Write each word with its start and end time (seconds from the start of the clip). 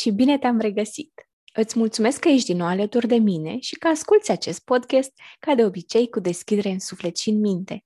și 0.00 0.10
bine 0.10 0.38
te-am 0.38 0.58
regăsit! 0.58 1.12
Îți 1.54 1.78
mulțumesc 1.78 2.18
că 2.18 2.28
ești 2.28 2.46
din 2.46 2.56
nou 2.56 2.66
alături 2.66 3.06
de 3.06 3.16
mine 3.16 3.58
și 3.58 3.74
că 3.74 3.88
asculți 3.88 4.30
acest 4.30 4.64
podcast, 4.64 5.12
ca 5.38 5.54
de 5.54 5.64
obicei, 5.64 6.08
cu 6.08 6.20
deschidere 6.20 6.70
în 6.70 6.78
suflet 6.78 7.16
și 7.16 7.28
în 7.28 7.40
minte. 7.40 7.84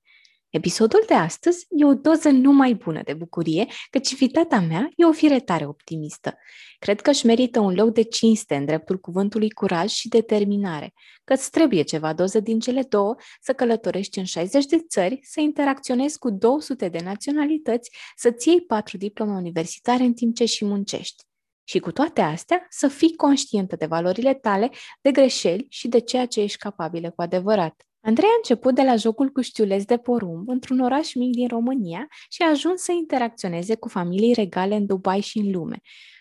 Episodul 0.50 1.02
de 1.06 1.14
astăzi 1.14 1.66
e 1.68 1.84
o 1.84 1.94
doză 1.94 2.28
numai 2.28 2.74
bună 2.74 3.00
de 3.04 3.14
bucurie, 3.14 3.66
căci 3.90 4.10
invitata 4.10 4.60
mea 4.60 4.88
e 4.96 5.04
o 5.04 5.12
fire 5.12 5.40
tare 5.40 5.66
optimistă. 5.66 6.34
Cred 6.78 7.00
că 7.00 7.10
își 7.10 7.26
merită 7.26 7.60
un 7.60 7.74
loc 7.74 7.92
de 7.92 8.02
cinste 8.02 8.54
în 8.54 8.64
dreptul 8.64 8.98
cuvântului 8.98 9.50
curaj 9.50 9.90
și 9.90 10.08
determinare, 10.08 10.92
că 11.24 11.32
îți 11.32 11.50
trebuie 11.50 11.82
ceva 11.82 12.12
doză 12.12 12.40
din 12.40 12.60
cele 12.60 12.82
două, 12.82 13.14
să 13.40 13.52
călătorești 13.52 14.18
în 14.18 14.24
60 14.24 14.64
de 14.64 14.84
țări, 14.88 15.18
să 15.22 15.40
interacționezi 15.40 16.18
cu 16.18 16.30
200 16.30 16.88
de 16.88 16.98
naționalități, 17.04 17.90
să-ți 18.16 18.48
iei 18.48 18.60
patru 18.60 18.96
diplome 18.96 19.32
universitare 19.32 20.02
în 20.02 20.12
timp 20.12 20.34
ce 20.34 20.44
și 20.44 20.64
muncești. 20.64 21.24
Și 21.64 21.78
cu 21.78 21.92
toate 21.92 22.20
astea, 22.20 22.66
să 22.68 22.88
fii 22.88 23.16
conștientă 23.16 23.76
de 23.76 23.86
valorile 23.86 24.34
tale, 24.34 24.70
de 25.00 25.10
greșeli 25.10 25.66
și 25.68 25.88
de 25.88 25.98
ceea 25.98 26.26
ce 26.26 26.40
ești 26.40 26.58
capabilă 26.58 27.10
cu 27.10 27.22
adevărat. 27.22 27.86
Andrei 28.00 28.28
a 28.28 28.36
început 28.36 28.74
de 28.74 28.82
la 28.82 28.96
jocul 28.96 29.28
cu 29.28 29.40
știuleți 29.40 29.86
de 29.86 29.96
porumb 29.96 30.48
într-un 30.48 30.80
oraș 30.80 31.14
mic 31.14 31.34
din 31.34 31.48
România 31.48 32.06
și 32.28 32.42
a 32.42 32.48
ajuns 32.48 32.82
să 32.82 32.92
interacționeze 32.92 33.74
cu 33.74 33.88
familii 33.88 34.34
regale 34.34 34.74
în 34.74 34.86
Dubai 34.86 35.20
și 35.20 35.38
în 35.38 35.50
lume. 35.50 35.80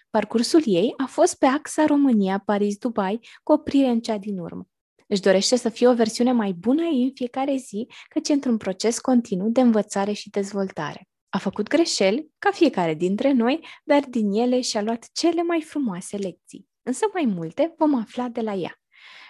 Parcursul 0.09 0.61
ei 0.66 0.93
a 0.97 1.05
fost 1.05 1.38
pe 1.38 1.45
axa 1.45 1.85
România-Paris-Dubai, 1.85 3.19
cu 3.44 3.52
oprire 3.52 3.88
în 3.88 3.99
cea 4.02 4.17
din 4.17 4.39
urmă. 4.39 4.67
Își 5.07 5.21
dorește 5.21 5.55
să 5.55 5.69
fie 5.69 5.88
o 5.88 5.94
versiune 5.94 6.31
mai 6.31 6.52
bună 6.52 6.81
ei 6.81 7.03
în 7.03 7.11
fiecare 7.14 7.55
zi, 7.55 7.88
căci 8.09 8.30
într-un 8.30 8.58
proces 8.58 8.99
continuu 8.99 9.49
de 9.49 9.61
învățare 9.61 10.11
și 10.11 10.30
dezvoltare. 10.30 11.08
A 11.36 11.38
făcut 11.38 11.67
greșeli, 11.67 12.31
ca 12.39 12.52
fiecare 12.52 12.94
dintre 12.94 13.31
noi, 13.31 13.67
dar 13.84 14.00
din 14.09 14.31
ele 14.31 14.62
și-a 14.62 14.81
luat 14.81 15.09
cele 15.14 15.42
mai 15.42 15.62
frumoase 15.62 16.17
lecții. 16.17 16.67
Însă 16.84 17.06
mai 17.14 17.26
multe 17.36 17.73
vom 17.78 17.95
afla 17.95 18.28
de 18.28 18.42
la 18.42 18.53
ea. 18.53 18.80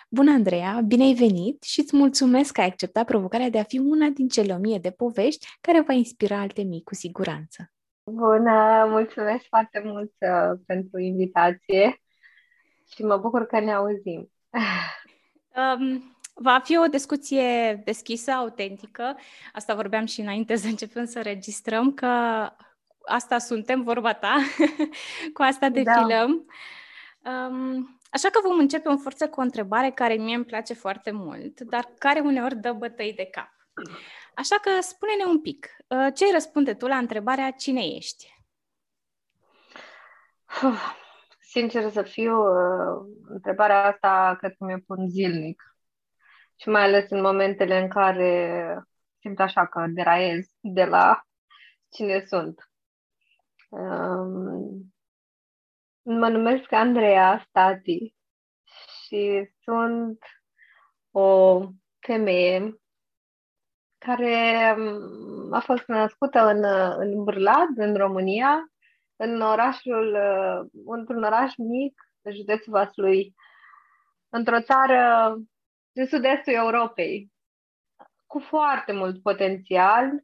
Bună, 0.09 0.31
Andreea! 0.31 0.81
Bine 0.88 1.04
ai 1.04 1.14
venit 1.14 1.64
și 1.64 1.80
îți 1.80 1.96
mulțumesc 1.96 2.54
că 2.54 2.62
ai 2.62 2.68
acceptat 2.68 3.06
provocarea 3.06 3.50
de 3.50 3.59
a 3.59 3.64
fi 3.64 3.78
una 3.78 4.08
din 4.08 4.28
cele 4.28 4.54
o 4.54 4.58
mie 4.58 4.78
de 4.78 4.92
povești 4.92 5.48
care 5.62 5.81
va 5.81 5.94
inspira 5.94 6.40
alte 6.40 6.62
mii 6.62 6.84
cu 6.84 6.96
siguranță. 6.96 7.72
Bună! 8.12 8.86
Mulțumesc 8.90 9.46
foarte 9.48 9.81
mult 9.86 10.14
uh, 10.20 10.59
pentru 10.66 11.00
invitație 11.00 12.02
și 12.94 13.04
mă 13.04 13.18
bucur 13.18 13.46
că 13.46 13.59
ne 13.59 13.74
auzim. 13.74 14.31
Um, 15.56 16.12
Va 16.34 16.59
fi 16.64 16.78
o 16.78 16.86
discuție 16.86 17.81
deschisă, 17.86 18.31
autentică. 18.31 19.17
Asta 19.53 19.76
vorbeam 19.76 20.06
și 20.06 20.22
înainte 20.22 20.56
să 20.56 20.67
începem 20.67 21.06
să 21.06 21.22
registrăm, 21.22 21.94
că 21.94 22.08
asta 23.06 23.38
suntem, 23.38 23.84
vorba 23.84 24.14
ta, 24.14 24.36
cu 25.34 25.42
asta 25.42 25.70
da. 25.70 25.81
defilăm. 25.81 26.45
Da. 27.22 27.31
Um, 27.31 28.00
așa 28.09 28.30
că 28.30 28.40
vom 28.44 28.59
începe 28.59 28.90
în 28.90 28.98
forță 28.98 29.30
cu 29.30 29.40
o 29.40 29.44
întrebare 29.44 29.92
care 29.92 30.14
mie 30.14 30.36
îmi 30.36 30.45
place 30.45 30.73
foarte 30.73 31.12
mult, 31.12 31.59
dar 31.59 31.94
care 31.98 32.20
uneori 32.20 32.56
dă 32.56 32.72
bătăi 32.72 33.14
de 33.14 33.25
cap. 33.31 33.52
Așa 34.36 34.56
că 34.56 34.70
spune-ne 34.81 35.25
un 35.25 35.42
pic, 35.42 35.68
uh, 35.88 36.08
ce 36.14 36.31
răspunde 36.34 36.73
tu 36.73 36.88
la 36.88 36.97
întrebarea 36.97 37.52
cine 37.52 37.81
ești? 37.81 38.42
Sincer 41.40 41.90
să 41.90 42.02
fiu, 42.02 42.36
uh, 42.36 43.06
întrebarea 43.28 43.86
asta 43.86 44.36
cred 44.40 44.56
că 44.58 44.66
mi-o 44.66 44.78
pun 44.86 45.09
zilnic 45.09 45.72
și 46.56 46.70
mai 46.70 46.84
ales 46.84 47.09
în 47.09 47.22
momentele 47.22 47.80
în 47.80 47.90
care 47.90 48.84
simt 49.20 49.40
așa 49.40 49.68
că 49.68 49.86
deraiez 49.88 50.46
de 50.59 50.86
la 50.86 51.23
cine 51.90 52.24
sunt. 52.25 52.72
Um, 53.69 54.94
mă 56.02 56.30
numesc 56.30 56.72
Andreea 56.72 57.46
Stati 57.47 58.16
și 59.06 59.50
sunt 59.63 60.19
o 61.12 61.59
femeie 62.00 62.78
care 63.97 64.75
um, 64.78 65.53
a 65.53 65.59
fost 65.59 65.88
născută 65.88 66.40
în, 66.40 66.63
în 66.97 67.24
Bârlad, 67.24 67.78
în 67.78 67.96
România, 67.96 68.72
în 69.16 69.42
orașul, 69.42 70.13
uh, 70.13 70.81
într-un 70.86 71.24
oraș 71.24 71.56
mic, 71.56 71.94
județul 72.31 72.72
Vaslui, 72.72 73.36
într-o 74.30 74.62
țară 74.62 75.36
din 75.94 76.06
sud-estul 76.06 76.54
Europei, 76.54 77.31
cu 78.28 78.40
foarte 78.40 78.92
mult 78.92 79.22
potențial, 79.22 80.24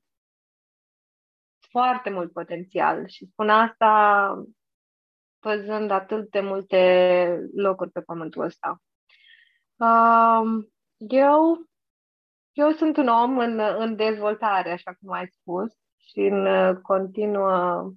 foarte 1.69 2.09
mult 2.09 2.31
potențial. 2.31 3.07
Și 3.07 3.25
spun 3.25 3.49
asta 3.49 4.33
văzând 5.39 5.91
atât 5.91 6.29
de 6.29 6.39
multe 6.39 7.39
locuri 7.55 7.91
pe 7.91 8.01
pământul 8.01 8.43
ăsta. 8.43 8.81
Eu, 10.97 11.69
eu 12.51 12.71
sunt 12.71 12.97
un 12.97 13.07
om 13.07 13.37
în, 13.37 13.59
în 13.59 13.95
dezvoltare, 13.95 14.71
așa 14.71 14.93
cum 14.93 15.11
ai 15.11 15.27
spus, 15.27 15.73
și 15.97 16.19
în 16.19 16.75
continuă 16.81 17.91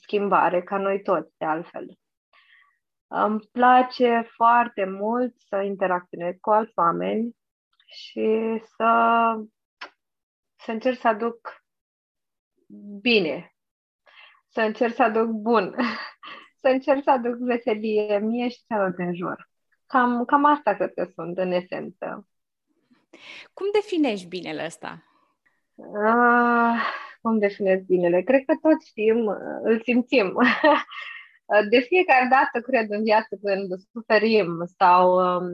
schimbare, 0.00 0.62
ca 0.62 0.78
noi 0.78 1.02
toți, 1.02 1.34
de 1.38 1.44
altfel. 1.44 1.98
Îmi 3.08 3.40
place 3.52 4.30
foarte 4.34 4.84
mult 4.84 5.34
să 5.48 5.56
interacționez 5.56 6.34
cu 6.40 6.50
alți 6.50 6.72
oameni 6.74 7.36
și 7.86 8.60
să, 8.76 9.34
să 10.56 10.70
încerc 10.70 10.98
să 10.98 11.08
aduc 11.08 11.64
bine, 13.00 13.54
să 14.48 14.60
încerc 14.60 14.94
să 14.94 15.02
aduc 15.02 15.26
bun, 15.26 15.74
să 16.60 16.68
încerc 16.68 17.02
să 17.02 17.10
aduc 17.10 17.34
veselie 17.34 18.18
mie 18.18 18.48
și 18.48 18.64
celor 18.68 18.90
din 18.90 19.14
jur. 19.14 19.48
Cam, 19.86 20.24
cam 20.24 20.44
asta 20.44 20.74
cred 20.74 20.92
că 20.94 21.04
sunt, 21.14 21.38
în 21.38 21.50
esență. 21.50 22.28
Cum 23.52 23.66
definești 23.72 24.28
binele 24.28 24.64
ăsta? 24.64 25.04
Uh, 25.74 26.80
cum 27.20 27.38
definez 27.38 27.80
binele? 27.82 28.22
Cred 28.22 28.44
că 28.46 28.54
toți 28.62 28.86
știm, 28.88 29.26
îl 29.62 29.80
simțim. 29.82 30.34
Uh, 31.46 31.68
de 31.70 31.78
fiecare 31.78 32.26
dată, 32.30 32.66
cred, 32.68 32.86
în 32.90 33.02
viață, 33.02 33.32
când 33.42 33.68
suferim 33.92 34.48
sau 34.78 35.02
um, 35.18 35.48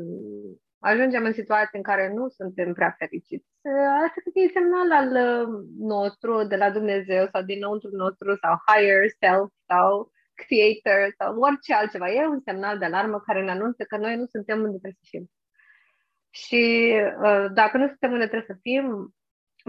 ajungem 0.78 1.24
în 1.24 1.32
situații 1.32 1.78
în 1.80 1.82
care 1.82 2.12
nu 2.14 2.28
suntem 2.28 2.72
prea 2.72 2.94
fericiți, 2.98 3.46
uh, 3.60 3.88
asta 4.04 4.18
cred 4.20 4.32
că 4.34 4.40
e 4.40 4.58
semnal 4.58 4.88
al 5.00 5.10
uh, 5.26 5.48
nostru, 5.78 6.44
de 6.44 6.56
la 6.56 6.70
Dumnezeu 6.70 7.26
sau 7.32 7.42
dinăuntru 7.42 7.90
nostru 7.90 8.36
sau 8.42 8.52
higher 8.66 9.02
self 9.20 9.50
sau 9.66 10.10
creator 10.34 11.14
sau 11.18 11.38
orice 11.38 11.74
altceva. 11.74 12.10
E 12.10 12.26
un 12.26 12.40
semnal 12.44 12.78
de 12.78 12.84
alarmă 12.84 13.20
care 13.20 13.42
ne 13.42 13.50
anunță 13.50 13.84
că 13.84 13.96
noi 13.96 14.16
nu 14.16 14.26
suntem 14.26 14.58
unde 14.58 14.78
trebuie 14.78 15.00
să 15.02 15.08
fim. 15.10 15.30
Și 16.30 16.92
uh, 17.22 17.46
dacă 17.54 17.76
nu 17.76 17.86
suntem 17.86 18.12
unde 18.12 18.26
trebuie 18.26 18.54
să 18.56 18.58
fim, 18.60 19.14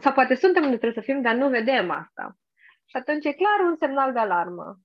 sau 0.01 0.13
poate 0.13 0.35
suntem 0.35 0.63
unde 0.63 0.77
trebuie 0.77 1.03
să 1.03 1.11
fim, 1.11 1.21
dar 1.21 1.35
nu 1.35 1.49
vedem 1.49 1.89
asta. 1.89 2.37
Și 2.85 2.95
atunci 2.95 3.25
e 3.25 3.33
clar 3.33 3.59
un 3.69 3.75
semnal 3.79 4.13
de 4.13 4.19
alarmă. 4.19 4.79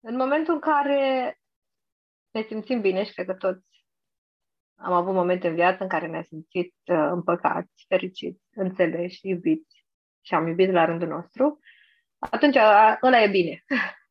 În 0.00 0.16
momentul 0.16 0.54
în 0.54 0.60
care 0.60 1.34
ne 2.30 2.42
simțim 2.42 2.80
bine 2.80 3.04
și 3.04 3.12
cred 3.12 3.26
că 3.26 3.34
toți 3.34 3.84
am 4.74 4.92
avut 4.92 5.14
momente 5.14 5.48
în 5.48 5.54
viață 5.54 5.82
în 5.82 5.88
care 5.88 6.06
ne-am 6.06 6.22
simțit 6.22 6.74
uh, 6.84 7.08
împăcați, 7.10 7.84
fericiți, 7.88 8.42
înțeleși, 8.50 9.28
iubiți 9.28 9.84
și 10.20 10.34
am 10.34 10.46
iubit 10.46 10.70
la 10.70 10.84
rândul 10.84 11.08
nostru, 11.08 11.58
atunci 12.18 12.56
uh, 12.56 12.96
ăla 13.02 13.22
e 13.22 13.28
bine. 13.28 13.64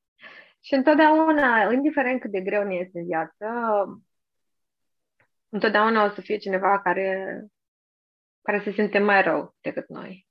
și 0.65 0.73
întotdeauna, 0.73 1.71
indiferent 1.71 2.21
cât 2.21 2.31
de 2.31 2.41
greu 2.41 2.63
ne 2.63 2.75
este 2.75 2.99
în 2.99 3.05
viață, 3.05 3.45
întotdeauna 5.49 6.03
o 6.03 6.09
să 6.09 6.21
fie 6.21 6.37
cineva 6.37 6.81
care, 6.81 7.39
care 8.41 8.59
se 8.59 8.71
simte 8.71 8.99
mai 8.99 9.21
rău 9.21 9.55
decât 9.61 9.87
noi. 9.87 10.28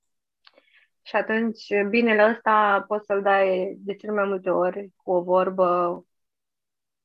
Și 1.09 1.17
atunci, 1.17 1.67
binele 1.89 2.31
ăsta 2.31 2.85
poți 2.89 3.07
să-l 3.07 3.23
dai 3.23 3.75
de 3.79 3.95
cel 3.95 4.13
mai 4.15 4.25
multe 4.25 4.51
ori 4.51 4.91
cu 4.97 5.11
o 5.11 5.23
vorbă, 5.23 6.05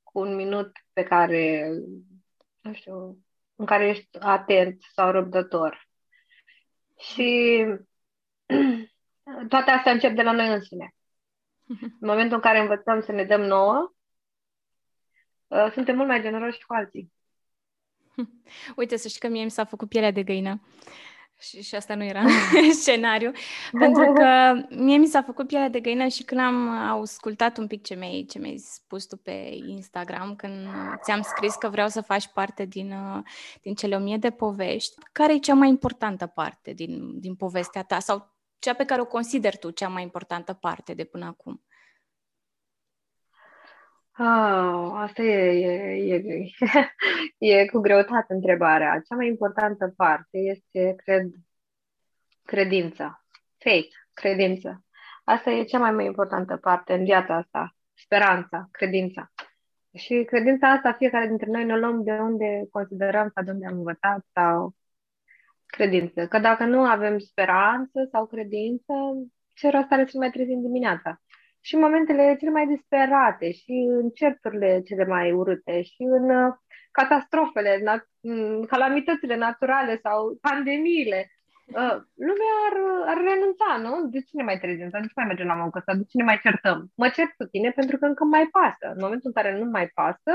cu 0.03 0.19
un 0.19 0.35
minut 0.35 0.71
pe 0.93 1.03
care, 1.03 1.71
nu 2.61 2.73
știu, 2.73 3.17
în 3.55 3.65
care 3.65 3.87
ești 3.87 4.17
atent 4.19 4.81
sau 4.93 5.11
răbdător. 5.11 5.87
Și 6.99 7.63
toate 9.49 9.71
astea 9.71 9.91
încep 9.91 10.15
de 10.15 10.21
la 10.21 10.31
noi 10.31 10.47
însine. 10.47 10.95
În 11.99 12.07
momentul 12.07 12.35
în 12.35 12.41
care 12.41 12.59
învățăm 12.59 13.01
să 13.01 13.11
ne 13.11 13.23
dăm 13.23 13.41
nouă, 13.41 13.93
uh, 15.47 15.71
suntem 15.73 15.95
mult 15.95 16.07
mai 16.07 16.21
generoși 16.21 16.65
cu 16.65 16.73
alții. 16.73 17.13
Uite, 18.75 18.95
să 18.95 19.07
știi 19.07 19.19
că 19.19 19.27
mie 19.27 19.43
mi 19.43 19.51
s-a 19.51 19.65
făcut 19.65 19.89
pielea 19.89 20.11
de 20.11 20.23
găină 20.23 20.61
și, 21.43 21.63
și 21.63 21.75
asta 21.75 21.95
nu 21.95 22.03
era 22.03 22.23
scenariu, 22.81 23.31
pentru 23.79 24.13
că 24.13 24.53
mie 24.69 24.97
mi 24.97 25.07
s-a 25.07 25.21
făcut 25.21 25.47
pielea 25.47 25.69
de 25.69 25.79
găină 25.79 26.07
și 26.07 26.23
când 26.23 26.41
am 26.41 26.69
ascultat 27.01 27.57
un 27.57 27.67
pic 27.67 27.83
ce 27.83 27.95
mi-ai, 27.95 28.25
ce 28.29 28.39
mi-ai 28.39 28.57
spus 28.57 29.05
tu 29.05 29.17
pe 29.17 29.57
Instagram, 29.67 30.35
când 30.35 30.67
ți-am 31.03 31.21
scris 31.21 31.55
că 31.55 31.69
vreau 31.69 31.87
să 31.87 32.01
faci 32.01 32.27
parte 32.27 32.65
din, 32.65 32.95
din 33.61 33.73
cele 33.73 33.95
o 33.95 33.99
mie 33.99 34.17
de 34.17 34.29
povești, 34.29 34.95
care 35.11 35.33
e 35.33 35.37
cea 35.37 35.53
mai 35.53 35.69
importantă 35.69 36.27
parte 36.27 36.73
din, 36.73 37.19
din 37.19 37.35
povestea 37.35 37.83
ta 37.83 37.99
sau 37.99 38.33
cea 38.59 38.73
pe 38.73 38.85
care 38.85 39.01
o 39.01 39.05
consideri 39.05 39.57
tu 39.57 39.69
cea 39.69 39.87
mai 39.87 40.03
importantă 40.03 40.53
parte 40.53 40.93
de 40.93 41.03
până 41.03 41.25
acum? 41.25 41.63
Oh, 44.19 44.91
asta 44.95 45.21
e, 45.21 45.33
e, 46.05 46.15
e, 46.15 46.45
e 47.61 47.65
cu 47.65 47.79
greutate 47.79 48.33
întrebarea. 48.33 49.01
Cea 49.07 49.15
mai 49.15 49.27
importantă 49.27 49.93
parte 49.95 50.37
este, 50.37 50.95
cred, 50.97 51.31
credința. 52.45 53.25
Faith, 53.57 53.95
credință. 54.13 54.85
Asta 55.23 55.49
e 55.51 55.63
cea 55.63 55.79
mai, 55.79 55.91
mai 55.91 56.05
importantă 56.05 56.57
parte 56.57 56.93
în 56.93 57.03
viața 57.03 57.35
asta. 57.35 57.75
Speranța, 57.93 58.67
credința. 58.71 59.31
Și 59.93 60.23
credința 60.27 60.69
asta, 60.69 60.93
fiecare 60.93 61.27
dintre 61.27 61.49
noi 61.49 61.65
ne 61.65 61.77
luăm 61.77 62.03
de 62.03 62.11
unde 62.11 62.67
considerăm 62.71 63.31
sau 63.33 63.43
de 63.43 63.51
unde 63.51 63.65
am 63.65 63.77
învățat 63.77 64.25
sau 64.33 64.75
credință. 65.65 66.27
Că 66.27 66.39
dacă 66.39 66.65
nu 66.65 66.85
avem 66.85 67.19
speranță 67.19 68.07
sau 68.11 68.25
credință, 68.25 68.93
ce 69.53 69.69
rost 69.69 69.91
are 69.91 70.05
să 70.05 70.17
mai 70.17 70.29
trezim 70.29 70.61
dimineața? 70.61 71.21
Și 71.65 71.73
în 71.75 71.81
momentele 71.81 72.35
cele 72.39 72.51
mai 72.51 72.67
disperate, 72.67 73.51
și 73.51 73.75
în 73.99 74.09
certurile 74.09 74.81
cele 74.87 75.05
mai 75.05 75.31
urâte, 75.31 75.81
și 75.81 76.01
în 76.17 76.29
uh, 76.29 76.53
catastrofele, 76.91 77.73
nat- 77.87 78.13
calamitățile 78.67 79.35
naturale 79.35 79.99
sau 80.05 80.37
pandemiile, 80.47 81.19
uh, 81.79 81.95
lumea 82.27 82.53
ar, 82.67 82.75
ar 83.11 83.17
renunța, 83.29 83.69
nu? 83.85 83.93
De 84.13 84.19
ce 84.27 84.33
ne 84.39 84.43
mai 84.43 84.59
trezim? 84.59 84.89
Sau 84.89 85.01
de 85.01 85.07
ce 85.07 85.19
mai 85.19 85.29
mergem 85.31 85.47
la 85.47 85.61
muncă? 85.63 85.81
Sau 85.85 85.95
de 85.95 86.05
ce 86.09 86.17
ne 86.17 86.23
mai 86.23 86.39
certăm? 86.45 86.77
Mă 87.01 87.07
cert 87.15 87.31
cu 87.37 87.45
tine 87.53 87.69
pentru 87.79 87.97
că 87.97 88.05
încă 88.05 88.23
mai 88.23 88.45
pasă. 88.57 88.85
În 88.95 89.01
momentul 89.05 89.29
în 89.31 89.37
care 89.39 89.51
nu 89.57 89.65
mai 89.77 89.87
pasă, 89.99 90.31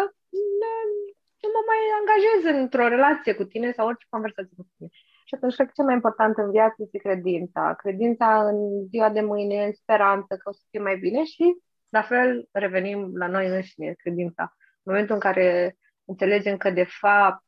nu 1.42 1.48
mă 1.54 1.62
mai 1.70 1.80
angajez 1.98 2.40
într-o 2.62 2.88
relație 2.88 3.32
cu 3.34 3.44
tine 3.44 3.68
sau 3.76 3.86
orice 3.86 4.06
conversație 4.08 4.54
cu 4.56 4.66
tine. 4.76 4.88
Și 5.28 5.34
atunci 5.34 5.54
cred 5.54 5.66
că 5.66 5.72
cel 5.74 5.84
mai 5.84 5.94
important 5.94 6.36
în 6.36 6.50
viață 6.50 6.74
este 6.78 6.98
credința. 6.98 7.74
Credința 7.74 8.48
în 8.48 8.86
ziua 8.86 9.10
de 9.10 9.20
mâine, 9.20 9.64
în 9.64 9.72
speranță 9.72 10.36
că 10.36 10.48
o 10.48 10.52
să 10.52 10.62
fie 10.70 10.80
mai 10.80 10.96
bine 10.96 11.24
și 11.24 11.56
la 11.88 12.02
fel 12.02 12.48
revenim 12.52 13.16
la 13.16 13.26
noi 13.26 13.48
înșine, 13.48 13.92
credința. 13.92 14.56
În 14.82 14.92
momentul 14.92 15.14
în 15.14 15.20
care 15.20 15.76
înțelegem 16.04 16.56
că 16.56 16.70
de 16.70 16.84
fapt 17.00 17.44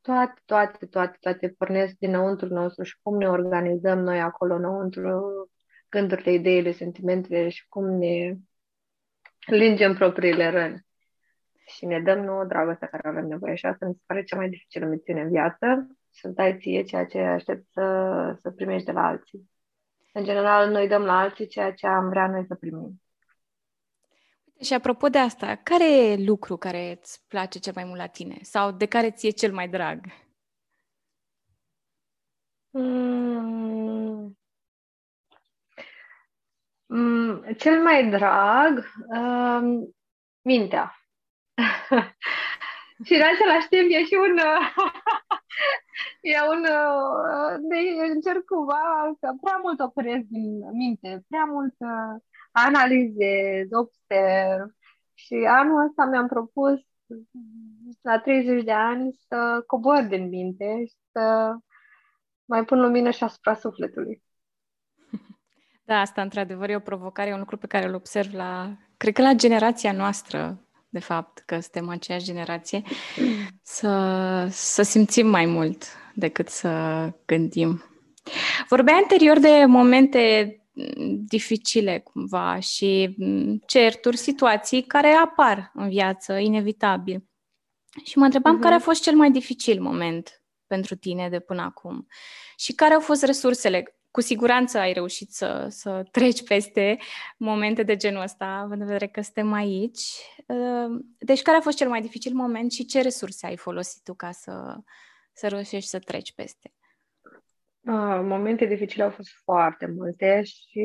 toate, 0.00 0.40
toate, 0.44 0.86
toate, 0.86 1.16
toate 1.20 1.54
pornesc 1.58 1.94
dinăuntru 1.98 2.48
nostru 2.48 2.82
și 2.82 2.98
cum 3.02 3.16
ne 3.16 3.28
organizăm 3.28 3.98
noi 3.98 4.20
acolo 4.20 4.54
înăuntru, 4.54 5.50
gândurile, 5.88 6.32
ideile, 6.32 6.72
sentimentele 6.72 7.48
și 7.48 7.68
cum 7.68 7.84
ne 7.84 8.36
lingem 9.46 9.94
propriile 9.94 10.50
răni. 10.50 10.86
Și 11.66 11.86
ne 11.86 12.00
dăm 12.00 12.24
nouă 12.24 12.44
dragostea 12.44 12.88
care 12.88 13.08
avem 13.08 13.26
nevoie. 13.26 13.54
Și 13.54 13.66
asta 13.66 13.86
mi 13.86 13.94
se 13.94 14.02
pare 14.06 14.22
cea 14.22 14.36
mai 14.36 14.48
dificilă 14.48 14.86
misiune 14.86 15.20
în 15.20 15.30
viață 15.30 15.94
să 16.10 16.28
dai 16.28 16.58
ție 16.58 16.82
ceea 16.82 17.06
ce 17.06 17.18
aștept 17.18 17.66
să, 17.72 18.36
să 18.40 18.50
primești 18.50 18.86
de 18.86 18.92
la 18.92 19.06
alții. 19.06 19.50
În 20.12 20.24
general, 20.24 20.70
noi 20.70 20.88
dăm 20.88 21.02
la 21.02 21.18
alții 21.18 21.46
ceea 21.46 21.72
ce 21.72 21.86
am 21.86 22.08
vrea 22.08 22.26
noi 22.26 22.44
să 22.46 22.54
primim. 22.54 23.02
Și 24.62 24.74
apropo 24.74 25.08
de 25.08 25.18
asta, 25.18 25.54
care 25.54 25.96
e 25.96 26.24
lucru 26.24 26.56
care 26.56 26.98
îți 27.00 27.24
place 27.28 27.58
cel 27.58 27.72
mai 27.74 27.84
mult 27.84 27.98
la 27.98 28.06
tine? 28.06 28.38
Sau 28.42 28.70
de 28.70 28.86
care 28.86 29.10
ți-e 29.10 29.30
cel 29.30 29.52
mai 29.52 29.68
drag? 29.68 30.04
Mm. 32.70 34.38
Mm, 36.86 37.42
cel 37.58 37.82
mai 37.82 38.08
drag, 38.08 38.92
um, 39.06 39.94
mintea. 40.42 40.94
și 43.04 43.14
în 43.14 43.22
același 43.22 43.68
timp 43.68 43.90
e 43.90 44.04
și 44.04 44.14
un 44.14 44.38
e 46.20 46.36
un 46.54 46.62
de, 47.68 47.76
încerc 48.14 48.44
cumva 48.44 48.82
să 49.20 49.34
prea 49.40 49.58
mult 49.62 49.80
operez 49.80 50.22
din 50.28 50.70
minte, 50.72 51.24
prea 51.28 51.44
mult 51.44 51.74
uh, 51.78 52.20
analizez, 52.52 53.68
observ 53.70 54.74
și 55.14 55.34
anul 55.34 55.84
ăsta 55.86 56.04
mi-am 56.04 56.28
propus 56.28 56.80
la 58.02 58.18
30 58.18 58.64
de 58.64 58.72
ani 58.72 59.12
să 59.28 59.64
cobor 59.66 60.02
din 60.02 60.28
minte 60.28 60.84
și 60.86 60.94
să 61.12 61.54
mai 62.44 62.64
pun 62.64 62.80
lumină 62.80 63.10
și 63.10 63.24
asupra 63.24 63.54
sufletului. 63.54 64.22
Da, 65.84 66.00
asta 66.00 66.22
într-adevăr 66.22 66.68
e 66.68 66.76
o 66.76 66.80
provocare, 66.80 67.28
e 67.28 67.32
un 67.32 67.38
lucru 67.38 67.56
pe 67.56 67.66
care 67.66 67.86
îl 67.86 67.94
observ 67.94 68.32
la, 68.32 68.76
cred 68.96 69.14
că 69.14 69.22
la 69.22 69.32
generația 69.32 69.92
noastră, 69.92 70.68
de 70.88 70.98
fapt, 70.98 71.38
că 71.38 71.60
suntem 71.60 71.88
aceeași 71.88 72.24
generație, 72.24 72.82
să, 73.72 74.46
să 74.50 74.82
simțim 74.82 75.26
mai 75.26 75.46
mult 75.46 75.84
decât 76.14 76.48
să 76.48 76.70
gândim. 77.26 77.84
Vorbeai 78.68 78.98
anterior 78.98 79.38
de 79.38 79.64
momente 79.66 80.54
dificile 81.26 81.98
cumva 81.98 82.58
și 82.58 83.16
certuri, 83.66 84.16
situații 84.16 84.82
care 84.82 85.08
apar 85.08 85.70
în 85.74 85.88
viață, 85.88 86.32
inevitabil. 86.32 87.24
Și 88.04 88.18
mă 88.18 88.24
întrebam 88.24 88.58
uh-huh. 88.58 88.62
care 88.62 88.74
a 88.74 88.78
fost 88.78 89.02
cel 89.02 89.14
mai 89.14 89.30
dificil 89.30 89.80
moment 89.80 90.42
pentru 90.66 90.94
tine 90.94 91.28
de 91.28 91.40
până 91.40 91.62
acum 91.62 92.06
și 92.56 92.72
care 92.72 92.94
au 92.94 93.00
fost 93.00 93.24
resursele 93.24 93.99
cu 94.10 94.20
siguranță 94.20 94.78
ai 94.78 94.92
reușit 94.92 95.30
să, 95.30 95.66
să 95.68 96.02
treci 96.10 96.44
peste 96.44 96.98
momente 97.36 97.82
de 97.82 97.96
genul 97.96 98.22
ăsta, 98.22 98.46
având 98.46 98.80
în 98.80 98.86
vedere 98.86 99.06
că 99.06 99.20
suntem 99.20 99.52
aici. 99.52 100.02
Ă, 100.48 100.88
deci, 101.18 101.42
care 101.42 101.56
a 101.56 101.60
fost 101.60 101.76
cel 101.76 101.88
mai 101.88 102.00
dificil 102.00 102.34
moment 102.34 102.72
și 102.72 102.84
ce 102.84 103.02
resurse 103.02 103.46
ai 103.46 103.56
folosit 103.56 104.02
tu 104.02 104.14
ca 104.14 104.30
să, 104.30 104.76
să 105.32 105.48
reușești 105.48 105.88
să 105.88 105.98
treci 105.98 106.34
peste? 106.34 106.72
Uh, 107.80 108.20
momente 108.22 108.64
dificile 108.64 109.02
au 109.02 109.10
fost 109.10 109.30
foarte 109.44 109.86
multe 109.86 110.42
și 110.42 110.80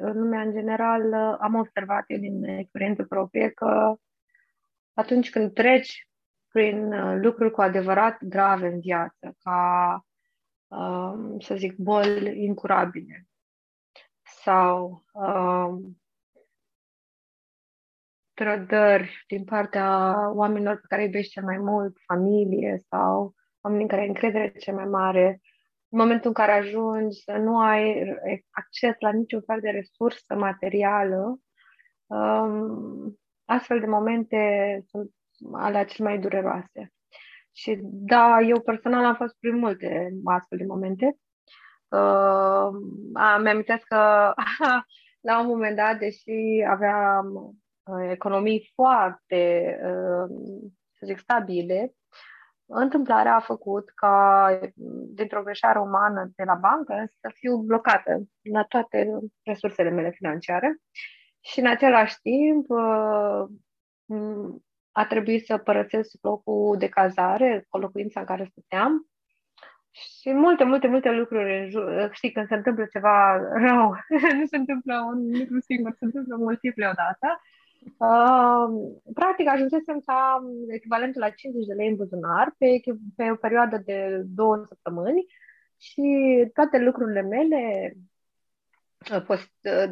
în 0.00 0.18
lumea 0.18 0.40
în 0.40 0.52
general 0.52 1.12
am 1.40 1.54
observat 1.54 2.04
eu 2.06 2.18
din 2.18 2.44
experiență 2.44 3.02
proprie 3.02 3.48
că 3.48 3.94
atunci 4.92 5.30
când 5.30 5.52
treci 5.52 6.08
prin 6.48 6.88
lucruri 7.20 7.50
cu 7.50 7.60
adevărat 7.60 8.24
grave 8.24 8.66
în 8.66 8.80
viață, 8.80 9.36
ca 9.42 9.60
Um, 9.88 10.11
să 11.38 11.54
zic, 11.54 11.76
boli 11.76 12.44
incurabile 12.44 13.26
sau 14.22 15.04
um, 15.12 16.02
trădări 18.34 19.24
din 19.26 19.44
partea 19.44 20.14
oamenilor 20.34 20.74
pe 20.80 20.86
care 20.88 21.00
îi 21.00 21.06
iubești 21.06 21.32
cel 21.32 21.44
mai 21.44 21.58
mult, 21.58 21.96
familie 22.06 22.78
sau 22.88 23.34
oamenii 23.60 23.84
în 23.84 23.88
care 23.88 24.00
ai 24.00 24.08
încredere 24.08 24.52
cel 24.52 24.74
mai 24.74 24.86
mare, 24.86 25.40
în 25.88 25.98
momentul 25.98 26.26
în 26.26 26.34
care 26.34 26.52
ajungi 26.52 27.22
să 27.22 27.32
nu 27.32 27.58
ai 27.58 28.04
acces 28.50 28.94
la 28.98 29.12
niciun 29.12 29.40
fel 29.40 29.60
de 29.60 29.70
resursă 29.70 30.34
materială, 30.34 31.40
um, 32.06 33.18
astfel 33.44 33.80
de 33.80 33.86
momente 33.86 34.80
sunt 34.86 35.10
alea 35.52 35.84
cel 35.84 36.04
mai 36.04 36.18
dureroase. 36.18 36.92
Și 37.52 37.78
da, 37.82 38.40
eu 38.40 38.60
personal 38.60 39.04
am 39.04 39.14
fost 39.14 39.36
prin 39.38 39.58
multe 39.58 40.10
astfel 40.24 40.58
de 40.58 40.64
momente. 40.64 41.16
Uh, 41.88 42.68
mi-am 43.42 43.62
că 43.84 44.32
la 45.28 45.40
un 45.40 45.46
moment 45.46 45.76
dat, 45.76 45.98
deși 45.98 46.64
aveam 46.68 47.34
uh, 47.82 48.08
economii 48.10 48.72
foarte, 48.74 49.76
uh, 49.84 50.36
să 50.92 51.06
zic, 51.06 51.18
stabile, 51.18 51.94
întâmplarea 52.66 53.34
a 53.34 53.40
făcut 53.40 53.90
ca, 53.94 54.48
dintr-o 55.14 55.42
greșeală 55.42 55.80
umană 55.80 56.30
de 56.36 56.44
la 56.44 56.54
bancă, 56.54 57.06
să 57.20 57.30
fiu 57.34 57.56
blocată 57.56 58.22
la 58.52 58.62
toate 58.64 59.08
resursele 59.42 59.90
mele 59.90 60.10
financiare 60.10 60.76
și, 61.40 61.60
în 61.60 61.66
același 61.66 62.16
timp, 62.20 62.68
uh, 62.68 63.44
a 64.92 65.06
trebuit 65.06 65.44
să 65.44 65.56
părăsesc 65.58 66.10
locul 66.20 66.76
de 66.78 66.88
cazare, 66.88 67.66
locuința 67.70 68.20
în 68.20 68.26
care 68.26 68.48
stăteam. 68.50 69.06
Și 69.90 70.32
multe, 70.32 70.64
multe, 70.64 70.86
multe 70.86 71.10
lucruri 71.10 71.58
în 71.58 71.70
jur. 71.70 72.08
Știi, 72.12 72.32
când 72.32 72.46
se 72.46 72.54
întâmplă 72.54 72.84
ceva 72.84 73.36
rău, 73.66 73.96
nu 74.38 74.46
se 74.46 74.56
întâmplă 74.56 74.94
un 75.06 75.38
lucru 75.38 75.60
singur, 75.60 75.94
se 75.98 76.04
întâmplă 76.04 76.36
multiple 76.36 76.86
odată. 76.86 77.40
Uh, 77.82 78.92
practic, 79.14 79.48
ajunsesem 79.48 79.98
să 80.00 80.10
am 80.10 80.44
echivalentul 80.68 81.20
la 81.20 81.30
50 81.30 81.66
de 81.66 81.74
lei 81.74 81.88
în 81.88 81.96
buzunar 81.96 82.54
pe, 82.58 82.66
pe 83.16 83.30
o 83.30 83.34
perioadă 83.34 83.82
de 83.84 84.22
două 84.24 84.64
săptămâni 84.68 85.24
și 85.78 86.02
toate 86.54 86.78
lucrurile 86.78 87.22
mele, 87.22 87.92
post 87.92 88.11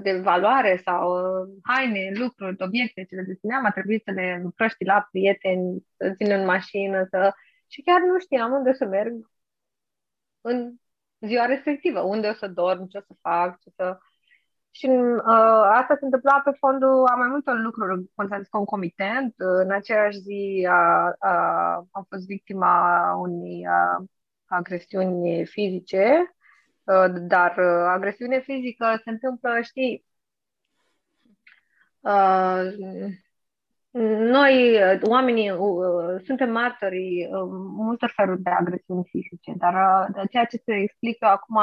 de 0.03 0.21
valoare 0.23 0.81
sau 0.85 1.11
uh, 1.11 1.49
haine, 1.63 2.11
lucruri, 2.15 2.57
obiecte 2.59 3.05
ce 3.05 3.15
le 3.15 3.23
dețineam, 3.23 3.65
a 3.65 3.71
trebuit 3.71 4.03
să 4.05 4.11
le 4.11 4.41
împrăști 4.43 4.85
la 4.85 5.09
prieteni, 5.11 5.87
să 5.97 6.13
țin 6.17 6.31
în 6.31 6.45
mașină, 6.45 7.07
să... 7.11 7.33
și 7.67 7.83
chiar 7.83 8.01
nu 8.01 8.19
știam 8.19 8.53
unde 8.53 8.73
să 8.73 8.85
merg 8.85 9.13
în 10.41 10.73
ziua 11.21 11.47
respectivă, 11.47 12.01
unde 12.01 12.29
o 12.29 12.33
să 12.33 12.47
dorm, 12.49 12.87
ce 12.87 12.99
o 12.99 13.01
să 13.01 13.15
fac, 13.21 13.61
ce 13.61 13.71
să... 13.77 13.99
Și 14.71 14.87
uh, 14.87 15.63
asta 15.73 15.97
se 15.99 16.05
întâmpla 16.05 16.41
pe 16.45 16.51
fondul 16.59 17.07
a 17.07 17.15
mai 17.15 17.29
multor 17.29 17.59
lucruri 17.59 18.11
concomitent. 18.51 19.35
În 19.37 19.73
aceeași 19.73 20.19
zi 20.19 20.67
a, 20.71 21.13
a, 21.19 21.75
am 21.91 22.07
fost 22.09 22.27
victima 22.27 23.15
unei 23.15 23.67
a, 23.67 24.05
agresiuni 24.47 25.47
fizice 25.47 26.05
Uh, 26.13 26.40
dar 27.09 27.57
uh, 27.59 27.87
agresiune 27.89 28.41
fizică 28.41 29.01
se 29.05 29.11
întâmplă, 29.11 29.61
știi, 29.63 30.05
uh, 32.01 32.63
Noi, 34.33 34.81
oamenii, 35.03 35.53
suntem 36.25 36.51
martorii 36.51 37.29
multor 37.77 38.13
feluri 38.17 38.43
de 38.43 38.51
agresiuni 38.51 39.09
fizice, 39.11 39.53
dar 39.57 40.07
de 40.13 40.21
ceea 40.31 40.45
ce 40.45 40.59
te 40.59 40.73
explic 40.75 41.17
eu 41.21 41.29
acum 41.29 41.59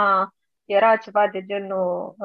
era 0.66 0.96
ceva 0.96 1.28
de 1.32 1.46
genul 1.46 2.16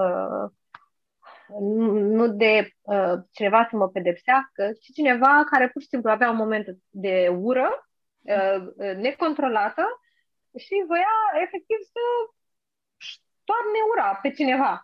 nu 1.61 2.29
de 2.29 2.69
uh, 2.81 3.15
cineva 3.31 3.67
să 3.71 3.77
mă 3.77 3.89
pedepsească, 3.89 4.73
ci 4.81 4.93
cineva 4.95 5.45
care 5.51 5.69
pur 5.69 5.83
și 5.83 5.89
simplu 5.89 6.11
avea 6.11 6.31
un 6.31 6.37
moment 6.37 6.67
de 6.91 7.29
ură 7.41 7.89
uh, 8.21 8.95
necontrolată 8.97 9.85
și 10.59 10.85
voia 10.87 11.43
efectiv 11.45 11.77
să 11.93 12.01
toarne 13.49 13.81
ura 13.93 14.09
pe 14.23 14.31
cineva. 14.39 14.75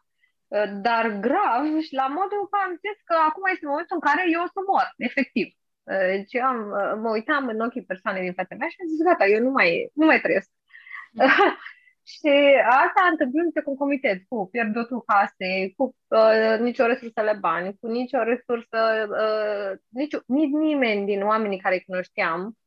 Uh, 0.48 0.68
dar 0.86 1.04
grav 1.26 1.62
și 1.86 1.94
la 2.00 2.06
modul 2.18 2.42
că 2.50 2.56
am 2.66 2.72
zis 2.84 2.96
că 3.08 3.14
acum 3.28 3.44
este 3.52 3.66
momentul 3.66 3.96
în 3.98 4.06
care 4.08 4.22
eu 4.34 4.42
o 4.42 4.52
să 4.54 4.60
mor, 4.70 4.86
efectiv. 5.08 5.46
Uh, 5.92 6.06
deci 6.14 6.32
eu 6.38 6.44
am, 6.52 6.60
uh, 6.80 6.92
mă 7.02 7.10
uitam 7.16 7.44
în 7.54 7.60
ochii 7.66 7.90
persoanei 7.90 8.26
din 8.26 8.38
fața 8.40 8.54
mea 8.58 8.68
și 8.68 8.80
am 8.80 8.88
zis, 8.92 9.00
gata, 9.08 9.24
eu 9.34 9.40
nu 9.46 9.50
mai, 9.58 9.70
nu 10.00 10.06
mai 10.06 10.20
trăiesc. 10.24 10.50
Și 12.14 12.28
asta 12.64 13.08
întâmplându-se 13.10 13.62
concomitent 13.62 14.24
cu 14.28 14.48
pierdutul 14.50 15.02
casei, 15.02 15.74
cu 15.76 15.96
uh, 16.08 16.58
nicio 16.58 16.86
resursă 16.86 17.22
de 17.22 17.36
bani, 17.40 17.76
cu 17.80 17.86
nicio 17.86 18.22
resursă, 18.22 19.08
uh, 19.10 19.78
nici, 19.88 20.16
nici 20.26 20.50
nimeni 20.50 21.06
din 21.06 21.22
oamenii 21.22 21.58
care 21.58 21.74
îi 21.74 21.84
cunoșteam, 21.86 22.58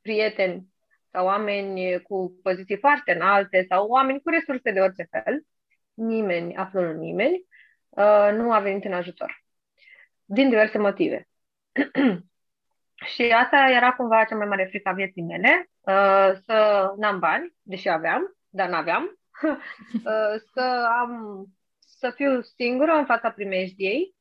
prieteni 0.00 0.73
sau 1.14 1.26
oameni 1.26 2.02
cu 2.02 2.38
poziții 2.42 2.78
foarte 2.78 3.12
înalte 3.12 3.66
sau 3.68 3.86
oameni 3.86 4.20
cu 4.22 4.28
resurse 4.28 4.70
de 4.70 4.80
orice 4.80 5.08
fel, 5.10 5.46
nimeni, 5.94 6.56
absolut 6.56 6.96
nimeni, 6.96 7.46
uh, 7.88 8.28
nu 8.32 8.52
a 8.52 8.58
venit 8.58 8.84
în 8.84 8.92
ajutor. 8.92 9.44
Din 10.24 10.48
diverse 10.48 10.78
motive. 10.78 11.28
și 13.14 13.22
asta 13.22 13.70
era 13.70 13.92
cumva 13.92 14.24
cea 14.24 14.36
mai 14.36 14.46
mare 14.46 14.64
frică 14.64 14.88
a 14.88 14.92
vieții 14.92 15.22
mele, 15.22 15.70
uh, 15.80 16.32
să 16.44 16.90
n-am 16.96 17.18
bani, 17.18 17.54
deși 17.62 17.88
aveam, 17.88 18.36
dar 18.48 18.68
n-aveam, 18.68 19.18
uh, 19.42 20.40
să 20.52 20.88
am 21.00 21.44
să 21.78 22.10
fiu 22.10 22.40
singură 22.40 22.92
în 22.92 23.04
fața 23.04 23.30
primejdiei, 23.30 24.14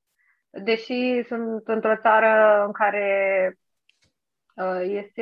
deși 0.50 1.23
sunt 1.27 1.67
într-o 1.67 1.97
țară 1.97 2.63
în 2.65 2.71
care 2.71 3.47
uh, 3.51 3.62
este 4.81 5.22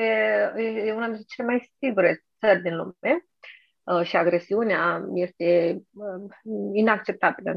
e 0.85 0.93
una 0.93 1.05
dintre 1.05 1.23
cele 1.27 1.47
mai 1.47 1.71
sigure 1.79 2.23
țări 2.39 2.61
din 2.61 2.75
lume 2.75 3.25
uh, 3.83 4.03
și 4.03 4.15
agresiunea 4.17 5.05
este 5.13 5.81
uh, 5.93 6.53
inacceptabilă, 6.73 7.53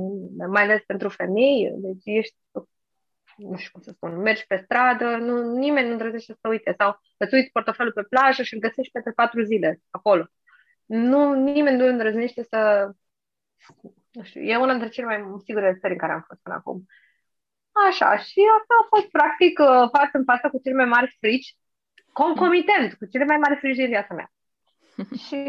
mai 0.49 0.63
ales 0.63 0.83
pentru 0.87 1.09
femei, 1.09 1.73
deci 1.77 2.03
ești 2.05 2.37
nu 3.37 3.57
știu 3.57 3.71
cum 3.73 3.81
să 3.81 3.91
spun, 3.91 4.17
mergi 4.17 4.47
pe 4.47 4.57
stradă, 4.57 5.17
nu, 5.17 5.57
nimeni 5.57 5.87
nu 5.87 5.93
îndrăzește 5.93 6.37
să 6.41 6.49
uite 6.49 6.75
sau 6.79 7.01
îți 7.17 7.35
uiți 7.35 7.51
portofelul 7.51 7.93
pe 7.93 8.03
plajă 8.03 8.43
și 8.43 8.55
îl 8.55 8.61
găsești 8.61 8.93
pe 8.93 9.13
patru 9.15 9.43
zile 9.43 9.81
acolo. 9.91 10.27
Nu, 10.85 11.33
nimeni 11.33 11.77
nu 11.77 11.87
îndrăznește 11.87 12.43
să 12.43 12.91
nu 14.13 14.23
știu, 14.23 14.41
e 14.41 14.57
una 14.57 14.71
dintre 14.71 14.89
cele 14.89 15.07
mai 15.07 15.41
sigure 15.45 15.77
țări 15.81 15.93
în 15.93 15.99
care 15.99 16.13
am 16.13 16.25
fost 16.27 16.41
până 16.43 16.55
acum. 16.55 16.87
Așa, 17.89 18.17
și 18.17 18.41
asta 18.59 18.75
a 18.83 18.87
fost 18.89 19.09
practic 19.11 19.59
uh, 19.59 19.89
față 19.97 20.11
în 20.13 20.25
față 20.25 20.49
cu 20.49 20.61
cele 20.63 20.75
mai 20.75 20.85
mari 20.85 21.17
frici, 21.19 21.57
concomitent 22.23 22.89
cu 22.99 23.05
cele 23.13 23.25
mai 23.25 23.37
mari 23.37 23.61
frici 23.61 23.83
din 23.83 23.95
viața 23.97 24.15
mea. 24.15 24.29
și 25.27 25.41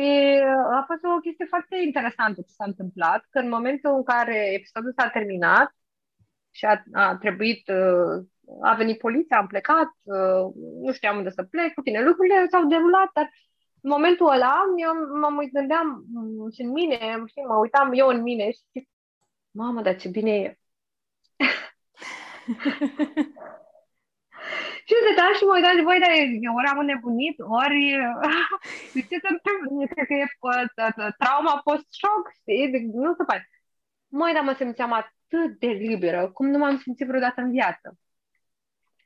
uh, 0.49 0.77
a 0.79 0.83
fost 0.87 1.03
o 1.03 1.23
chestie 1.25 1.45
foarte 1.53 1.75
interesantă 1.85 2.41
ce 2.41 2.57
s-a 2.57 2.65
întâmplat, 2.71 3.21
că 3.29 3.39
în 3.39 3.49
momentul 3.49 3.91
în 3.95 4.03
care 4.03 4.53
episodul 4.53 4.93
s-a 4.97 5.09
terminat 5.09 5.69
și 6.51 6.65
a, 6.65 6.83
a 6.93 7.17
trebuit, 7.17 7.67
uh, 7.67 8.25
a 8.61 8.73
venit 8.75 8.99
poliția, 8.99 9.37
am 9.37 9.47
plecat, 9.47 9.89
nu 10.85 10.91
știam 10.91 11.17
unde 11.17 11.29
să 11.29 11.43
plec, 11.43 11.73
cu 11.73 11.81
tine 11.81 12.03
lucrurile 12.03 12.47
s-au 12.51 12.65
derulat, 12.65 13.09
dar 13.13 13.29
în 13.81 13.89
momentul 13.89 14.31
ăla, 14.31 14.63
eu 14.75 15.19
mă 15.19 15.49
gândeam 15.53 16.05
și 16.53 16.61
în 16.61 16.71
mine, 16.71 17.23
știi, 17.25 17.43
mă 17.43 17.55
uitam 17.55 17.91
eu 17.93 18.07
în 18.07 18.21
mine 18.21 18.51
și 18.51 18.61
zic, 18.71 18.89
mamă, 19.51 19.81
dar 19.81 19.95
ce 19.95 20.09
bine 20.09 20.35
e. 20.35 20.57
și 24.87 24.95
stăteam 25.01 25.33
și 25.37 25.43
mă 25.45 25.53
uitam 25.55 25.75
de 25.75 25.87
voi, 25.89 25.99
dar 26.03 26.11
eu 26.47 26.53
ori 26.59 26.71
am 26.73 26.79
înnebunit, 26.83 27.37
ori 27.63 27.81
ce 29.09 29.15
se 29.23 29.29
întâmplă? 29.35 29.85
Cred 29.93 30.05
că 30.07 30.13
e 30.13 30.25
trauma 31.21 31.61
post-shock, 31.67 32.23
știi? 32.39 32.89
Nu 33.05 33.11
se 33.17 33.23
poate. 33.29 33.47
Măi, 34.19 34.33
dar 34.33 34.43
mă 34.43 34.53
simțeam 34.53 34.91
atât 35.01 35.51
de 35.63 35.67
liberă, 35.67 36.21
cum 36.35 36.45
nu 36.53 36.57
m-am 36.57 36.77
simțit 36.77 37.07
vreodată 37.07 37.41
în 37.41 37.51
viață. 37.51 37.87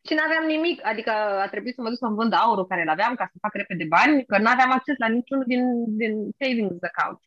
Și 0.08 0.14
nu 0.14 0.24
aveam 0.26 0.46
nimic, 0.46 0.86
adică 0.92 1.12
a 1.44 1.48
trebuit 1.54 1.76
să 1.76 1.82
mă 1.82 1.90
duc 1.90 1.98
să-mi 1.98 2.16
vând 2.16 2.34
aurul 2.34 2.68
care 2.68 2.82
îl 2.82 2.90
aveam 2.90 3.16
ca 3.16 3.26
să 3.32 3.38
fac 3.42 3.54
repede 3.54 3.86
bani, 3.96 4.26
că 4.26 4.38
nu 4.38 4.50
aveam 4.50 4.72
acces 4.72 4.96
la 4.98 5.08
niciunul 5.08 5.46
din, 5.48 5.64
din 6.02 6.14
savings 6.40 6.84
account. 6.90 7.20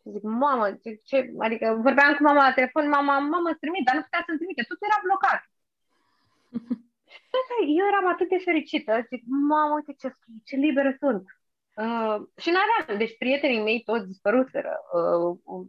Și 0.00 0.08
zic, 0.14 0.22
mamă, 0.22 0.66
ce, 0.82 0.90
ce, 1.08 1.16
adică 1.38 1.66
vorbeam 1.86 2.14
cu 2.14 2.22
mama 2.22 2.46
la 2.48 2.52
telefon, 2.52 2.88
mama, 2.88 3.18
mama, 3.18 3.50
îți 3.50 3.62
trimit, 3.64 3.84
dar 3.84 3.94
nu 3.94 4.02
putea 4.02 4.22
să-mi 4.26 4.38
trimite, 4.38 4.62
totul 4.68 4.88
era 4.88 5.00
blocat. 5.06 5.40
și 7.46 7.78
eu 7.78 7.86
eram 7.86 8.06
atât 8.12 8.28
de 8.28 8.38
fericită, 8.44 8.92
zic, 9.08 9.22
mamă, 9.26 9.74
uite 9.74 9.92
ce, 10.00 10.08
ce 10.44 10.56
liberă 10.56 10.96
sunt. 10.98 11.24
Uh, 11.82 12.16
și 12.42 12.48
nu 12.50 12.58
aveam, 12.62 12.98
deci 12.98 13.16
prietenii 13.18 13.62
mei 13.62 13.82
toți 13.84 14.06
dispăruseră. 14.06 14.74
Uh, 14.92 15.66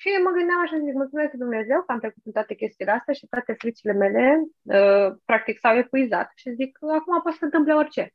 și 0.00 0.08
mă 0.24 0.30
gândeam 0.30 0.60
așa, 0.60 0.76
zic, 0.84 0.94
mulțumesc 0.94 1.32
Dumnezeu 1.32 1.78
că 1.82 1.92
am 1.92 1.98
trecut 1.98 2.22
în 2.24 2.32
toate 2.32 2.54
chestiile 2.54 2.90
astea 2.90 3.14
și 3.14 3.26
toate 3.26 3.52
fricile 3.52 3.92
mele, 3.92 4.24
uh, 4.62 5.08
practic, 5.24 5.58
s-au 5.58 5.76
epuizat. 5.76 6.28
Și 6.34 6.54
zic, 6.54 6.78
acum 6.98 7.20
poate 7.22 7.38
să 7.38 7.44
întâmple 7.44 7.74
orice. 7.74 8.14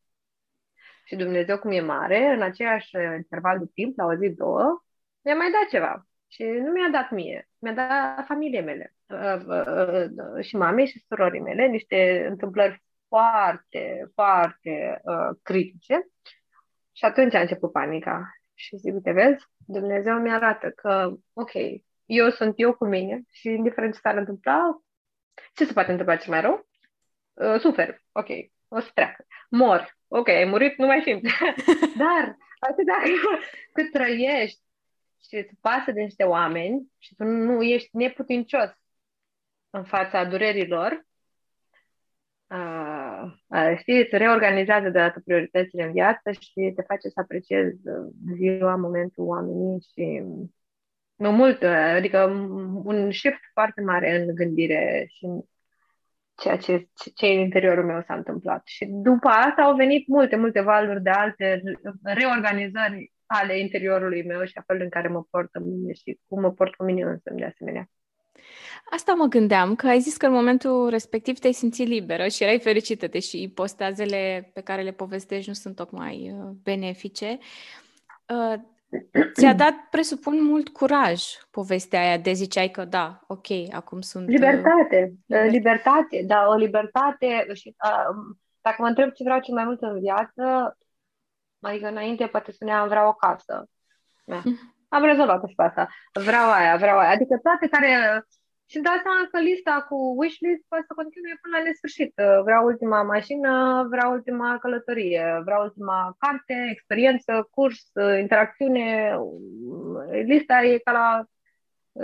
Și 1.06 1.16
Dumnezeu, 1.16 1.60
cum 1.60 1.72
e 1.72 1.82
mare, 1.82 2.34
în 2.36 2.42
aceeași 2.42 2.90
interval 3.16 3.60
de 3.60 3.66
timp, 3.74 3.98
la 3.98 4.06
o 4.06 4.16
zi, 4.16 4.30
două, 4.30 4.84
mi-a 5.22 5.36
mai 5.36 5.52
dat 5.52 5.70
ceva. 5.70 6.06
Și 6.28 6.44
nu 6.44 6.72
mi-a 6.72 6.90
dat 6.92 7.12
mie, 7.12 7.50
mi-a 7.60 7.74
dat 7.74 8.26
familie 8.26 8.62
mele 8.62 8.96
uh, 9.08 9.46
uh, 9.48 10.06
uh, 10.36 10.44
și 10.46 10.56
mamei 10.56 10.88
și 10.88 11.04
surorii 11.08 11.42
mele, 11.42 11.66
niște 11.66 12.26
întâmplări 12.30 12.84
foarte, 13.08 14.12
foarte 14.14 15.02
uh, 15.04 15.38
critice. 15.42 16.08
Și 16.92 17.06
atunci 17.06 17.34
a 17.34 17.40
început 17.40 17.72
panica. 17.72 18.30
Și 18.54 18.78
zic, 18.78 18.94
uite, 18.94 19.12
vezi, 19.12 19.46
Dumnezeu 19.58 20.20
mi-arată 20.20 20.70
că, 20.70 21.12
ok, 21.34 21.52
eu 22.06 22.30
sunt 22.30 22.54
eu 22.56 22.74
cu 22.74 22.86
mine 22.86 23.22
și 23.32 23.48
indiferent 23.48 23.94
ce 23.94 24.00
s-ar 24.00 24.18
întâmpla, 24.18 24.82
ce 25.54 25.66
se 25.66 25.74
poate 25.74 25.92
întâmpla 25.92 26.16
cel 26.16 26.32
mai 26.32 26.42
rău? 26.42 26.68
Uh, 27.34 27.60
sufer, 27.60 28.02
ok, 28.12 28.28
o 28.68 28.80
să 28.80 28.90
treacă. 28.94 29.26
Mor, 29.50 29.98
ok, 30.08 30.28
ai 30.28 30.46
murit, 30.46 30.78
nu 30.78 30.86
mai 30.86 31.02
simți. 31.02 31.34
Dar, 32.04 32.38
atât 32.60 32.86
dacă 32.86 33.10
cât 33.74 33.92
trăiești 33.92 34.62
și 35.28 35.36
îți 35.36 35.56
pasă 35.62 35.92
de 35.92 36.02
niște 36.02 36.24
oameni 36.24 36.92
și 36.98 37.16
tu 37.16 37.24
nu 37.24 37.62
ești 37.64 37.90
neputincios 37.92 38.70
în 39.70 39.84
fața 39.84 40.24
durerilor, 40.24 41.06
uh, 42.50 43.32
uh, 43.48 43.78
știi, 43.78 44.00
îți 44.00 44.18
reorganizează 44.18 44.90
deodată 44.90 45.22
prioritățile 45.26 45.84
în 45.84 45.92
viață 45.92 46.32
și 46.32 46.72
te 46.76 46.82
face 46.82 47.10
să 47.10 47.20
apreciezi 47.20 47.82
ziua, 48.36 48.76
momentul, 48.76 49.26
oamenii 49.26 49.88
și 49.94 50.24
nu 51.16 51.32
mult, 51.32 51.64
adică 51.64 52.24
un 52.84 53.12
shift 53.12 53.40
foarte 53.54 53.82
mare 53.82 54.22
în 54.22 54.36
gândire 54.36 55.06
și 55.10 55.26
în 55.26 55.42
ceea 56.36 56.58
ce, 56.58 56.90
ce 57.16 57.26
în 57.26 57.40
interiorul 57.40 57.86
meu 57.86 58.02
s-a 58.02 58.14
întâmplat. 58.14 58.62
Și 58.66 58.86
după 58.86 59.28
asta 59.28 59.62
au 59.62 59.76
venit 59.76 60.08
multe, 60.08 60.36
multe 60.36 60.62
valuri 60.62 61.02
de 61.02 61.10
alte 61.10 61.62
reorganizări 62.04 63.14
ale 63.26 63.60
interiorului 63.60 64.26
meu 64.26 64.46
și 64.46 64.58
a 64.58 64.64
felului 64.66 64.88
în 64.88 65.02
care 65.02 65.08
mă 65.08 65.24
port 65.30 65.56
în 65.56 65.64
mine 65.64 65.94
și 65.94 66.20
cum 66.28 66.42
mă 66.42 66.52
port 66.52 66.76
cu 66.76 66.84
mine 66.84 67.04
însă, 67.04 67.32
de 67.34 67.46
asemenea. 67.46 67.90
Asta 68.92 69.14
mă 69.14 69.26
gândeam, 69.26 69.76
că 69.76 69.88
ai 69.88 70.00
zis 70.00 70.18
că 70.18 70.26
în 70.26 70.34
momentul 70.34 70.90
respectiv 70.90 71.40
te-ai 71.40 71.54
simțit 71.54 71.88
liberă 71.88 72.28
și 72.28 72.44
erai 72.44 72.60
fericită, 72.60 73.08
deși 73.08 73.50
postazele 73.50 74.52
pe 74.54 74.62
care 74.62 74.82
le 74.82 74.92
povestești 74.92 75.48
nu 75.48 75.54
sunt 75.54 75.76
tocmai 75.76 76.34
uh, 76.34 76.50
benefice. 76.64 77.38
Uh, 78.28 78.54
ți-a 79.34 79.54
dat, 79.64 79.74
presupun, 79.90 80.44
mult 80.44 80.70
curaj 80.70 81.24
povestea 81.52 82.00
aia 82.00 82.18
de 82.18 82.32
ziceai 82.32 82.70
că 82.70 82.86
da, 82.86 83.22
ok, 83.28 83.48
acum 83.72 84.02
sunt... 84.02 84.28
Uh, 84.28 84.34
libertate, 84.34 85.14
liber... 85.26 85.50
libertate, 85.50 86.24
da, 86.28 86.48
o 86.48 86.54
libertate 86.54 87.48
și 87.54 87.76
uh, 87.86 88.36
dacă 88.62 88.76
mă 88.82 88.88
întreb 88.88 89.12
ce 89.12 89.24
vreau 89.24 89.40
cel 89.40 89.54
mai 89.54 89.66
mult 89.66 89.82
în 89.82 90.00
viață, 90.00 90.78
adică 91.60 91.88
înainte 91.88 92.28
poate 92.28 92.52
spuneam 92.52 92.88
vreau 92.88 93.08
o 93.08 93.14
casă. 93.14 93.70
Am 94.90 95.04
rezolvat 95.04 95.48
și 95.48 95.56
pe 95.56 95.64
asta. 95.64 95.90
Vreau 96.14 96.52
aia, 96.52 96.76
vreau 96.76 96.98
aia. 96.98 97.10
Adică 97.10 97.40
toate 97.44 97.68
care 97.68 98.22
și 98.66 98.76
îmi 98.76 98.86
dau 98.86 98.98
seama 99.04 99.28
că 99.32 99.40
lista 99.40 99.86
cu 99.90 99.96
wishlist 100.18 100.64
poate 100.68 100.86
să 100.88 100.94
continue 100.94 101.40
până 101.42 101.58
la 101.58 101.64
nesfârșit. 101.64 102.14
Vreau 102.44 102.66
ultima 102.66 103.04
mașină, 103.04 103.86
vreau 103.90 104.12
ultima 104.12 104.58
călătorie, 104.58 105.42
vreau 105.44 105.64
ultima 105.64 106.16
carte, 106.20 106.68
experiență, 106.72 107.48
curs, 107.52 107.92
interacțiune. 108.20 109.16
Lista 110.24 110.64
e 110.64 110.78
ca 110.78 110.92
la 110.92 111.26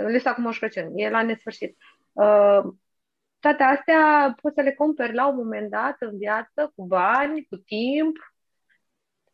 lista 0.08 0.34
cu 0.34 0.40
Moș 0.40 0.58
Crăciun, 0.58 0.90
e 0.94 1.10
la 1.10 1.22
nesfârșit. 1.22 1.76
Uh, 2.12 2.60
toate 3.38 3.62
astea 3.62 4.34
poți 4.40 4.54
să 4.54 4.60
le 4.60 4.72
cumperi 4.72 5.14
la 5.14 5.28
un 5.28 5.36
moment 5.36 5.70
dat 5.70 5.96
în 5.98 6.18
viață, 6.18 6.72
cu 6.74 6.86
bani, 6.86 7.46
cu 7.50 7.56
timp. 7.56 8.16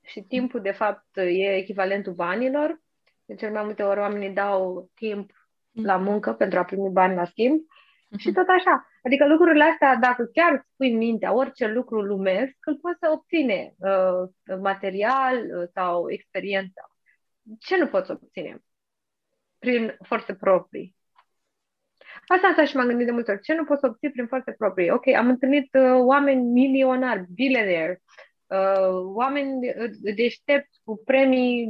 Și 0.03 0.21
timpul, 0.21 0.61
de 0.61 0.71
fapt, 0.71 1.17
e 1.17 1.57
echivalentul 1.57 2.13
banilor. 2.13 2.81
De 3.25 3.35
cel 3.35 3.53
mai 3.53 3.65
multe 3.65 3.83
ori 3.83 4.01
oamenii 4.01 4.31
dau 4.31 4.91
timp 4.95 5.31
la 5.83 5.97
mm. 5.97 6.05
muncă 6.05 6.33
pentru 6.33 6.59
a 6.59 6.65
primi 6.65 6.91
bani 6.91 7.15
la 7.15 7.25
schimb. 7.25 7.61
Uh-huh. 7.61 8.19
Și 8.19 8.33
tot 8.33 8.47
așa. 8.49 8.89
Adică 9.03 9.27
lucrurile 9.27 9.65
astea, 9.65 9.97
dacă 9.97 10.25
chiar 10.25 10.53
îți 10.53 10.69
pui 10.77 10.91
în 10.91 10.97
mintea 10.97 11.35
orice 11.35 11.67
lucru 11.67 12.01
lumesc, 12.01 12.57
îl 12.61 12.77
poți 12.77 12.99
să 12.99 13.09
obține 13.11 13.75
uh, 13.79 14.59
material 14.61 15.37
uh, 15.37 15.69
sau 15.75 16.11
experiență. 16.11 16.91
Ce 17.59 17.79
nu 17.79 17.87
poți 17.87 18.11
obține? 18.11 18.63
Prin 19.59 19.97
forțe 20.03 20.35
proprii. 20.35 20.97
Asta, 22.27 22.47
asta 22.47 22.65
și 22.65 22.77
m-am 22.77 22.87
gândit 22.87 23.07
de 23.07 23.13
multe 23.13 23.31
ori. 23.31 23.41
Ce 23.41 23.55
nu 23.55 23.65
poți 23.65 23.85
obține 23.85 24.11
prin 24.11 24.27
forțe 24.27 24.53
proprii? 24.53 24.91
Ok, 24.91 25.07
am 25.07 25.29
întâlnit 25.29 25.75
uh, 25.75 25.91
oameni 25.95 26.43
milionari, 26.43 27.25
billionaire, 27.35 28.03
uh, 28.47 29.01
oameni 29.15 29.69
uh, 29.69 30.15
deștepți 30.15 30.81
cu 30.85 31.03
premii, 31.05 31.67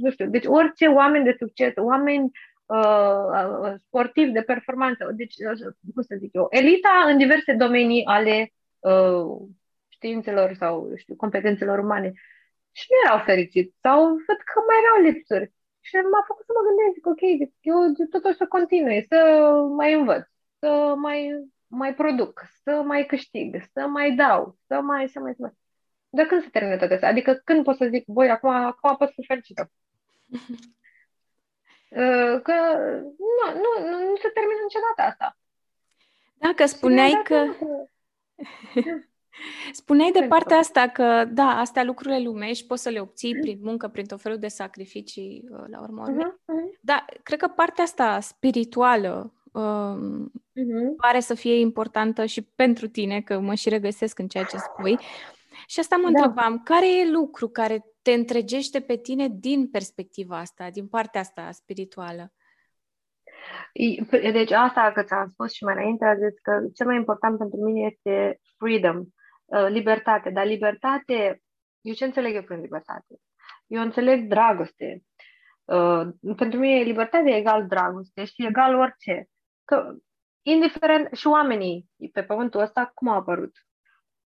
nu 0.00 0.10
știu, 0.10 0.26
deci 0.26 0.44
orice 0.46 0.86
oameni 0.86 1.24
de 1.24 1.36
succes, 1.38 1.72
oameni 1.76 2.30
uh, 2.68 3.74
sportivi 3.86 4.30
de 4.30 4.42
performanță, 4.42 5.12
deci, 5.16 5.34
uh, 5.34 5.74
cum 5.94 6.02
să 6.02 6.16
zic 6.18 6.34
eu, 6.34 6.46
elita 6.50 7.04
în 7.06 7.16
diverse 7.16 7.52
domenii 7.52 8.04
ale 8.04 8.52
uh, 8.78 9.48
științelor 9.88 10.54
sau 10.54 10.92
știu, 10.96 11.16
competențelor 11.16 11.78
umane. 11.78 12.12
Și 12.72 12.86
nu 12.90 12.96
erau 13.04 13.24
fericiți 13.24 13.74
sau 13.80 14.00
văd 14.06 14.38
că 14.50 14.60
mai 14.66 14.76
erau 14.84 15.10
lipsuri. 15.10 15.52
Și 15.80 15.96
m-a 15.96 16.24
făcut 16.26 16.44
să 16.44 16.52
mă 16.56 16.62
gândesc, 16.66 16.94
zic, 16.94 17.06
ok, 17.06 17.22
eu 17.60 17.76
totuși 18.10 18.36
să 18.36 18.46
continui, 18.46 19.06
să 19.08 19.18
mai 19.76 19.92
învăț, 19.94 20.26
să 20.58 20.94
mai, 20.96 21.48
mai 21.66 21.94
produc, 21.94 22.42
să 22.62 22.82
mai 22.84 23.06
câștig, 23.06 23.62
să 23.72 23.86
mai 23.86 24.14
dau, 24.14 24.56
să 24.66 24.80
mai, 24.80 25.08
să 25.08 25.20
mai, 25.20 25.32
să 25.36 25.42
mai. 25.42 25.52
De 26.10 26.26
când 26.26 26.42
se 26.42 26.48
termină 26.48 26.76
toate 26.76 26.94
astea? 26.94 27.08
Adică 27.08 27.40
când 27.44 27.64
pot 27.64 27.76
să 27.76 27.88
zic, 27.90 28.04
voi, 28.06 28.30
acum, 28.30 28.50
acum 28.50 28.96
pot 28.96 29.10
fi 29.10 29.24
fericită? 29.26 29.70
Uh, 31.88 32.40
că 32.42 32.54
nu, 33.18 33.52
nu, 33.52 33.88
nu, 33.90 34.08
nu 34.08 34.16
se 34.16 34.28
termină 34.28 34.60
niciodată 34.62 35.02
asta. 35.02 35.36
Da, 36.38 36.52
că 36.56 36.66
spuneai 36.66 37.20
că... 37.24 37.44
Spuneai 39.72 40.10
de 40.10 40.26
partea 40.28 40.56
asta 40.56 40.88
că, 40.88 41.24
da, 41.24 41.58
astea 41.58 41.84
lucrurile 41.84 42.20
lumești 42.22 42.66
poți 42.66 42.82
să 42.82 42.88
le 42.88 43.00
obții 43.00 43.34
mm. 43.34 43.40
prin 43.40 43.58
muncă, 43.62 43.88
prin 43.88 44.06
tot 44.06 44.20
felul 44.20 44.38
de 44.38 44.48
sacrificii, 44.48 45.44
uh, 45.50 45.64
la 45.66 45.80
urmă 45.80 46.04
uh-huh. 46.08 46.78
Da, 46.80 47.04
cred 47.22 47.38
că 47.38 47.48
partea 47.48 47.84
asta 47.84 48.20
spirituală 48.20 49.32
um, 49.52 50.32
uh-huh. 50.34 50.96
pare 50.96 51.20
să 51.20 51.34
fie 51.34 51.58
importantă 51.58 52.24
și 52.24 52.42
pentru 52.42 52.88
tine, 52.88 53.20
că 53.20 53.38
mă 53.38 53.54
și 53.54 53.68
regăsesc 53.68 54.18
în 54.18 54.28
ceea 54.28 54.44
ce 54.44 54.56
spui. 54.56 54.98
Și 55.66 55.80
asta 55.80 55.96
mă 55.96 56.02
da. 56.02 56.08
întrebam, 56.08 56.62
care 56.64 56.98
e 56.98 57.10
lucru 57.10 57.48
care 57.48 57.84
te 58.08 58.14
întregește 58.14 58.80
pe 58.80 58.96
tine 58.96 59.28
din 59.28 59.70
perspectiva 59.70 60.38
asta, 60.38 60.70
din 60.70 60.88
partea 60.88 61.20
asta 61.20 61.50
spirituală? 61.50 62.32
Deci 64.10 64.50
asta 64.50 64.92
că 64.94 65.02
ți-am 65.02 65.28
spus 65.28 65.52
și 65.52 65.64
mai 65.64 65.74
înainte, 65.74 66.04
a 66.04 66.14
zis 66.14 66.38
că 66.42 66.60
cel 66.74 66.86
mai 66.86 66.96
important 66.96 67.38
pentru 67.38 67.58
mine 67.60 67.86
este 67.86 68.40
freedom, 68.56 68.96
uh, 68.98 69.66
libertate. 69.68 70.30
Dar 70.30 70.46
libertate, 70.46 71.42
eu 71.80 71.94
ce 71.94 72.04
înțeleg 72.04 72.34
eu 72.34 72.42
prin 72.42 72.60
libertate? 72.60 73.14
Eu 73.66 73.82
înțeleg 73.82 74.28
dragoste. 74.28 75.02
Uh, 75.64 76.08
pentru 76.36 76.58
mine 76.58 76.82
libertate 76.82 77.30
e 77.30 77.36
egal 77.36 77.66
dragoste 77.66 78.24
și 78.24 78.46
egal 78.46 78.74
orice. 78.74 79.28
Că, 79.64 79.94
indiferent, 80.42 81.12
și 81.12 81.26
oamenii 81.26 81.88
pe 82.12 82.22
pământul 82.22 82.60
ăsta, 82.60 82.90
cum 82.94 83.08
au 83.08 83.18
apărut? 83.18 83.52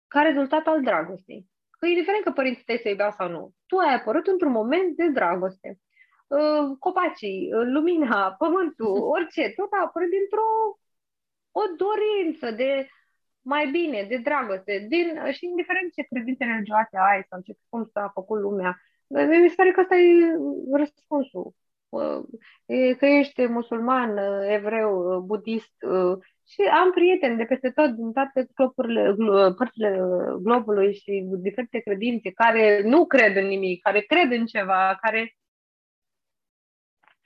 Ca 0.06 0.22
rezultat 0.22 0.66
al 0.66 0.82
dragostei. 0.82 1.49
Că 1.80 1.86
indiferent 1.86 2.24
că 2.24 2.30
părinții 2.30 2.64
tăi 2.64 2.78
se 2.82 2.88
iubeau 2.88 3.10
sau 3.10 3.28
nu, 3.28 3.52
tu 3.66 3.76
ai 3.76 3.94
apărut 3.94 4.26
într-un 4.26 4.52
moment 4.52 4.96
de 4.96 5.08
dragoste. 5.08 5.78
Uh, 6.26 6.76
copacii, 6.78 7.52
uh, 7.54 7.66
lumina, 7.66 8.34
pământul, 8.38 9.02
orice, 9.16 9.52
tot 9.56 9.72
a 9.72 9.82
apărut 9.86 10.10
dintr-o 10.10 10.78
o 11.52 11.60
dorință 11.76 12.50
de 12.50 12.88
mai 13.42 13.70
bine, 13.70 14.06
de 14.08 14.16
dragoste, 14.16 14.86
din, 14.88 15.06
și 15.32 15.44
indiferent 15.44 15.92
ce 15.92 16.02
credințe 16.02 16.44
religioase 16.44 16.96
ai 16.96 17.22
sau 17.28 17.40
ce 17.40 17.52
cum 17.68 17.90
s-a 17.92 18.10
făcut 18.14 18.40
lumea, 18.40 18.80
mi 19.42 19.48
se 19.48 19.54
pare 19.56 19.70
că 19.72 19.80
ăsta 19.80 19.96
e 19.96 20.36
răspunsul. 20.72 21.54
Uh, 21.88 22.20
că 22.98 23.06
ești 23.06 23.46
musulman, 23.46 24.16
evreu, 24.48 25.20
budist, 25.20 25.74
și 26.50 26.60
am 26.82 26.90
prieteni 26.92 27.36
de 27.36 27.44
peste 27.44 27.70
tot, 27.70 27.90
din 27.90 28.12
toate 28.12 28.48
globurile, 28.54 29.14
părțile 29.56 29.98
globului 30.42 30.94
și 30.94 31.24
diferite 31.38 31.78
credințe, 31.78 32.30
care 32.30 32.82
nu 32.84 33.06
cred 33.06 33.36
în 33.36 33.46
nimic, 33.46 33.82
care 33.82 34.00
cred 34.00 34.30
în 34.30 34.46
ceva, 34.46 34.98
care... 35.02 35.34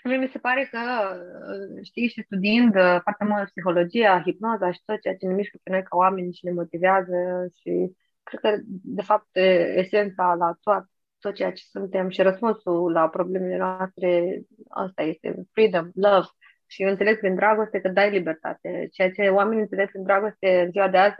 Mie 0.04 0.16
mi 0.16 0.28
se 0.28 0.38
pare 0.38 0.68
că, 0.70 0.78
știi, 1.82 2.08
și 2.08 2.22
studiind 2.22 2.72
foarte 3.02 3.24
mult 3.24 3.48
psihologia, 3.48 4.22
hipnoza 4.22 4.72
și 4.72 4.80
tot 4.84 5.00
ceea 5.00 5.16
ce 5.16 5.26
ne 5.26 5.34
mișcă 5.34 5.58
pe 5.62 5.70
noi 5.70 5.82
ca 5.82 5.96
oameni 5.96 6.32
și 6.32 6.44
ne 6.44 6.52
motivează 6.52 7.48
și 7.60 7.96
cred 8.22 8.40
că, 8.40 8.60
de 8.82 9.02
fapt, 9.02 9.28
esența 9.76 10.34
la 10.34 10.58
tot, 10.62 10.84
tot 11.18 11.34
ceea 11.34 11.52
ce 11.52 11.62
suntem 11.70 12.08
și 12.08 12.22
răspunsul 12.22 12.92
la 12.92 13.08
problemele 13.08 13.56
noastre, 13.56 14.40
asta 14.68 15.02
este 15.02 15.46
freedom, 15.52 15.90
love, 15.94 16.26
și 16.74 16.82
eu 16.82 16.88
înțeleg 16.88 17.18
prin 17.18 17.34
dragoste 17.34 17.80
că 17.80 17.88
dai 17.88 18.10
libertate. 18.10 18.88
Ceea 18.92 19.10
ce 19.10 19.22
oamenii 19.22 19.62
înțeleg 19.62 19.88
prin 19.90 20.02
dragoste 20.02 20.60
în 20.60 20.70
ziua 20.70 20.88
de 20.88 20.98
azi 20.98 21.16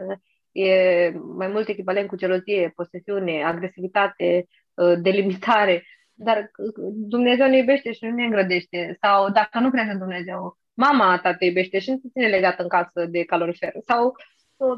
e 0.51 1.11
mai 1.37 1.47
mult 1.47 1.67
echivalent 1.67 2.07
cu 2.07 2.15
gelozie, 2.15 2.73
posesiune, 2.75 3.43
agresivitate, 3.43 4.45
uh, 4.73 4.93
delimitare. 5.01 5.83
Dar 6.13 6.37
uh, 6.37 6.93
Dumnezeu 6.93 7.47
ne 7.47 7.57
iubește 7.57 7.91
și 7.91 8.05
nu 8.05 8.15
ne 8.15 8.23
îngrădește. 8.23 8.97
Sau 9.01 9.29
dacă 9.31 9.59
nu 9.59 9.69
crezi 9.69 9.91
în 9.91 9.97
Dumnezeu, 9.97 10.57
mama 10.73 11.19
ta 11.19 11.33
te 11.33 11.45
iubește 11.45 11.79
și 11.79 11.89
nu 11.89 11.97
te 11.97 12.07
ține 12.11 12.27
legat 12.27 12.59
în 12.59 12.67
casă 12.67 13.05
de 13.05 13.23
calorifer. 13.23 13.73
Sau 13.85 14.15
uh, 14.55 14.77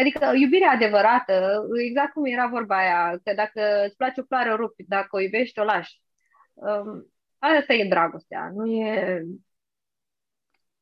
Adică 0.00 0.32
iubirea 0.34 0.70
adevărată, 0.70 1.66
exact 1.86 2.12
cum 2.12 2.24
era 2.24 2.46
vorba 2.46 2.76
aia, 2.76 3.20
că 3.24 3.32
dacă 3.34 3.84
îți 3.86 3.96
place 3.96 4.20
o 4.20 4.24
floare, 4.24 4.52
o 4.52 4.56
rupi, 4.56 4.84
dacă 4.88 5.08
o 5.10 5.20
iubești, 5.20 5.58
o 5.58 5.64
lași. 5.64 6.02
Um, 6.54 7.12
asta 7.38 7.72
e 7.72 7.88
dragostea, 7.88 8.50
nu 8.54 8.66
e 8.66 9.22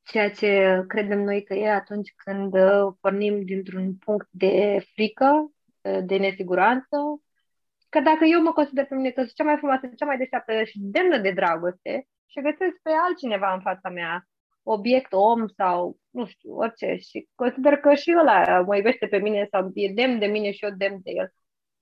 ceea 0.02 0.30
ce 0.30 0.84
credem 0.88 1.20
noi 1.22 1.42
că 1.44 1.54
e 1.54 1.70
atunci 1.70 2.12
când 2.16 2.54
uh, 2.54 2.94
pornim 3.00 3.44
dintr-un 3.44 3.94
punct 3.94 4.28
de 4.30 4.84
frică, 4.92 5.52
uh, 5.80 5.98
de 6.04 6.16
nesiguranță, 6.16 6.96
că 7.88 8.00
dacă 8.00 8.24
eu 8.24 8.42
mă 8.42 8.52
consider 8.52 8.84
pe 8.86 8.94
mine 8.94 9.10
că 9.10 9.20
sunt 9.20 9.32
cea 9.34 9.44
mai 9.44 9.56
frumoasă, 9.56 9.86
cea 9.96 10.06
mai 10.06 10.16
deșteaptă 10.16 10.64
și 10.64 10.78
demnă 10.78 11.18
de 11.18 11.30
dragoste 11.30 12.08
și 12.26 12.40
găsesc 12.40 12.76
pe 12.82 12.90
altcineva 13.06 13.52
în 13.54 13.60
fața 13.60 13.88
mea, 13.88 14.26
obiect, 14.62 15.12
om 15.12 15.46
sau, 15.48 15.98
nu 16.10 16.26
știu, 16.26 16.54
orice, 16.54 16.96
și 16.96 17.28
consider 17.34 17.76
că 17.76 17.94
și 17.94 18.14
ăla 18.18 18.60
mă 18.60 18.76
iubește 18.76 19.06
pe 19.06 19.18
mine 19.18 19.48
sau 19.50 19.70
e 19.74 19.92
demn 19.92 20.18
de 20.18 20.26
mine 20.26 20.50
și 20.50 20.64
eu 20.64 20.70
demn 20.76 21.00
de 21.02 21.10
el. 21.10 21.32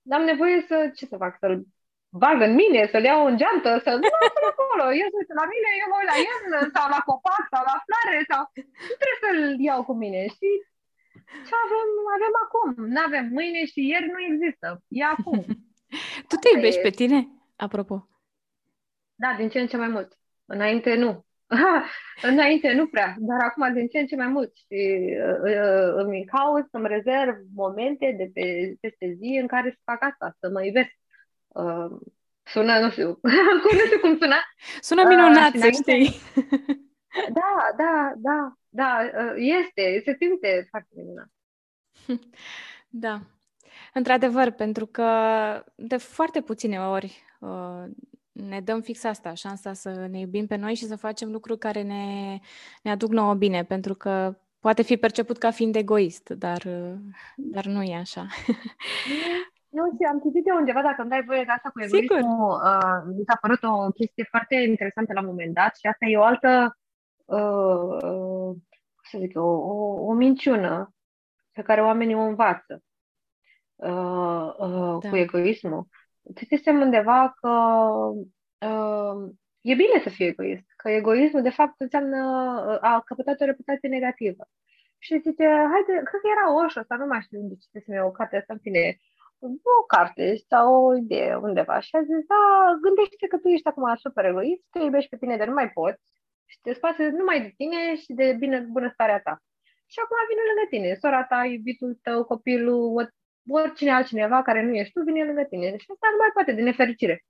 N-am 0.01 0.23
nevoie 0.23 0.65
să, 0.67 0.91
ce 0.95 1.05
să 1.05 1.15
fac, 1.17 1.37
să-l 1.39 1.63
bag 2.11 2.37
în 2.47 2.53
mine, 2.61 2.81
să-l 2.91 3.03
iau 3.03 3.21
în 3.25 3.37
geantă, 3.41 3.71
să 3.85 3.91
nu 4.01 4.07
lasă 4.15 4.41
acolo, 4.51 4.85
el 5.01 5.09
se 5.11 5.19
uită 5.21 5.33
la 5.41 5.47
mine, 5.53 5.69
eu 5.81 5.87
mă 5.89 5.97
uit 5.99 6.09
la 6.13 6.17
el, 6.31 6.43
sau 6.75 6.85
la 6.95 7.01
copac, 7.09 7.43
sau 7.53 7.61
la 7.71 7.77
floare, 7.85 8.19
sau 8.31 8.41
nu 8.89 8.95
trebuie 8.99 9.23
să-l 9.25 9.39
iau 9.67 9.81
cu 9.89 9.93
mine, 10.03 10.21
și 10.37 10.49
ce 11.47 11.53
avem, 11.65 11.89
avem 12.17 12.33
acum, 12.45 12.69
nu 12.93 13.01
avem 13.07 13.25
mâine 13.37 13.61
și 13.71 13.79
ieri 13.91 14.11
nu 14.13 14.19
există, 14.29 14.67
e 14.99 15.03
acum. 15.15 15.39
tu 16.29 16.35
te 16.41 16.49
iubești 16.55 16.83
e... 16.83 16.87
pe 16.87 16.97
tine, 16.99 17.19
apropo? 17.65 17.95
Da, 19.23 19.29
din 19.37 19.49
ce 19.49 19.59
în 19.59 19.67
ce 19.67 19.77
mai 19.77 19.91
mult. 19.95 20.09
Înainte 20.45 20.95
nu. 20.95 21.11
Înainte 22.31 22.73
nu 22.73 22.87
prea, 22.87 23.15
dar 23.19 23.39
acum 23.41 23.73
din 23.73 23.87
ce 23.87 23.99
în 23.99 24.05
ce 24.05 24.15
mai 24.15 24.27
mult 24.27 24.51
și 24.55 24.79
uh, 25.27 25.39
uh, 25.43 25.93
îmi 25.93 26.25
caut 26.25 26.65
să-mi 26.71 26.87
rezerv 26.87 27.35
momente 27.55 28.15
de 28.17 28.31
pe, 28.33 28.75
peste 28.79 29.13
zi 29.19 29.37
în 29.41 29.47
care 29.47 29.69
să 29.69 29.79
fac 29.83 30.03
asta, 30.03 30.35
să 30.39 30.49
mă 30.49 30.65
iubesc 30.65 31.00
Uh, 31.53 31.99
sună, 32.43 32.79
nu 32.79 32.89
știu, 32.89 33.19
nu 33.73 33.85
știu 33.85 33.99
cum 33.99 34.17
sună. 34.17 34.35
Sună 34.81 35.03
minunat, 35.07 35.53
uh, 35.53 35.59
să 35.59 35.69
știi. 35.69 36.09
Da, 37.33 37.73
da, 37.77 38.13
da, 38.17 38.53
da, 38.69 39.09
uh, 39.15 39.33
este, 39.35 40.01
se 40.05 40.15
simte 40.19 40.67
foarte 40.69 40.89
minunat. 40.95 41.27
Da, 42.93 43.21
într-adevăr, 43.93 44.51
pentru 44.51 44.85
că 44.85 45.07
de 45.75 45.97
foarte 45.97 46.41
puține 46.41 46.79
ori 46.79 47.23
uh, 47.39 47.83
ne 48.31 48.61
dăm 48.61 48.81
fix 48.81 49.03
asta, 49.03 49.33
șansa 49.33 49.73
să 49.73 50.07
ne 50.09 50.19
iubim 50.19 50.47
pe 50.47 50.55
noi 50.55 50.75
și 50.75 50.85
să 50.85 50.95
facem 50.95 51.31
lucruri 51.31 51.59
care 51.59 51.81
ne, 51.81 52.37
ne 52.83 52.91
aduc 52.91 53.09
nouă 53.09 53.33
bine, 53.33 53.63
pentru 53.63 53.95
că 53.95 54.37
poate 54.59 54.81
fi 54.81 54.97
perceput 54.97 55.37
ca 55.37 55.51
fiind 55.51 55.75
egoist, 55.75 56.29
dar, 56.29 56.63
uh, 56.65 56.93
dar 57.35 57.65
nu 57.65 57.83
e 57.83 57.95
așa. 57.95 58.27
Nu 59.71 59.91
știu, 59.93 60.07
am 60.09 60.19
citit 60.19 60.47
eu 60.47 60.55
undeva, 60.55 60.81
dacă 60.81 61.01
îmi 61.01 61.09
dai 61.09 61.23
voie 61.23 61.43
de 61.43 61.51
asta 61.51 61.69
cu 61.69 61.81
egoismul, 61.81 62.51
uh, 62.51 62.99
mi 63.17 63.23
s-a 63.27 63.37
părut 63.41 63.63
o 63.63 63.91
chestie 63.91 64.23
foarte 64.23 64.55
interesantă 64.55 65.13
la 65.13 65.19
un 65.19 65.25
moment 65.25 65.53
dat 65.53 65.75
și 65.75 65.85
asta 65.87 66.05
e 66.05 66.17
o 66.17 66.23
altă, 66.23 66.77
uh, 67.25 67.95
uh, 68.09 68.55
să 69.09 69.17
zic, 69.19 69.37
o, 69.37 69.51
o, 69.73 70.05
o 70.09 70.13
minciună 70.13 70.93
pe 71.51 71.61
care 71.61 71.81
oamenii 71.81 72.15
o 72.15 72.27
învață 72.31 72.83
uh, 73.75 74.53
uh, 74.57 74.97
da. 75.01 75.09
cu 75.09 75.15
egoismul, 75.15 75.87
citisem 76.35 76.81
undeva 76.81 77.33
că 77.41 77.49
uh, 78.67 79.31
e 79.61 79.73
bine 79.73 79.99
să 80.03 80.09
fii 80.09 80.25
egoist, 80.25 80.65
că 80.75 80.89
egoismul 80.89 81.41
de 81.41 81.49
fapt 81.49 81.79
înseamnă 81.81 82.19
uh, 82.67 82.77
a 82.81 83.01
căpătat 83.05 83.41
o 83.41 83.45
reputație 83.45 83.89
negativă. 83.89 84.47
Și 84.97 85.19
zice, 85.19 85.45
haide, 85.45 85.93
cred 86.07 86.21
că 86.21 86.29
era 86.31 86.63
Osho, 86.63 86.81
sau 86.87 86.97
nu 86.97 87.05
mai 87.05 87.21
știu 87.21 87.39
unde 87.39 87.55
citisem 87.55 87.95
eu 87.95 88.07
o 88.07 88.11
carte 88.11 88.37
asta, 88.37 88.53
în 88.53 88.59
fine, 88.59 88.97
o 89.81 89.83
carte 89.87 90.35
sau 90.49 90.85
o 90.85 90.95
idee 90.95 91.35
undeva 91.35 91.79
și 91.79 91.95
a 91.95 92.01
zis, 92.01 92.21
da, 92.33 92.43
gândește 92.81 93.27
că 93.27 93.37
tu 93.37 93.47
ești 93.47 93.67
acum 93.67 93.95
super 93.95 94.25
egoist, 94.25 94.63
te 94.69 94.79
iubești 94.79 95.09
pe 95.09 95.17
tine 95.17 95.37
de 95.37 95.45
nu 95.45 95.53
mai 95.53 95.69
poți 95.69 96.01
și 96.51 96.57
te 96.61 96.73
spați 96.73 97.01
numai 97.01 97.41
de 97.41 97.51
tine 97.57 97.95
și 97.95 98.13
de 98.13 98.35
bine, 98.39 98.59
bunăstarea 98.59 99.19
ta. 99.19 99.33
Și 99.91 99.99
acum 100.03 100.17
vine 100.29 100.43
lângă 100.49 100.65
tine, 100.69 100.89
sora 101.01 101.23
ta, 101.31 101.39
iubitul 101.45 101.99
tău, 102.05 102.23
copilul, 102.23 103.13
oricine 103.49 103.91
altcineva 103.91 104.41
care 104.41 104.61
nu 104.63 104.73
ești 104.75 104.93
tu, 104.93 105.03
vine 105.03 105.23
lângă 105.23 105.43
tine. 105.43 105.67
Și 105.81 105.91
asta 105.93 106.07
nu 106.11 106.17
mai 106.19 106.31
poate, 106.33 106.51
de 106.51 106.61
nefericire. 106.61 107.25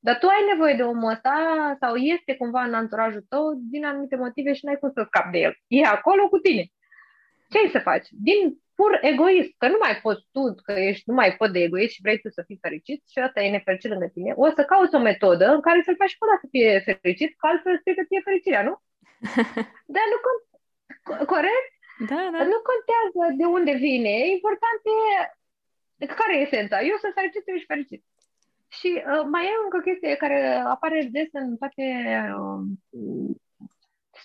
Dar 0.00 0.18
tu 0.18 0.26
ai 0.26 0.44
nevoie 0.52 0.74
de 0.74 0.82
omul 0.82 1.10
ăsta 1.10 1.34
sau 1.80 1.94
este 1.94 2.36
cumva 2.36 2.62
în 2.62 2.74
anturajul 2.74 3.24
tău 3.28 3.44
din 3.70 3.84
anumite 3.84 4.16
motive 4.16 4.52
și 4.52 4.64
n-ai 4.64 4.78
cum 4.78 4.90
să 4.90 5.02
scapi 5.06 5.30
de 5.30 5.38
el. 5.38 5.54
E 5.66 5.84
acolo 5.84 6.28
cu 6.28 6.38
tine. 6.38 6.64
Ce 7.50 7.58
ai 7.58 7.68
să 7.68 7.78
faci? 7.78 8.06
Din 8.10 8.60
pur 8.78 8.92
egoist, 9.12 9.50
că 9.60 9.66
nu 9.68 9.78
mai 9.84 9.94
poți 10.04 10.22
tu, 10.34 10.42
că 10.66 10.72
ești 10.90 11.04
nu 11.10 11.14
mai 11.20 11.30
pot 11.38 11.50
de 11.52 11.60
egoist 11.66 11.92
și 11.94 12.04
vrei 12.06 12.20
tu 12.20 12.28
să 12.30 12.42
fii 12.46 12.62
fericit 12.66 13.00
și 13.12 13.18
asta 13.18 13.40
e 13.40 13.56
nefericit 13.56 13.90
lângă 13.90 14.08
tine, 14.14 14.32
o 14.44 14.46
să 14.56 14.62
cauți 14.64 14.94
o 14.94 15.06
metodă 15.10 15.46
în 15.54 15.60
care 15.66 15.78
să-l 15.84 16.00
faci 16.00 16.12
și 16.12 16.18
pe 16.18 16.26
să 16.42 16.46
fie 16.54 16.70
fericit, 16.86 17.30
că 17.36 17.46
altfel 17.46 17.78
strică 17.78 18.02
ție 18.08 18.26
fericirea, 18.28 18.62
nu? 18.68 18.74
Dar 19.94 20.06
nu 20.12 20.18
con- 20.26 20.44
corect? 21.34 21.70
Da, 22.10 22.22
da. 22.34 22.40
Nu 22.52 22.58
contează 22.70 23.22
de 23.40 23.46
unde 23.56 23.72
vine, 23.86 24.14
important 24.36 24.80
e 25.98 26.06
care 26.20 26.32
e 26.36 26.46
esența. 26.46 26.76
Eu 26.90 26.96
sunt 27.02 27.12
fericit, 27.18 27.44
tu 27.44 27.50
ești 27.50 27.72
fericit. 27.72 28.02
Și 28.68 28.90
uh, 28.96 29.24
mai 29.34 29.44
e 29.44 29.62
încă 29.64 29.76
o 29.76 29.86
chestie 29.88 30.22
care 30.22 30.38
apare 30.74 31.08
des 31.16 31.28
în 31.32 31.56
toate 31.56 31.84
uh, 32.40 32.62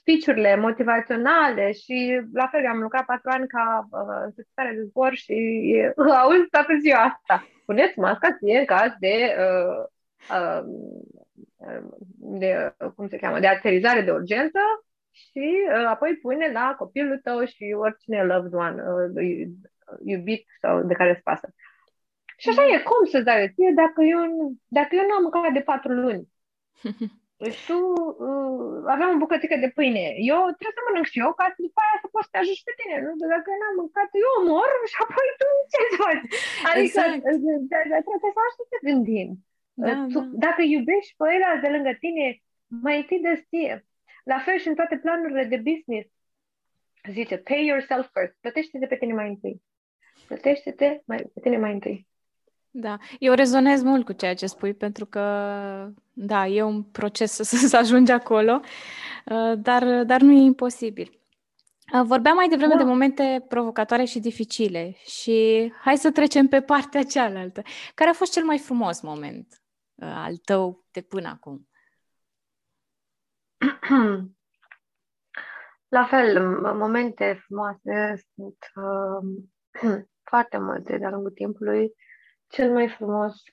speech-urile 0.01 0.55
motivaționale 0.55 1.71
și 1.71 2.21
la 2.33 2.47
fel 2.47 2.65
am 2.65 2.79
lucrat 2.79 3.05
patru 3.05 3.29
ani 3.29 3.47
ca 3.47 3.87
uh, 3.91 4.33
secretare 4.35 4.75
de 4.75 4.83
zbor 4.83 5.13
și 5.13 5.35
uh, 5.95 6.13
auzi 6.23 6.49
toată 6.49 6.73
ziua 6.81 6.99
asta. 6.99 7.47
Puneți 7.65 7.99
masca 7.99 8.37
ție 8.37 8.59
în 8.59 8.65
caz 8.65 8.91
de, 8.99 9.35
uh, 9.39 9.85
uh, 10.37 10.63
de, 12.17 12.75
cum 12.95 13.07
se 13.07 13.17
cheamă, 13.17 13.39
de 13.39 13.47
aterizare 13.47 14.01
de 14.01 14.11
urgență 14.11 14.59
și 15.11 15.45
uh, 15.67 15.85
apoi 15.85 16.17
pune 16.21 16.51
la 16.51 16.75
copilul 16.77 17.19
tău 17.23 17.45
și 17.45 17.75
oricine 17.77 18.23
loved 18.23 18.53
one, 18.53 18.81
uh, 18.81 19.47
iubit 20.05 20.45
sau 20.61 20.83
de 20.83 20.93
care 20.93 21.09
îți 21.09 21.23
pasă. 21.23 21.53
Și 22.37 22.49
așa 22.49 22.63
e, 22.65 22.79
cum 22.79 23.05
să-ți 23.05 23.23
dai 23.23 23.51
ție 23.53 23.71
dacă 23.75 24.01
eu, 24.01 24.51
dacă 24.67 24.89
eu 24.95 25.05
nu 25.07 25.13
am 25.13 25.21
mâncat 25.21 25.53
de 25.53 25.59
patru 25.59 25.91
luni? 25.91 26.27
Și 27.55 27.61
tu 27.69 27.79
uh, 28.27 28.75
aveam 28.93 29.11
o 29.15 29.21
bucățică 29.23 29.55
de 29.63 29.69
pâine. 29.77 30.05
Eu 30.31 30.39
trebuie 30.57 30.77
să 30.77 30.83
mănânc 30.85 31.07
și 31.11 31.21
eu 31.23 31.31
ca 31.39 31.45
să 31.53 31.59
după 31.67 31.79
aia 31.83 31.97
să 32.03 32.07
poți 32.13 32.25
să 32.25 32.31
te 32.31 32.39
ajut 32.41 32.59
pe 32.67 32.73
tine. 32.79 32.95
Nu? 33.05 33.11
Dacă 33.35 33.49
n-am 33.59 33.75
mâncat, 33.81 34.09
eu 34.25 34.33
mor 34.51 34.71
și 34.91 34.97
apoi 35.03 35.27
tu 35.39 35.49
ce 35.71 35.81
faci? 36.01 36.25
Adică 36.69 36.99
exact. 36.99 37.21
trebuie 38.07 38.33
să 38.35 38.41
așa 38.47 38.63
să 38.71 38.77
gândim. 38.89 39.29
Da, 39.85 39.93
tu, 40.13 40.19
da. 40.19 40.29
Dacă 40.45 40.61
iubești 40.75 41.13
pe 41.17 41.25
ăla 41.35 41.51
de 41.63 41.69
lângă 41.75 41.91
tine, 42.03 42.25
mai 42.85 42.95
întâi 43.01 43.19
de 43.27 43.33
stie. 43.43 43.73
La 44.31 44.37
fel 44.45 44.57
și 44.59 44.69
în 44.71 44.77
toate 44.79 44.95
planurile 45.03 45.43
de 45.53 45.59
business. 45.69 46.07
Zice, 47.15 47.35
pay 47.47 47.65
yourself 47.71 48.05
first. 48.15 48.35
Plătește-te 48.43 48.87
pe 48.91 48.99
tine 49.01 49.13
mai 49.13 49.29
întâi. 49.33 49.55
Plătește-te 50.27 50.87
mai, 51.05 51.17
pe 51.33 51.39
tine 51.39 51.57
mai 51.57 51.73
întâi. 51.73 52.07
Da, 52.73 52.97
eu 53.19 53.33
rezonez 53.33 53.83
mult 53.83 54.05
cu 54.05 54.11
ceea 54.11 54.33
ce 54.33 54.45
spui, 54.45 54.73
pentru 54.73 55.05
că, 55.05 55.21
da, 56.13 56.47
e 56.47 56.63
un 56.63 56.83
proces 56.83 57.31
să, 57.31 57.43
să 57.67 57.77
ajungi 57.77 58.11
acolo, 58.11 58.59
uh, 59.25 59.53
dar, 59.57 60.03
dar 60.03 60.21
nu 60.21 60.31
e 60.31 60.43
imposibil. 60.43 61.19
Uh, 61.93 62.01
vorbeam 62.03 62.35
mai 62.35 62.47
devreme 62.47 62.73
da. 62.73 62.79
de 62.79 62.85
momente 62.85 63.45
provocatoare 63.47 64.03
și 64.03 64.19
dificile 64.19 64.95
și 65.05 65.71
hai 65.81 65.97
să 65.97 66.11
trecem 66.11 66.47
pe 66.47 66.61
partea 66.61 67.03
cealaltă. 67.03 67.61
Care 67.95 68.09
a 68.09 68.13
fost 68.13 68.31
cel 68.31 68.43
mai 68.43 68.57
frumos 68.57 69.01
moment 69.01 69.61
uh, 69.95 70.13
al 70.15 70.37
tău 70.37 70.85
de 70.91 71.01
până 71.01 71.27
acum? 71.27 71.69
La 75.87 76.05
fel, 76.05 76.59
momente 76.73 77.41
frumoase 77.45 78.23
sunt 78.35 78.57
uh, 78.75 79.21
foarte 80.29 80.57
multe 80.57 80.97
de-a 80.97 81.09
lungul 81.09 81.31
timpului 81.31 81.93
cel 82.47 82.71
mai 82.71 82.89
frumos. 82.89 83.43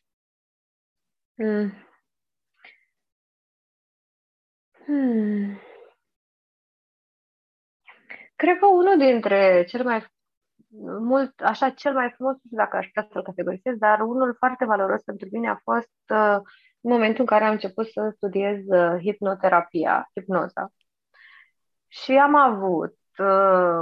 Hmm. 1.35 1.88
Hmm. 4.89 5.59
Cred 8.37 8.59
că 8.59 8.67
unul 8.67 8.99
dintre 8.99 9.65
cel 9.65 9.85
mai 9.85 10.07
mult, 11.01 11.41
așa, 11.41 11.71
cel 11.71 11.93
mai 11.93 12.11
frumos, 12.11 12.33
nu 12.33 12.41
știu 12.45 12.57
dacă 12.57 12.77
aș 12.77 12.87
putea 12.87 13.09
să-l 13.13 13.23
categorisez, 13.23 13.77
dar 13.77 14.01
unul 14.01 14.35
foarte 14.39 14.65
valoros 14.65 15.03
pentru 15.03 15.29
mine 15.33 15.49
a 15.49 15.61
fost 15.63 15.91
uh, 16.09 16.37
în 16.81 16.91
momentul 16.91 17.21
în 17.21 17.27
care 17.27 17.45
am 17.45 17.53
început 17.53 17.87
să 17.87 18.13
studiez 18.17 18.59
uh, 18.67 18.99
hipnoterapia, 19.01 20.11
hipnoza. 20.15 20.73
Și 21.89 22.13
am 22.13 22.35
avut 22.35 22.99
uh, 23.19 23.81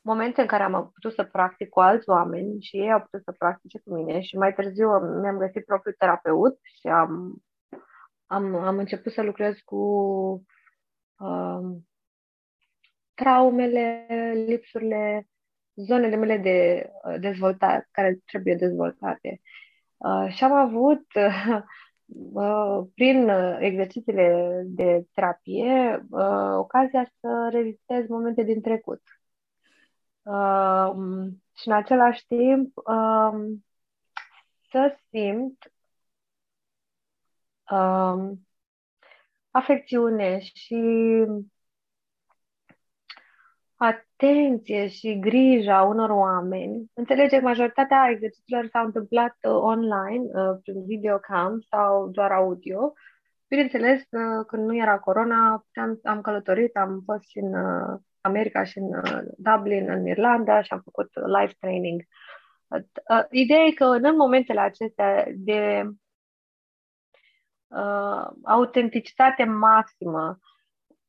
momente 0.00 0.40
în 0.40 0.46
care 0.46 0.62
am 0.62 0.90
putut 0.92 1.12
să 1.12 1.24
practic 1.24 1.68
cu 1.68 1.80
alți 1.80 2.08
oameni 2.08 2.60
și 2.60 2.76
ei 2.76 2.92
au 2.92 3.00
putut 3.00 3.22
să 3.22 3.32
practice 3.38 3.80
cu 3.84 3.94
mine 3.94 4.20
și 4.20 4.36
mai 4.36 4.54
târziu 4.54 4.88
mi-am 5.20 5.38
găsit 5.38 5.64
propriul 5.64 5.94
terapeut 5.98 6.58
și 6.62 6.86
am, 6.86 7.42
am, 8.30 8.54
am 8.54 8.78
început 8.78 9.12
să 9.12 9.22
lucrez 9.22 9.56
cu 9.64 9.76
um, 11.18 11.88
traumele, 13.14 14.06
lipsurile, 14.46 15.28
zonele 15.74 16.16
mele 16.16 16.36
de 16.36 16.90
uh, 17.04 17.20
dezvoltare, 17.20 17.88
care 17.90 18.20
trebuie 18.24 18.54
dezvoltate. 18.54 19.40
Uh, 19.96 20.28
și 20.28 20.44
am 20.44 20.52
avut, 20.52 21.06
uh, 22.32 22.86
prin 22.94 23.28
exercițiile 23.58 24.62
de 24.66 25.06
terapie, 25.14 26.06
uh, 26.10 26.54
ocazia 26.56 27.12
să 27.20 27.48
revizitez 27.52 28.08
momente 28.08 28.42
din 28.42 28.60
trecut 28.60 29.02
uh, 30.22 30.92
și 31.56 31.68
în 31.68 31.74
același 31.74 32.26
timp 32.26 32.76
uh, 32.76 33.58
să 34.70 34.96
simt 35.10 35.72
uh, 37.70 38.30
afecțiune 39.50 40.38
și 40.38 40.76
atenție 43.74 44.88
și 44.88 45.18
grija 45.18 45.82
unor 45.82 46.10
oameni. 46.10 46.90
Înțelege 46.94 47.38
că 47.38 47.44
majoritatea 47.44 48.08
exercițiilor 48.10 48.68
s-au 48.72 48.84
întâmplat 48.84 49.36
uh, 49.42 49.52
online, 49.52 50.24
uh, 50.32 50.58
prin 50.62 50.84
videocam 50.84 51.60
sau 51.70 52.08
doar 52.08 52.32
audio. 52.32 52.92
Bineînțeles, 53.48 54.00
uh, 54.00 54.44
când 54.46 54.64
nu 54.64 54.76
era 54.76 54.98
corona, 54.98 55.66
am, 55.74 56.00
am 56.02 56.20
călătorit, 56.20 56.76
am 56.76 57.02
fost 57.04 57.28
și 57.28 57.38
în 57.38 57.54
uh, 57.54 57.98
America 58.20 58.64
și 58.64 58.78
în 58.78 58.84
uh, 58.84 59.20
Dublin, 59.36 59.90
în 59.90 60.06
Irlanda 60.06 60.62
și 60.62 60.72
am 60.72 60.80
făcut 60.84 61.10
live 61.14 61.52
training. 61.60 62.02
Uh, 62.68 63.24
ideea 63.30 63.64
e 63.64 63.70
că 63.70 63.84
în 63.84 64.16
momentele 64.16 64.60
acestea 64.60 65.26
de 65.34 65.90
uh, 67.70 68.28
autenticitate 68.42 69.44
maximă 69.44 70.38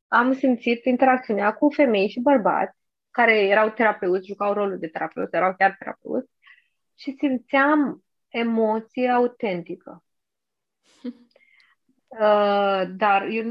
am 0.08 0.34
simțit 0.34 0.86
interacțiunea 0.86 1.54
cu 1.54 1.70
femei 1.70 2.10
și 2.10 2.20
bărbați 2.20 2.78
care 3.12 3.40
erau 3.40 3.70
terapeuți, 3.70 4.28
jucau 4.28 4.54
rolul 4.54 4.80
de 4.80 4.88
terapeut, 4.88 5.34
erau 5.34 5.56
chiar 5.58 5.76
terapeuți 5.80 6.32
și 6.96 7.16
simțeam 7.18 8.04
emoție 8.28 9.10
autentică. 9.10 10.04
Uh, 12.20 12.84
dar 12.98 13.28
eu, 13.30 13.44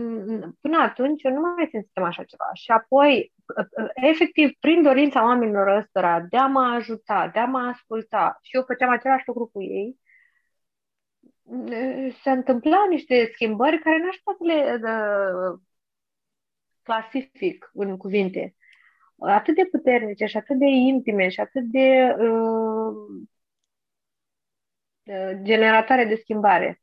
până 0.60 0.78
atunci 0.78 1.22
eu 1.22 1.32
nu 1.32 1.40
mai 1.40 1.68
simțeam 1.70 2.06
așa 2.06 2.24
ceva. 2.24 2.50
Și 2.54 2.70
apoi, 2.70 3.32
uh, 3.56 3.84
uh, 3.84 3.90
efectiv, 3.94 4.50
prin 4.60 4.82
dorința 4.82 5.24
oamenilor 5.24 5.66
ăstora 5.66 6.20
de 6.20 6.36
a 6.36 6.46
mă 6.46 6.60
ajuta, 6.60 7.30
de 7.32 7.38
a 7.38 7.44
mă 7.44 7.58
asculta, 7.58 8.38
și 8.42 8.56
eu 8.56 8.62
făceam 8.66 8.90
același 8.90 9.22
lucru 9.26 9.46
cu 9.52 9.62
ei, 9.62 10.00
se 12.22 12.30
întâmplau 12.30 12.88
niște 12.88 13.30
schimbări 13.32 13.78
care 13.78 13.98
n-aș 13.98 14.16
putea 14.16 14.36
să 14.38 14.44
le 14.44 14.80
uh, 14.90 15.60
clasific 16.82 17.70
în 17.72 17.96
cuvinte. 17.96 18.54
Atât 19.18 19.54
de 19.54 19.64
puternice 19.70 20.26
și 20.26 20.36
atât 20.36 20.58
de 20.58 20.66
intime 20.66 21.28
și 21.28 21.40
atât 21.40 21.62
de 21.64 22.16
uh, 22.18 22.94
generatoare 25.42 26.04
de 26.04 26.14
schimbare. 26.14 26.82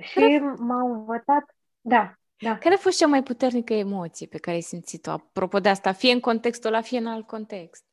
Și 0.00 0.38
m-au 0.58 0.92
învățat, 0.92 1.56
da, 1.80 2.14
Da. 2.38 2.58
Care 2.58 2.74
a 2.74 2.78
fost 2.78 2.98
cea 2.98 3.06
mai 3.06 3.22
puternică 3.22 3.72
emoție 3.74 4.26
pe 4.26 4.38
care 4.38 4.56
ai 4.56 4.62
simțit-o? 4.62 5.10
Apropo 5.10 5.60
de 5.60 5.68
asta, 5.68 5.92
fie 5.92 6.12
în 6.12 6.20
contextul 6.20 6.72
ăla, 6.72 6.80
fie 6.80 6.98
în 6.98 7.06
alt 7.06 7.26
context. 7.26 7.84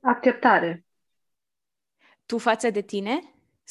Acceptare. 0.00 0.84
Tu 2.26 2.38
față 2.38 2.70
de 2.70 2.80
tine? 2.80 3.20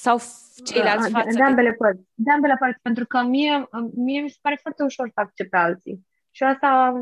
Sau 0.05 0.17
ceilalți 0.65 1.11
da, 1.11 1.19
față 1.19 1.37
de 1.37 1.43
ambele 1.43 1.69
de... 1.69 1.75
părți. 1.75 2.03
De 2.13 2.31
ambele 2.31 2.55
părți, 2.59 2.81
pentru 2.81 3.05
că 3.05 3.21
mie, 3.21 3.69
mie 3.95 4.21
mi 4.21 4.29
se 4.29 4.37
pare 4.41 4.57
foarte 4.61 4.83
ușor 4.83 5.07
să 5.13 5.19
accept 5.19 5.49
pe 5.49 5.57
alții. 5.57 6.07
Și 6.31 6.43
asta, 6.43 6.93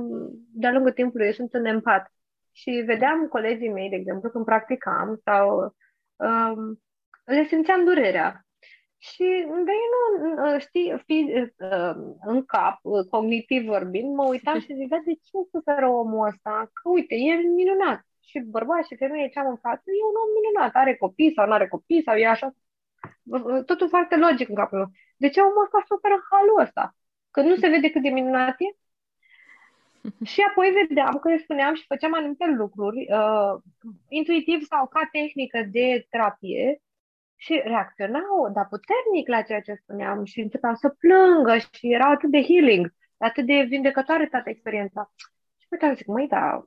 de-a 0.53 0.71
lungul 0.71 0.91
timpului, 0.91 1.25
eu 1.25 1.31
sunt 1.31 1.53
un 1.53 1.65
empat. 1.65 2.11
Și 2.51 2.71
vedeam 2.85 3.27
colegii 3.27 3.71
mei, 3.71 3.89
de 3.89 3.95
exemplu, 3.95 4.29
când 4.29 4.45
practicam 4.45 5.21
sau 5.23 5.75
um, 6.15 6.81
le 7.23 7.43
simțeam 7.43 7.83
durerea. 7.83 8.45
Și 8.97 9.25
de 9.65 9.71
nu, 9.91 10.59
știi, 10.59 11.03
fi, 11.05 11.17
um, 11.57 12.17
în 12.25 12.45
cap, 12.45 12.79
cognitiv 13.09 13.65
vorbind, 13.65 14.15
mă 14.15 14.25
uitam 14.27 14.59
și 14.59 14.75
zic, 14.75 14.89
de 14.89 15.13
ce 15.13 15.37
suferă 15.51 15.87
omul 15.87 16.27
ăsta? 16.27 16.69
Că 16.73 16.89
uite, 16.89 17.15
e 17.15 17.33
minunat. 17.35 18.01
Și 18.19 18.39
bărbat 18.39 18.85
și 18.85 18.95
femeie 18.95 19.29
ce 19.29 19.39
am 19.39 19.49
în 19.49 19.57
față, 19.57 19.83
e 19.85 20.09
un 20.11 20.17
om 20.23 20.29
minunat, 20.37 20.73
are 20.73 20.95
copii 20.95 21.33
sau 21.35 21.45
nu 21.47 21.53
are 21.53 21.67
copii 21.67 22.03
sau 22.03 22.15
e 22.15 22.27
așa. 22.27 22.53
Totul 23.65 23.89
foarte 23.89 24.15
logic 24.15 24.49
în 24.49 24.55
capul 24.55 24.77
meu. 24.77 24.91
De 25.17 25.29
ce 25.29 25.39
omul 25.39 25.63
ăsta 25.63 25.83
suferă 25.87 26.13
în 26.13 26.25
halul 26.29 26.61
ăsta? 26.61 26.95
Că 27.31 27.41
nu 27.41 27.55
se 27.55 27.67
vede 27.67 27.89
cât 27.89 28.01
de 28.01 28.09
minunat 28.09 28.55
e? 28.59 28.77
Și 30.31 30.41
apoi 30.49 30.69
vedeam 30.69 31.17
că 31.19 31.29
eu 31.29 31.37
spuneam 31.37 31.73
și 31.73 31.85
făceam 31.87 32.13
anumite 32.13 32.45
lucruri 32.45 33.07
uh, 33.11 33.53
intuitiv 34.07 34.61
sau 34.61 34.87
ca 34.87 35.07
tehnică 35.11 35.67
de 35.71 36.05
terapie 36.09 36.81
și 37.35 37.61
reacționau, 37.63 38.51
dar 38.53 38.67
puternic 38.67 39.27
la 39.27 39.41
ceea 39.41 39.61
ce 39.61 39.73
spuneam 39.73 40.23
și 40.23 40.39
începeau 40.39 40.75
să 40.75 40.89
plângă 40.89 41.57
și 41.57 41.93
era 41.93 42.09
atât 42.09 42.31
de 42.31 42.41
healing, 42.41 42.93
atât 43.17 43.45
de 43.45 43.65
vindecătoare 43.67 44.27
toată 44.27 44.49
experiența. 44.49 45.11
Și 45.57 45.67
puteam 45.67 45.95
zic, 45.95 46.05
măi, 46.05 46.27
da, 46.27 46.63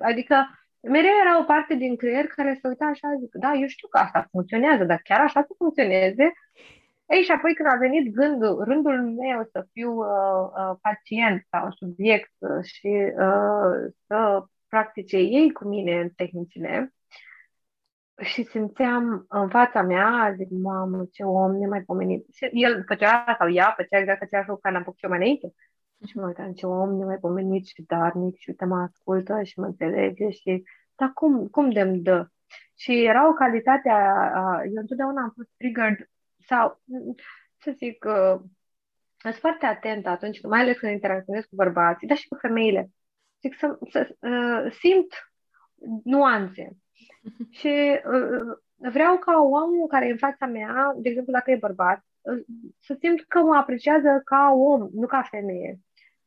adică 0.00 0.57
mereu 0.82 1.10
era 1.24 1.38
o 1.38 1.44
parte 1.44 1.74
din 1.74 1.96
creier 1.96 2.26
care 2.26 2.58
se 2.60 2.68
uita 2.68 2.84
așa, 2.84 3.08
zic, 3.20 3.34
da, 3.34 3.52
eu 3.52 3.66
știu 3.66 3.88
că 3.88 3.98
asta 3.98 4.28
funcționează, 4.30 4.84
dar 4.84 5.00
chiar 5.02 5.20
așa 5.20 5.42
să 5.42 5.54
funcționeze, 5.56 6.32
ei, 7.06 7.22
și 7.22 7.30
apoi 7.30 7.54
când 7.54 7.68
a 7.72 7.76
venit 7.76 8.14
gândul, 8.14 8.64
rândul 8.64 9.02
meu 9.02 9.48
să 9.52 9.66
fiu 9.72 9.92
uh, 9.92 10.06
uh, 10.58 10.76
pacient 10.82 11.46
sau 11.50 11.70
subiect 11.70 12.32
uh, 12.38 12.64
și 12.64 13.12
uh, 13.18 13.92
să 14.06 14.44
practice 14.68 15.16
ei 15.16 15.52
cu 15.52 15.68
mine 15.68 16.00
în 16.00 16.08
tehnicile, 16.08 16.92
și 18.22 18.42
simțeam 18.42 19.24
în 19.28 19.48
fața 19.48 19.82
mea, 19.82 20.34
zic, 20.36 20.48
mamă, 20.50 21.06
ce 21.12 21.22
om 21.22 21.56
nemaipomenit. 21.56 22.26
Și 22.34 22.48
el 22.52 22.84
făcea, 22.86 23.36
sau 23.38 23.50
ea 23.50 23.74
făcea 23.76 23.98
exact 23.98 24.22
același 24.22 24.48
lucru 24.48 24.62
care 24.62 24.76
am 24.76 24.82
făcut 24.82 25.02
eu 25.02 25.10
mai 25.10 25.18
înainte. 25.18 25.52
Și 26.06 26.16
mă 26.16 26.26
uitam, 26.26 26.52
ce 26.52 26.66
om 26.66 26.96
nemaipomenit 26.96 27.66
și 27.66 27.82
darnic 27.86 28.38
și 28.38 28.48
uite, 28.48 28.64
mă 28.64 28.76
ascultă 28.76 29.42
și 29.42 29.58
mă 29.58 29.66
înțelege 29.66 30.30
și, 30.30 30.64
dar 30.96 31.12
cum, 31.12 31.48
cum 31.48 31.70
de 31.70 31.84
dă? 31.84 32.26
Și 32.76 33.04
era 33.04 33.28
o 33.28 33.32
calitate, 33.32 33.88
a, 33.88 34.04
a, 34.34 34.62
eu 34.64 34.80
întotdeauna 34.80 35.22
am 35.22 35.32
fost 35.36 35.48
triggered 35.56 36.10
sau, 36.46 36.80
să 37.58 37.70
zic, 37.76 38.04
uh, 38.04 38.40
sunt 39.16 39.34
foarte 39.34 39.66
atentă 39.66 40.08
atunci, 40.08 40.42
mai 40.42 40.60
ales 40.60 40.78
când 40.78 40.92
interacționez 40.92 41.44
cu 41.44 41.54
bărbații, 41.54 42.06
dar 42.06 42.16
și 42.16 42.28
cu 42.28 42.36
femeile. 42.40 42.90
Zic 43.40 43.54
să, 43.58 43.78
să 43.90 44.16
uh, 44.20 44.72
simt 44.72 45.32
nuanțe. 46.04 46.76
Și 47.58 48.00
uh, 48.12 48.58
vreau 48.76 49.18
ca 49.18 49.40
omul 49.40 49.86
care 49.88 50.06
e 50.06 50.10
în 50.10 50.16
fața 50.16 50.46
mea, 50.46 50.92
de 50.96 51.08
exemplu 51.08 51.32
dacă 51.32 51.50
e 51.50 51.56
bărbat, 51.56 52.04
uh, 52.20 52.44
să 52.80 52.96
simt 53.00 53.24
că 53.28 53.38
mă 53.38 53.56
apreciază 53.56 54.20
ca 54.24 54.52
om, 54.54 54.88
nu 54.92 55.06
ca 55.06 55.22
femeie. 55.22 55.78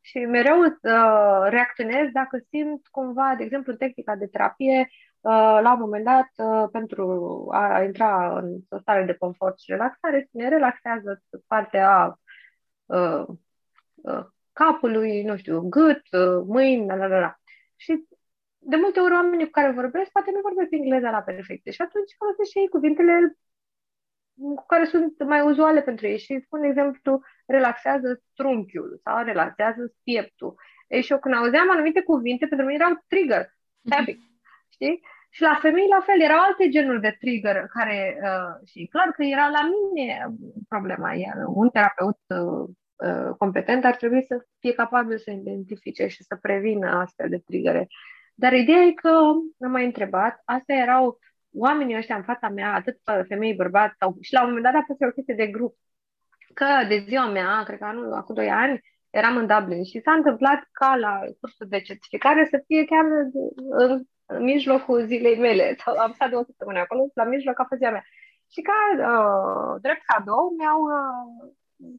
Și 0.02 0.18
mereu 0.18 0.60
uh, 0.62 1.48
reacționez 1.50 2.10
dacă 2.12 2.46
simt 2.50 2.88
cumva, 2.88 3.34
de 3.38 3.44
exemplu, 3.44 3.72
în 3.72 3.78
tehnica 3.78 4.16
de 4.16 4.28
terapie, 4.28 4.90
Uh, 5.22 5.60
la 5.62 5.74
un 5.74 5.80
moment 5.80 6.06
dat, 6.06 6.30
uh, 6.36 6.70
pentru 6.72 7.48
a 7.52 7.84
intra 7.84 8.38
în 8.38 8.60
o 8.70 8.80
stare 8.80 9.06
de 9.06 9.14
confort 9.14 9.60
și 9.60 9.72
relaxare, 9.72 10.28
ne 10.32 10.50
relaxează 10.50 11.24
partea 11.48 12.20
uh, 12.86 13.26
capului, 14.54 15.24
nu 15.24 15.38
știu, 15.38 15.62
gât, 15.62 16.02
mâini, 16.46 16.86
la, 16.86 16.96
la, 16.96 17.20
la. 17.20 17.36
Și 17.76 18.08
de 18.58 18.76
multe 18.76 19.00
ori 19.00 19.14
oamenii 19.14 19.46
cu 19.46 19.52
care 19.52 19.72
vorbesc 19.72 20.12
poate 20.12 20.32
nu 20.32 20.40
vorbesc 20.42 20.72
engleza 20.72 21.10
la 21.10 21.22
perfecte 21.22 21.72
și 21.72 21.82
atunci 21.82 22.16
folosesc 22.18 22.50
și 22.50 22.60
ei 22.60 22.68
cuvintele 22.68 23.38
cu 24.56 24.66
care 24.68 24.86
sunt 24.86 25.24
mai 25.24 25.42
uzuale 25.42 25.82
pentru 25.82 26.08
ei 26.08 26.18
și 26.20 26.42
spun, 26.46 26.62
de 26.62 26.68
exemplu, 26.68 27.22
relaxează 27.52 28.22
trunchiul 28.36 29.00
sau 29.04 29.24
relaxează 29.24 29.94
pieptul. 30.04 30.56
Ei, 30.88 31.02
și 31.02 31.12
eu 31.12 31.20
când 31.20 31.36
auzeam 31.36 31.72
anumite 31.72 32.02
cuvinte, 32.02 32.46
pentru 32.46 32.66
mine 32.66 32.84
erau 32.84 33.04
trigger, 33.08 33.54
tapping 33.90 34.30
știi? 34.82 35.02
Și 35.30 35.42
la 35.42 35.58
femei 35.62 35.88
la 35.88 36.00
fel, 36.00 36.22
erau 36.22 36.40
alte 36.40 36.70
genuri 36.70 37.02
de 37.02 37.16
trigger 37.20 37.66
care, 37.74 38.20
uh, 38.24 38.68
și 38.68 38.88
clar 38.92 39.08
că 39.12 39.24
era 39.24 39.48
la 39.48 39.70
mine 39.94 40.28
problema, 40.68 41.14
iar 41.14 41.36
un 41.48 41.70
terapeut 41.70 42.20
uh, 42.28 42.70
uh, 43.08 43.36
competent 43.38 43.86
ar 43.86 43.96
trebui 43.96 44.24
să 44.24 44.46
fie 44.60 44.74
capabil 44.74 45.18
să 45.18 45.32
identifice 45.32 46.08
și 46.08 46.24
să 46.24 46.36
prevină 46.42 46.90
astfel 46.90 47.30
de 47.30 47.44
triggere. 47.46 47.88
Dar 48.34 48.54
ideea 48.54 48.82
e 48.82 48.92
că 48.92 49.08
am 49.60 49.72
mai 49.72 49.86
întrebat, 49.86 50.42
astea 50.46 50.76
erau 50.76 51.20
oamenii 51.54 51.98
ăștia 51.98 52.16
în 52.16 52.24
fața 52.24 52.50
mea, 52.50 52.74
atât 52.74 53.00
femei, 53.28 53.54
bărbați, 53.54 53.96
sau, 54.00 54.18
și 54.22 54.34
la 54.34 54.42
un 54.42 54.48
moment 54.48 54.64
dat 54.64 54.74
a 54.74 54.84
fost 54.86 55.02
o 55.02 55.12
chestie 55.12 55.36
de 55.36 55.48
grup. 55.48 55.76
Că 56.54 56.86
de 56.88 57.04
ziua 57.08 57.26
mea, 57.26 57.64
cred 57.64 57.78
că 57.78 57.86
anul, 57.86 58.14
acum 58.14 58.36
doi 58.36 58.50
ani, 58.50 58.80
eram 59.10 59.38
în 59.38 59.48
Dublin 59.48 59.84
și 59.84 60.02
s-a 60.02 60.12
întâmplat 60.12 60.60
ca 60.72 60.96
la 60.96 61.20
cursul 61.40 61.68
de 61.70 61.82
certificare 61.82 62.48
să 62.52 62.64
fie 62.68 62.86
chiar 62.86 63.06
în 63.78 64.06
în 64.36 64.44
mijlocul 64.44 65.06
zilei 65.06 65.38
mele, 65.46 65.66
sau 65.84 65.98
am 65.98 66.12
stat 66.14 66.30
două 66.30 66.44
săptămâni 66.44 66.80
acolo, 66.80 67.02
la 67.14 67.24
mijloc 67.24 67.60
a 67.60 67.66
fost 67.70 67.82
mea. 67.82 68.06
Și 68.54 68.62
ca 68.70 68.78
uh, 69.12 69.82
drept 69.82 70.04
cadou 70.12 70.46
mi-au, 70.58 70.82
uh, 70.98 71.24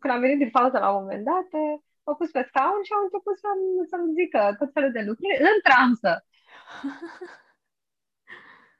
când 0.00 0.12
am 0.14 0.20
venit 0.24 0.38
din 0.38 0.50
pauză 0.50 0.78
la 0.78 0.90
un 0.90 1.00
moment 1.02 1.24
dat, 1.32 1.48
uh, 1.62 1.74
m-au 2.04 2.16
pus 2.18 2.30
pe 2.30 2.42
scaun 2.48 2.82
și 2.86 2.92
au 2.94 3.02
început 3.04 3.36
să-mi, 3.44 3.86
să-mi 3.90 4.12
zică 4.18 4.40
tot 4.58 4.70
felul 4.74 4.92
de 4.96 5.02
lucruri 5.08 5.42
în 5.50 5.56
transă. 5.68 6.12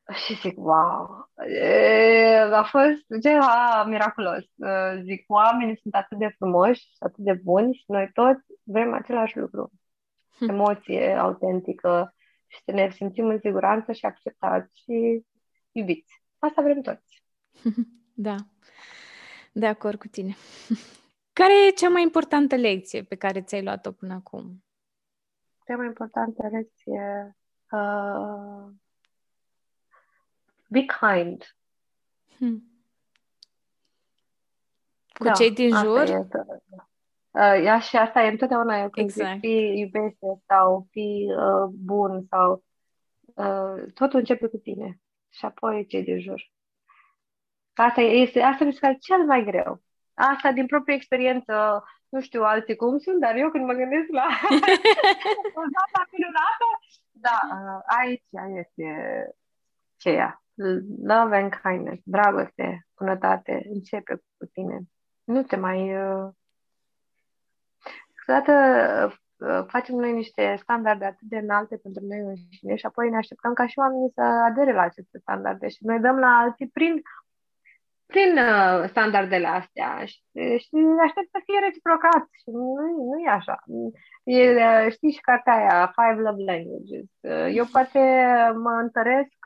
și 0.27 0.35
zic, 0.35 0.59
wow, 0.59 1.31
e, 1.49 2.37
a 2.53 2.63
fost 2.63 3.23
ceva 3.23 3.85
miraculos. 3.85 4.45
Uh, 4.57 5.01
zic, 5.03 5.25
oamenii 5.27 5.79
sunt 5.83 5.95
atât 5.95 6.19
de 6.19 6.35
frumoși 6.37 6.81
și 6.81 6.97
atât 6.99 7.25
de 7.25 7.33
buni 7.33 7.75
și 7.75 7.85
noi 7.87 8.11
toți 8.13 8.45
vrem 8.63 8.93
același 8.93 9.39
lucru. 9.39 9.71
Hm. 10.39 10.49
Emoție 10.49 11.15
autentică, 11.15 12.15
și 12.53 12.63
să 12.65 12.73
ne 12.73 12.91
simțim 12.91 13.27
în 13.27 13.39
siguranță 13.39 13.93
și 13.93 14.05
acceptați 14.05 14.79
și 14.79 15.25
iubiți. 15.73 16.23
Asta 16.39 16.63
vrem 16.63 16.81
toți. 16.81 17.23
Da, 18.15 18.37
de 19.53 19.67
acord 19.67 19.99
cu 19.99 20.07
tine. 20.07 20.35
Care 21.41 21.53
e 21.67 21.71
cea 21.71 21.89
mai 21.89 22.03
importantă 22.03 22.57
lecție 22.57 23.03
pe 23.03 23.15
care 23.15 23.43
ți-ai 23.43 23.63
luat-o 23.63 23.93
până 23.93 24.15
acum? 24.15 24.65
Cea 25.67 25.77
mai 25.77 25.87
importantă 25.87 26.49
lecție... 26.49 27.37
Uh, 27.71 28.73
be 30.73 30.85
kind. 31.01 31.57
Hmm. 32.37 32.63
Cu 35.13 35.25
da, 35.25 35.33
cei 35.33 35.51
din 35.51 35.77
jur? 35.77 36.01
Este. 36.01 36.47
Uh, 37.31 37.63
ia 37.63 37.81
și 37.81 37.97
asta 37.97 38.23
e 38.23 38.29
întotdeauna 38.29 38.79
eu 38.79 38.91
când 38.91 39.09
exact. 39.09 39.31
zic 39.31 39.41
fii 39.41 39.79
iubește 39.79 40.27
sau 40.47 40.87
fii 40.91 41.27
uh, 41.35 41.71
bun 41.73 42.27
sau 42.31 42.65
uh, 43.25 43.93
totul 43.95 44.19
începe 44.19 44.47
cu 44.47 44.57
tine 44.57 45.01
și 45.31 45.45
apoi 45.45 45.87
cei 45.87 46.05
de 46.05 46.19
jur. 46.19 46.51
Asta, 47.75 48.01
este, 48.01 48.41
asta 48.41 48.65
mi 48.65 48.73
se 48.73 48.79
pare 48.81 48.97
cel 49.01 49.25
mai 49.25 49.45
greu. 49.45 49.83
Asta 50.15 50.53
din 50.53 50.67
proprie 50.67 50.95
experiență, 50.95 51.85
nu 52.09 52.21
știu 52.21 52.43
alții 52.43 52.77
cum 52.77 52.99
sunt, 52.99 53.21
dar 53.21 53.37
eu 53.37 53.51
când 53.51 53.65
mă 53.65 53.73
gândesc 53.73 54.09
la 54.11 54.27
o 55.61 55.65
dată 55.77 56.09
minunată, 56.11 56.67
da, 57.11 57.39
uh, 57.51 57.81
aici 57.85 58.29
este 58.59 58.87
ceea. 59.97 60.42
Love 61.03 61.37
and 61.37 61.55
kindness, 61.63 62.03
dragoste, 62.05 62.87
bunătate, 62.99 63.67
începe 63.73 64.23
cu 64.37 64.47
tine. 64.47 64.81
Nu 65.25 65.43
te 65.43 65.57
mai 65.57 65.97
uh, 65.97 66.29
câteodată 68.15 68.53
uh, 69.37 69.65
facem 69.67 69.95
noi 69.95 70.13
niște 70.13 70.57
standarde 70.61 71.05
atât 71.05 71.29
de 71.29 71.37
înalte 71.37 71.77
pentru 71.77 72.05
noi 72.05 72.19
înșine 72.19 72.77
și 72.77 72.87
apoi 72.87 73.11
ne 73.11 73.17
așteptăm 73.17 73.53
ca 73.53 73.67
și 73.67 73.79
oamenii 73.79 74.13
să 74.15 74.23
adere 74.23 74.73
la 74.73 74.83
aceste 74.83 75.19
standarde 75.19 75.69
și 75.69 75.85
noi 75.87 75.99
dăm 75.99 76.19
la 76.19 76.39
alții 76.39 76.69
prin, 76.69 77.03
prin 78.07 78.39
uh, 78.39 78.89
standardele 78.89 79.47
astea 79.47 80.05
și, 80.05 80.21
și 80.65 80.77
aștept 81.07 81.31
să 81.31 81.41
fie 81.47 81.59
reciprocat 81.67 82.25
și 82.41 82.49
nu, 82.51 82.65
nu 83.11 83.17
e 83.27 83.29
așa. 83.31 83.59
E, 84.25 84.41
uh, 84.51 84.87
știi 84.91 85.13
și 85.17 85.21
cartea 85.21 85.55
aia, 85.57 85.95
Five 85.97 86.21
Love 86.21 86.43
Languages. 86.51 87.09
Eu 87.59 87.65
poate 87.73 88.01
mă 88.65 88.75
întăresc 88.85 89.39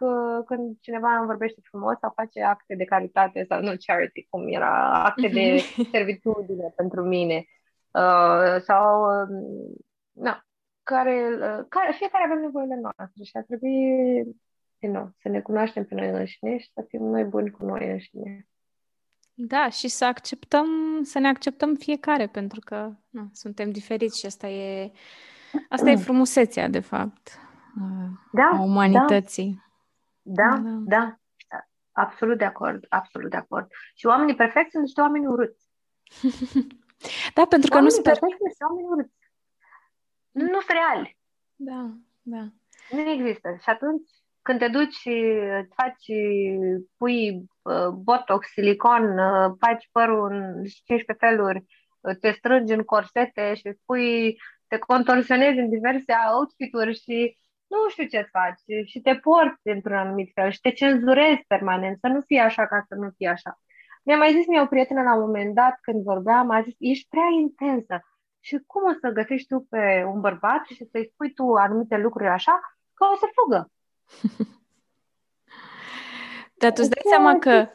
când 0.46 0.76
cineva 0.80 1.16
îmi 1.16 1.26
vorbește 1.26 1.60
frumos 1.70 1.98
sau 1.98 2.12
face 2.14 2.42
acte 2.42 2.74
de 2.76 2.84
caritate 2.84 3.44
sau 3.48 3.60
nu 3.62 3.72
charity, 3.86 4.26
cum 4.30 4.42
era, 4.48 5.04
acte 5.04 5.28
de 5.28 5.44
servitudine 5.94 6.72
pentru 6.76 7.02
mine 7.02 7.44
uh, 7.96 8.60
sau 8.60 8.86
uh, 9.10 9.28
na, 10.12 10.44
care, 10.82 11.16
uh, 11.40 11.64
care, 11.68 11.92
fiecare 11.92 12.24
avem 12.24 12.40
nevoile 12.40 12.78
noastre 12.80 13.22
și 13.24 13.36
ar 13.36 13.42
trebui 13.42 13.76
din 14.86 14.94
nou, 14.94 15.10
să 15.20 15.28
ne 15.28 15.40
cunoaștem 15.40 15.84
pe 15.84 15.94
noi 15.94 16.08
înșine 16.08 16.58
și 16.58 16.70
să 16.72 16.84
fim 16.88 17.02
noi 17.02 17.24
buni 17.24 17.50
cu 17.50 17.64
noi 17.64 17.90
înșine. 17.90 18.46
Da, 19.34 19.68
și 19.68 19.88
să 19.88 20.04
acceptăm, 20.04 20.66
să 21.02 21.18
ne 21.18 21.28
acceptăm 21.28 21.74
fiecare, 21.74 22.26
pentru 22.26 22.60
că 22.60 22.92
na, 23.08 23.28
suntem 23.32 23.70
diferiți 23.70 24.18
și 24.18 24.26
asta 24.26 24.48
e, 24.48 24.92
asta 25.68 25.90
e 25.90 25.96
frumusețea, 25.96 26.68
de 26.68 26.80
fapt, 26.80 27.38
da, 28.32 28.50
a 28.52 28.60
umanității. 28.60 29.64
Da, 30.22 30.48
da, 30.48 30.70
da, 30.70 31.18
da. 31.48 31.68
Absolut 31.92 32.38
de 32.38 32.44
acord, 32.44 32.86
absolut 32.88 33.30
de 33.30 33.36
acord. 33.36 33.70
Și 33.94 34.06
oamenii 34.06 34.34
perfecți 34.34 34.70
sunt 34.70 34.82
niște 34.82 35.00
oameni 35.00 35.26
urâți. 35.26 35.68
da, 37.34 37.44
pentru 37.44 37.68
că 37.70 37.76
oamenii 37.76 37.96
nu 37.96 38.02
sunt 38.02 38.04
perfecți 38.04 38.36
sunt 38.36 38.48
niște 38.48 38.64
oameni 38.64 38.86
urâți. 38.86 39.18
Nu 40.30 40.60
sunt 40.60 40.68
reali. 40.68 41.18
Da, 41.54 41.90
da. 42.22 42.48
Nu 42.90 43.00
există. 43.10 43.56
Și 43.62 43.68
atunci, 43.70 44.10
când 44.46 44.58
te 44.58 44.68
duci 44.68 44.94
și 44.94 45.14
faci, 45.76 46.06
pui 46.96 47.18
uh, 47.62 47.88
botox, 47.88 48.48
silicon, 48.48 49.18
uh, 49.18 49.54
faci 49.60 49.88
părul 49.92 50.32
în 50.32 50.64
15 50.64 51.12
feluri, 51.26 51.64
uh, 52.00 52.16
te 52.20 52.30
strângi 52.30 52.72
în 52.72 52.82
corsete 52.82 53.54
și 53.54 53.72
spui, 53.82 54.36
te 54.68 54.78
contorsionezi 54.78 55.58
în 55.58 55.68
diverse 55.68 56.12
outfituri 56.34 56.94
și 57.02 57.36
nu 57.66 57.88
știu 57.88 58.04
ce 58.04 58.28
faci 58.32 58.88
și 58.90 59.00
te 59.00 59.14
porți 59.14 59.68
într-un 59.68 59.96
anumit 59.96 60.30
fel 60.34 60.50
și 60.50 60.60
te 60.60 60.70
cenzurezi 60.70 61.44
permanent, 61.46 61.98
să 62.00 62.06
nu 62.06 62.20
fie 62.20 62.40
așa 62.40 62.66
ca 62.66 62.84
să 62.88 62.94
nu 62.94 63.08
fie 63.16 63.28
așa. 63.28 63.60
Mi-a 64.04 64.16
mai 64.16 64.32
zis 64.32 64.46
mie 64.46 64.60
o 64.60 64.66
prietenă 64.66 65.02
la 65.02 65.14
un 65.14 65.20
moment 65.20 65.54
dat 65.54 65.78
când 65.80 66.02
vorbeam, 66.02 66.50
a 66.50 66.62
zis, 66.62 66.74
ești 66.78 67.08
prea 67.08 67.28
intensă. 67.40 68.00
Și 68.40 68.62
cum 68.66 68.82
o 68.90 68.92
să 69.00 69.08
găsești 69.18 69.46
tu 69.48 69.66
pe 69.70 70.04
un 70.12 70.20
bărbat 70.20 70.64
și 70.64 70.88
să-i 70.90 71.10
spui 71.12 71.32
tu 71.32 71.52
anumite 71.52 71.96
lucruri 71.96 72.28
așa, 72.28 72.60
că 72.94 73.04
o 73.12 73.16
să 73.16 73.26
fugă. 73.34 73.70
Dar 76.58 76.72
tu 76.72 76.80
îți 76.80 76.90
dai 76.90 77.02
seama 77.04 77.38
că 77.38 77.68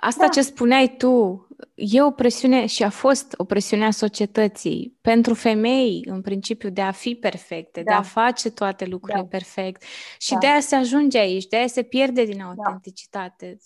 asta 0.00 0.24
da. 0.24 0.28
ce 0.28 0.42
spuneai 0.42 0.94
tu 0.96 1.46
e 1.74 2.02
o 2.02 2.10
presiune 2.10 2.66
și 2.66 2.82
a 2.82 2.90
fost 2.90 3.34
o 3.36 3.44
presiune 3.44 3.84
a 3.84 3.90
societății 3.90 4.98
pentru 5.00 5.34
femei, 5.34 6.02
în 6.06 6.20
principiu, 6.20 6.70
de 6.70 6.80
a 6.80 6.90
fi 6.90 7.14
perfecte, 7.14 7.82
da. 7.82 7.90
de 7.90 7.96
a 7.98 8.02
face 8.02 8.50
toate 8.50 8.84
lucrurile 8.84 9.22
da. 9.22 9.28
perfect. 9.28 9.82
Și 10.18 10.32
da. 10.32 10.38
de 10.38 10.46
aia 10.46 10.60
se 10.60 10.74
ajunge 10.74 11.18
aici, 11.18 11.46
de 11.46 11.56
aia 11.56 11.66
se 11.66 11.82
pierde 11.82 12.24
din 12.24 12.38
da. 12.38 12.44
autenticitate. 12.44 13.58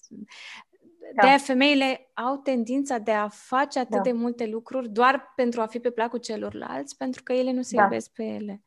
Da. 1.14 1.22
De 1.22 1.28
aia 1.28 1.38
femeile 1.38 2.10
au 2.14 2.36
tendința 2.36 2.98
de 2.98 3.12
a 3.12 3.28
face 3.28 3.78
atât 3.78 3.96
da. 3.96 4.00
de 4.00 4.12
multe 4.12 4.46
lucruri 4.46 4.88
doar 4.88 5.32
pentru 5.36 5.60
a 5.60 5.66
fi 5.66 5.78
pe 5.78 5.90
placul 5.90 6.18
celorlalți, 6.18 6.96
pentru 6.96 7.22
că 7.22 7.32
ele 7.32 7.52
nu 7.52 7.62
se 7.62 7.76
da. 7.76 7.82
iubesc 7.82 8.10
pe 8.10 8.24
ele. 8.24 8.62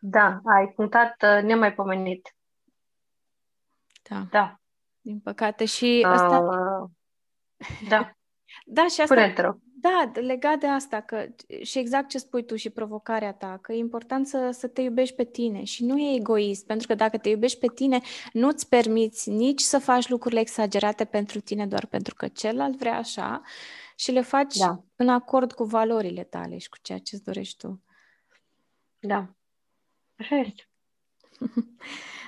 Da, 0.00 0.40
ai 0.44 0.68
punctat 0.68 1.22
uh, 1.22 1.42
nemaipomenit. 1.42 2.36
Da. 4.08 4.26
Da. 4.30 4.60
Din 5.00 5.20
păcate. 5.20 5.64
Și 5.64 6.04
uh, 6.06 6.10
asta... 6.12 6.40
Da. 7.88 8.12
da, 8.64 8.82
și 8.82 9.00
asta... 9.00 9.04
Spune-te 9.04 9.42
da, 9.80 10.10
legat 10.14 10.58
de 10.58 10.66
asta, 10.66 11.00
că 11.00 11.26
și 11.62 11.78
exact 11.78 12.08
ce 12.08 12.18
spui 12.18 12.44
tu 12.44 12.56
și 12.56 12.70
provocarea 12.70 13.32
ta, 13.32 13.58
că 13.62 13.72
e 13.72 13.76
important 13.76 14.26
să, 14.26 14.50
să 14.52 14.66
te 14.66 14.80
iubești 14.80 15.14
pe 15.14 15.24
tine 15.24 15.64
și 15.64 15.84
nu 15.84 15.98
e 15.98 16.16
egoist, 16.16 16.66
pentru 16.66 16.86
că 16.86 16.94
dacă 16.94 17.18
te 17.18 17.28
iubești 17.28 17.58
pe 17.58 17.66
tine, 17.74 18.00
nu-ți 18.32 18.68
permiți 18.68 19.30
nici 19.30 19.60
să 19.60 19.78
faci 19.78 20.08
lucrurile 20.08 20.40
exagerate 20.40 21.04
pentru 21.04 21.40
tine 21.40 21.66
doar 21.66 21.86
pentru 21.86 22.14
că 22.14 22.28
celălalt 22.28 22.76
vrea 22.76 22.96
așa 22.96 23.42
și 23.96 24.10
le 24.10 24.20
faci 24.20 24.56
da. 24.56 24.82
în 24.96 25.08
acord 25.08 25.52
cu 25.52 25.64
valorile 25.64 26.24
tale 26.24 26.58
și 26.58 26.68
cu 26.68 26.76
ceea 26.82 26.98
ce 26.98 27.14
îți 27.14 27.24
dorești 27.24 27.56
tu. 27.56 27.82
Da, 28.98 29.28
așa 30.18 30.36
este. 30.46 30.68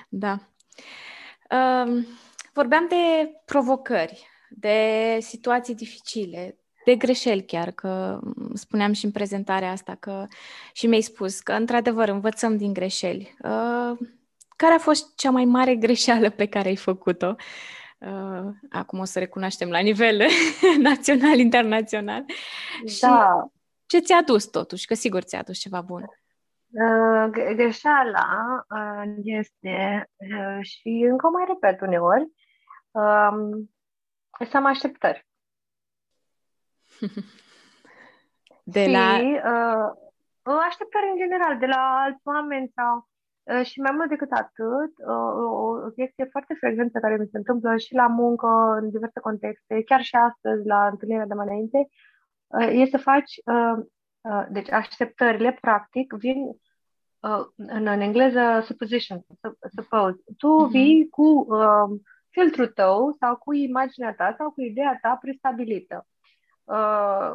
da. 0.09 0.39
Um, 1.49 2.05
vorbeam 2.53 2.87
de 2.89 3.31
provocări, 3.45 4.27
de 4.49 5.17
situații 5.19 5.75
dificile, 5.75 6.55
de 6.85 6.95
greșeli 6.95 7.45
chiar, 7.45 7.71
că 7.71 8.19
spuneam 8.53 8.91
și 8.91 9.05
în 9.05 9.11
prezentarea 9.11 9.71
asta 9.71 9.95
că 9.95 10.27
și 10.73 10.87
mi-ai 10.87 11.01
spus 11.01 11.39
că 11.39 11.53
într-adevăr 11.53 12.09
învățăm 12.09 12.57
din 12.57 12.73
greșeli. 12.73 13.35
Uh, 13.43 13.97
care 14.55 14.73
a 14.73 14.79
fost 14.79 15.15
cea 15.15 15.31
mai 15.31 15.45
mare 15.45 15.75
greșeală 15.75 16.29
pe 16.29 16.45
care 16.45 16.67
ai 16.67 16.75
făcut-o? 16.75 17.35
Uh, 17.97 18.53
acum 18.69 18.99
o 18.99 19.03
să 19.03 19.19
recunoaștem 19.19 19.69
la 19.69 19.79
nivel 19.79 20.21
național, 20.89 21.39
internațional. 21.39 22.25
Da. 22.25 22.89
Și 22.89 23.07
ce 23.85 23.99
ți-a 23.99 24.17
adus 24.17 24.45
totuși? 24.45 24.85
Că 24.85 24.93
sigur 24.93 25.21
ți-a 25.21 25.39
adus 25.39 25.57
ceva 25.57 25.81
bun. 25.81 26.20
Uh, 26.73 27.29
greșeala 27.55 28.65
uh, 28.69 29.13
este, 29.23 30.09
uh, 30.15 30.59
și 30.61 31.07
încă 31.09 31.27
mai 31.27 31.43
repet 31.47 31.81
uneori, 31.81 32.31
uh, 32.91 33.31
să 34.49 34.57
am 34.57 34.65
așteptări. 34.65 35.27
De 38.63 38.83
și, 38.83 38.91
la... 38.91 39.17
Uh, 40.43 40.59
așteptări 40.67 41.09
în 41.11 41.17
general, 41.17 41.57
de 41.57 41.65
la 41.65 42.01
alți 42.03 42.21
oameni 42.23 42.71
sau 42.75 43.09
uh, 43.43 43.65
și 43.65 43.79
mai 43.79 43.91
mult 43.91 44.09
decât 44.09 44.31
atât, 44.31 44.93
uh, 44.97 45.31
o, 45.35 45.69
o 45.87 45.89
chestie 45.95 46.25
foarte 46.31 46.53
frecventă 46.53 46.99
care 46.99 47.17
mi 47.17 47.31
se 47.31 47.37
întâmplă 47.37 47.77
și 47.77 47.93
la 47.93 48.07
muncă, 48.07 48.47
în 48.81 48.89
diverse 48.89 49.19
contexte, 49.19 49.83
chiar 49.83 50.01
și 50.01 50.15
astăzi, 50.15 50.67
la 50.67 50.87
întâlnirea 50.87 51.25
de 51.25 51.33
mai 51.33 51.45
înainte, 51.45 51.87
uh, 52.47 52.81
e 52.81 52.85
să 52.85 52.97
faci, 52.97 53.33
uh, 53.45 53.77
uh, 53.77 53.85
deci 54.49 54.71
așteptările, 54.71 55.57
practic, 55.61 56.13
vin 56.13 56.37
uh, 57.19 57.45
în, 57.55 57.87
în 57.87 57.99
engleză 57.99 58.63
supposition, 58.65 59.25
suppose. 59.75 60.23
Tu 60.37 60.65
uh-huh. 60.65 60.71
vii 60.71 61.09
cu 61.09 61.45
uh, 61.47 61.99
filtrul 62.31 62.67
tău 62.67 63.15
sau 63.19 63.35
cu 63.37 63.53
imaginea 63.53 64.13
ta 64.13 64.35
sau 64.37 64.51
cu 64.51 64.61
ideea 64.61 64.97
ta 65.01 65.17
prestabilită. 65.21 66.07
Uh, 66.63 67.33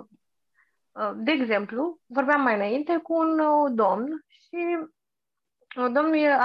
uh, 0.93 1.13
de 1.17 1.31
exemplu, 1.31 2.01
vorbeam 2.07 2.41
mai 2.41 2.55
înainte 2.55 2.97
cu 2.97 3.15
un 3.15 3.39
uh, 3.39 3.73
domn 3.75 4.25
și 4.29 4.59
domnul 5.75 6.15
e 6.15 6.37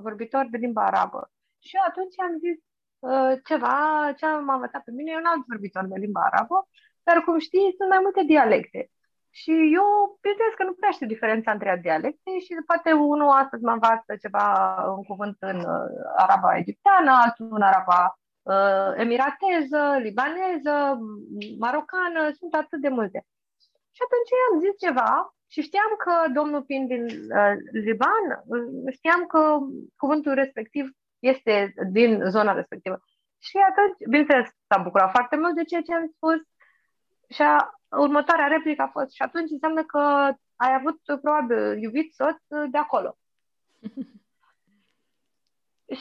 vorbitor 0.00 0.46
de 0.50 0.56
limba 0.56 0.84
arabă. 0.84 1.30
Și 1.58 1.76
atunci 1.88 2.14
am 2.20 2.38
zis 2.38 2.58
ceva 3.44 4.12
ce 4.16 4.26
m-a 4.26 4.54
învățat 4.54 4.82
pe 4.84 4.90
mine, 4.90 5.10
e 5.10 5.16
un 5.16 5.24
alt 5.24 5.46
vorbitor 5.46 5.86
de 5.86 5.98
limba 5.98 6.20
arabă, 6.20 6.68
dar 7.02 7.24
cum 7.24 7.38
știi, 7.38 7.74
sunt 7.76 7.88
mai 7.88 7.98
multe 8.02 8.22
dialecte. 8.22 8.90
Și 9.40 9.52
eu 9.78 9.86
bineînțeles 10.20 10.54
că 10.56 10.64
nu 10.64 10.74
prea 10.78 10.90
știu 10.90 11.06
diferența 11.06 11.50
între 11.52 11.78
dialecte 11.82 12.30
și 12.44 12.52
poate 12.66 12.92
unul 12.92 13.30
astăzi 13.42 13.62
mă 13.64 13.72
învață 13.72 14.10
ceva, 14.24 14.46
un 14.98 15.04
cuvânt 15.10 15.36
în 15.50 15.58
araba 16.16 16.56
egipteană, 16.56 17.10
altul 17.24 17.48
în 17.58 17.62
araba 17.70 18.00
uh, 18.52 18.90
emirateză, 19.04 19.82
libaneză, 20.06 20.74
marocană, 21.58 22.22
sunt 22.38 22.54
atât 22.54 22.80
de 22.80 22.88
multe. 22.88 23.18
Și 23.96 24.00
atunci 24.06 24.32
am 24.48 24.60
zis 24.64 24.74
ceva 24.86 25.10
și 25.52 25.60
știam 25.68 25.92
că 26.04 26.14
domnul 26.38 26.62
fiind 26.68 26.88
din 26.88 27.04
uh, 27.38 27.54
Liban, 27.88 28.24
uh, 28.46 28.92
știam 28.96 29.26
că 29.32 29.58
cuvântul 29.96 30.34
respectiv 30.34 30.84
este 31.18 31.74
din 31.98 32.10
zona 32.34 32.52
respectivă. 32.52 32.96
Și 33.46 33.56
atunci, 33.70 33.96
bineînțeles, 34.10 34.48
s-a 34.68 34.78
bucurat 34.86 35.10
foarte 35.10 35.36
mult 35.36 35.54
de 35.54 35.64
ceea 35.64 35.86
ce 35.86 35.94
am 35.94 36.06
spus 36.16 36.38
și 37.34 37.42
a, 37.42 37.56
următoarea 37.96 38.46
replică 38.46 38.82
a 38.82 38.88
fost 38.88 39.12
și 39.12 39.22
atunci 39.22 39.50
înseamnă 39.50 39.84
că 39.84 39.98
ai 40.56 40.74
avut 40.74 41.00
probabil 41.20 41.82
iubit 41.82 42.14
soț 42.14 42.70
de 42.70 42.78
acolo. 42.78 43.18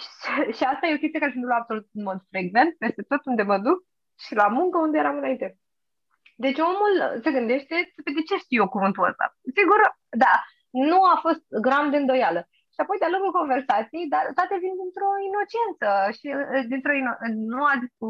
Și, 0.02 0.32
și 0.58 0.64
asta 0.64 0.88
e 0.88 0.98
o 0.98 1.02
chestie 1.02 1.20
care 1.20 1.32
se 1.32 1.38
întâmplă 1.38 1.60
absolut 1.60 1.88
în 1.94 2.04
mod 2.04 2.20
frecvent, 2.30 2.78
peste 2.78 3.02
tot 3.02 3.26
unde 3.26 3.44
mă 3.44 3.58
duc 3.58 3.78
și 4.26 4.34
la 4.36 4.48
muncă 4.48 4.78
unde 4.78 4.98
eram 4.98 5.18
înainte. 5.18 5.58
Deci 6.36 6.60
omul 6.60 6.94
se 7.24 7.32
gândește, 7.32 7.76
de 8.18 8.22
ce 8.30 8.36
știu 8.44 8.62
eu 8.62 8.70
cuvântul 8.76 9.08
ăsta? 9.12 9.26
Sigur, 9.58 9.80
da, 10.26 10.34
nu 10.70 11.00
a 11.14 11.16
fost 11.26 11.44
gram 11.66 11.89
de 11.91 11.98
îndoială. 11.98 12.41
Și 12.74 12.80
apoi, 12.82 12.98
de-a 13.00 13.14
lungul 13.14 13.38
conversației, 13.39 14.12
dar 14.14 14.26
toate 14.38 14.56
vin 14.64 14.76
dintr-o 14.82 15.12
inocență 15.30 15.89
și 16.18 16.28
uh, 16.34 16.64
dintr-o 16.72 16.98
ino- 17.02 17.20
nu 17.52 17.64
a 17.72 17.74
zis 17.82 17.91
cu 18.00 18.08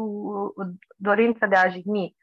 dorință 1.08 1.44
de 1.46 1.56
a 1.56 1.70
jigni, 1.74 2.14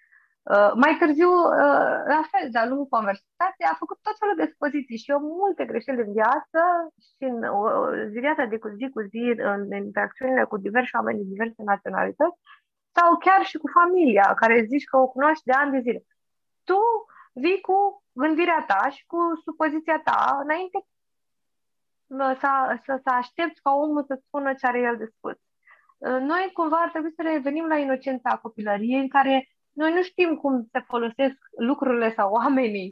Uh, 0.44 0.72
mai 0.76 0.96
târziu, 1.00 1.32
uh, 1.32 1.98
la 2.14 2.22
fel, 2.32 2.50
de-a 2.52 2.66
lungul 2.66 2.88
conversației, 2.98 3.72
a 3.72 3.82
făcut 3.84 4.00
tot 4.02 4.18
felul 4.20 4.36
de 4.36 4.44
expoziții 4.44 4.98
și 4.98 5.12
eu 5.12 5.20
multe 5.20 5.66
greșeli 5.66 6.02
în 6.06 6.12
viață 6.12 6.60
și 7.06 7.24
în 7.32 7.44
uh, 7.44 8.08
viața 8.10 8.46
de 8.46 8.58
cu 8.58 8.68
zi 8.78 8.90
cu 8.90 9.02
zi, 9.02 9.34
în 9.38 9.62
interacțiunile 9.86 10.44
cu 10.44 10.58
diversi 10.58 10.96
oameni 10.96 11.18
de 11.18 11.32
diverse 11.34 11.62
naționalități 11.64 12.40
sau 12.98 13.18
chiar 13.18 13.42
și 13.46 13.58
cu 13.58 13.68
familia, 13.80 14.34
care 14.34 14.66
zici 14.72 14.90
că 14.90 14.98
o 14.98 15.08
cunoști 15.08 15.44
de 15.46 15.52
ani 15.52 15.72
de 15.72 15.80
zile. 15.80 16.02
Tu 16.64 16.80
vii 17.34 17.62
cu 17.62 18.04
gândirea 18.12 18.64
ta 18.68 18.90
și 18.90 19.06
cu 19.06 19.18
supoziția 19.44 20.02
ta 20.04 20.40
înainte 20.44 20.80
să, 22.08 22.80
să, 22.84 23.00
să 23.04 23.10
aștepți 23.10 23.62
ca 23.62 23.72
omul 23.72 24.04
să 24.08 24.20
spună 24.26 24.54
ce 24.54 24.68
are 24.68 24.80
el 24.80 24.98
de 24.98 25.06
spus. 25.06 25.38
Noi 26.32 26.50
cumva 26.54 26.78
ar 26.78 26.90
trebui 26.90 27.14
să 27.16 27.22
revenim 27.22 27.66
la 27.68 27.78
inocența 27.78 28.38
copilăriei 28.38 29.00
în 29.00 29.10
care 29.10 29.48
noi 29.84 29.94
nu 29.98 30.04
știm 30.10 30.32
cum 30.44 30.54
se 30.74 30.80
folosesc 30.92 31.40
lucrurile 31.70 32.10
sau 32.18 32.28
oamenii. 32.40 32.90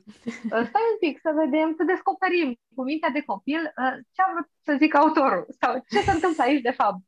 Uh, 0.53 0.63
stai 0.69 0.85
un 0.93 0.99
pic 1.03 1.15
să 1.25 1.31
vedem, 1.41 1.67
să 1.77 1.83
descoperim 1.83 2.49
cu 2.75 2.81
mintea 2.89 3.11
de 3.17 3.27
copil 3.31 3.61
uh, 3.61 3.95
ce 4.13 4.19
a 4.21 4.31
vrut 4.33 4.47
să 4.67 4.73
zic 4.81 4.91
autorul 4.95 5.43
sau 5.59 5.71
ce 5.91 5.99
se 6.07 6.11
întâmplă 6.11 6.43
aici 6.43 6.67
de 6.69 6.77
fapt. 6.81 7.01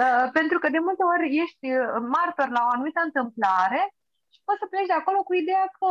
Uh, 0.00 0.26
pentru 0.38 0.56
că 0.58 0.68
de 0.76 0.84
multe 0.86 1.02
ori 1.14 1.26
ești 1.44 1.66
martor 2.16 2.48
la 2.56 2.62
o 2.66 2.72
anumită 2.74 3.00
întâmplare 3.04 3.82
și 4.32 4.40
poți 4.46 4.60
să 4.62 4.66
pleci 4.70 4.90
de 4.92 4.98
acolo 4.98 5.20
cu 5.28 5.34
ideea 5.42 5.66
că 5.78 5.90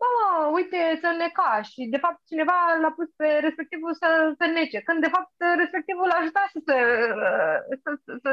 mă, 0.00 0.14
uite, 0.58 0.80
să 1.02 1.08
neca 1.22 1.52
și 1.70 1.80
de 1.94 2.02
fapt 2.04 2.18
cineva 2.30 2.58
l-a 2.82 2.92
pus 2.98 3.08
pe 3.20 3.28
respectivul 3.46 3.94
să 4.02 4.08
se 4.38 4.46
nece, 4.46 4.78
când 4.80 5.00
de 5.00 5.14
fapt 5.16 5.34
respectivul 5.62 6.06
l-a 6.08 6.20
ajutat 6.20 6.48
să 6.54 6.60
se, 6.68 6.76
să, 7.82 7.90
să, 8.04 8.12
să, 8.22 8.30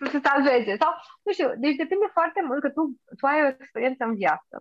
să 0.00 0.06
se 0.10 0.20
salveze. 0.28 0.76
Sau, 0.82 0.92
nu 1.24 1.32
știu, 1.32 1.48
deci 1.56 1.76
depinde 1.82 2.08
foarte 2.12 2.40
mult 2.48 2.60
că 2.60 2.70
tu, 2.70 2.82
tu 3.18 3.26
ai 3.26 3.42
o 3.42 3.46
experiență 3.46 4.04
în 4.04 4.14
viață. 4.14 4.54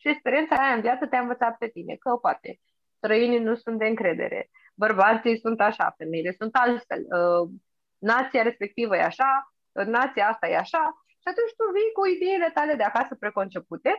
Și 0.00 0.08
experiența 0.08 0.54
aia 0.56 0.74
în 0.74 0.80
viață 0.80 1.06
te-a 1.06 1.20
învățat 1.20 1.54
pe 1.58 1.68
tine, 1.68 1.94
că 1.96 2.10
poate 2.16 2.60
străinii 2.96 3.46
nu 3.48 3.54
sunt 3.54 3.78
de 3.78 3.86
încredere, 3.86 4.50
bărbații 4.74 5.38
sunt 5.38 5.60
așa, 5.60 5.94
femeile 5.96 6.32
sunt 6.38 6.54
altfel, 6.54 7.02
uh, 7.18 7.50
nația 7.98 8.42
respectivă 8.42 8.96
e 8.96 9.02
așa, 9.02 9.30
nația 9.72 10.28
asta 10.28 10.46
e 10.48 10.56
așa, 10.56 10.82
și 11.22 11.28
atunci 11.32 11.56
tu 11.58 11.64
vii 11.76 11.96
cu 11.98 12.02
ideile 12.06 12.50
tale 12.54 12.74
de 12.74 12.82
acasă 12.82 13.14
preconcepute 13.14 13.92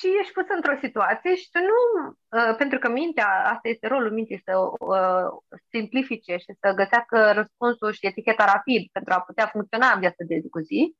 și 0.00 0.08
ești 0.20 0.32
pus 0.32 0.48
într-o 0.48 0.76
situație 0.84 1.34
și 1.34 1.50
tu 1.50 1.58
nu, 1.70 1.78
uh, 2.08 2.56
pentru 2.56 2.78
că 2.78 2.88
mintea, 2.88 3.28
asta 3.52 3.68
este 3.68 3.86
rolul 3.86 4.12
minții, 4.12 4.42
să 4.44 4.52
uh, 4.58 5.26
simplifice 5.68 6.36
și 6.36 6.52
să 6.60 6.72
găsească 6.80 7.32
răspunsul 7.32 7.92
și 7.92 8.06
eticheta 8.06 8.44
rapid 8.44 8.90
pentru 8.92 9.12
a 9.12 9.20
putea 9.20 9.46
funcționa 9.46 9.92
în 9.92 10.00
viața 10.00 10.24
de 10.26 10.38
zi 10.42 10.48
cu 10.48 10.58
zi, 10.58 10.96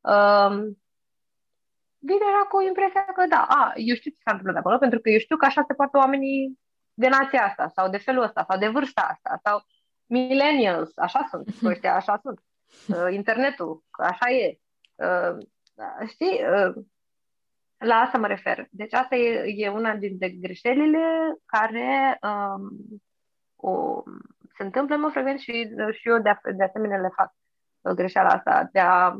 uh, 0.00 0.52
vine 1.98 2.24
era 2.32 2.44
cu 2.48 2.60
impresia 2.60 3.04
că 3.04 3.24
da, 3.28 3.42
a, 3.48 3.72
eu 3.74 3.94
știu 3.94 4.10
ce 4.10 4.20
s-a 4.24 4.30
întâmplat 4.30 4.56
acolo, 4.56 4.78
pentru 4.78 4.98
că 5.00 5.08
eu 5.08 5.18
știu 5.18 5.36
că 5.36 5.44
așa 5.46 5.62
se 5.66 5.74
poate 5.74 5.96
oamenii 5.96 6.58
de 6.94 7.08
nația 7.08 7.44
asta, 7.44 7.68
sau 7.74 7.88
de 7.90 7.98
felul 7.98 8.22
ăsta, 8.22 8.44
sau 8.48 8.58
de 8.58 8.68
vârsta 8.68 9.00
asta, 9.00 9.40
sau 9.44 9.64
millennials, 10.06 10.96
așa 10.96 11.26
sunt, 11.30 11.48
ăștia 11.72 11.94
așa 11.94 12.20
sunt, 12.22 12.40
uh, 12.98 13.12
internetul, 13.14 13.84
așa 13.90 14.30
e. 14.30 14.58
Uh, 14.94 15.36
știi, 16.08 16.40
uh, 16.54 16.84
la 17.78 17.94
asta 17.94 18.18
mă 18.18 18.26
refer. 18.26 18.66
Deci 18.70 18.92
asta 18.92 19.16
e, 19.16 19.42
e 19.56 19.68
una 19.68 19.94
dintre 19.94 20.28
greșelile 20.28 21.34
care 21.46 22.18
um, 22.22 22.70
o, 23.56 24.02
se 24.56 24.62
întâmplă 24.62 24.94
în 24.94 25.00
mod 25.00 25.12
frecvent 25.12 25.38
și, 25.38 25.52
și 25.92 26.08
eu 26.08 26.18
de, 26.18 26.30
de 26.56 26.64
asemenea 26.64 26.98
le 26.98 27.10
fac 27.16 27.32
uh, 27.80 27.92
greșeala 27.92 28.28
asta 28.28 28.68
de 28.72 28.78
a 28.78 29.16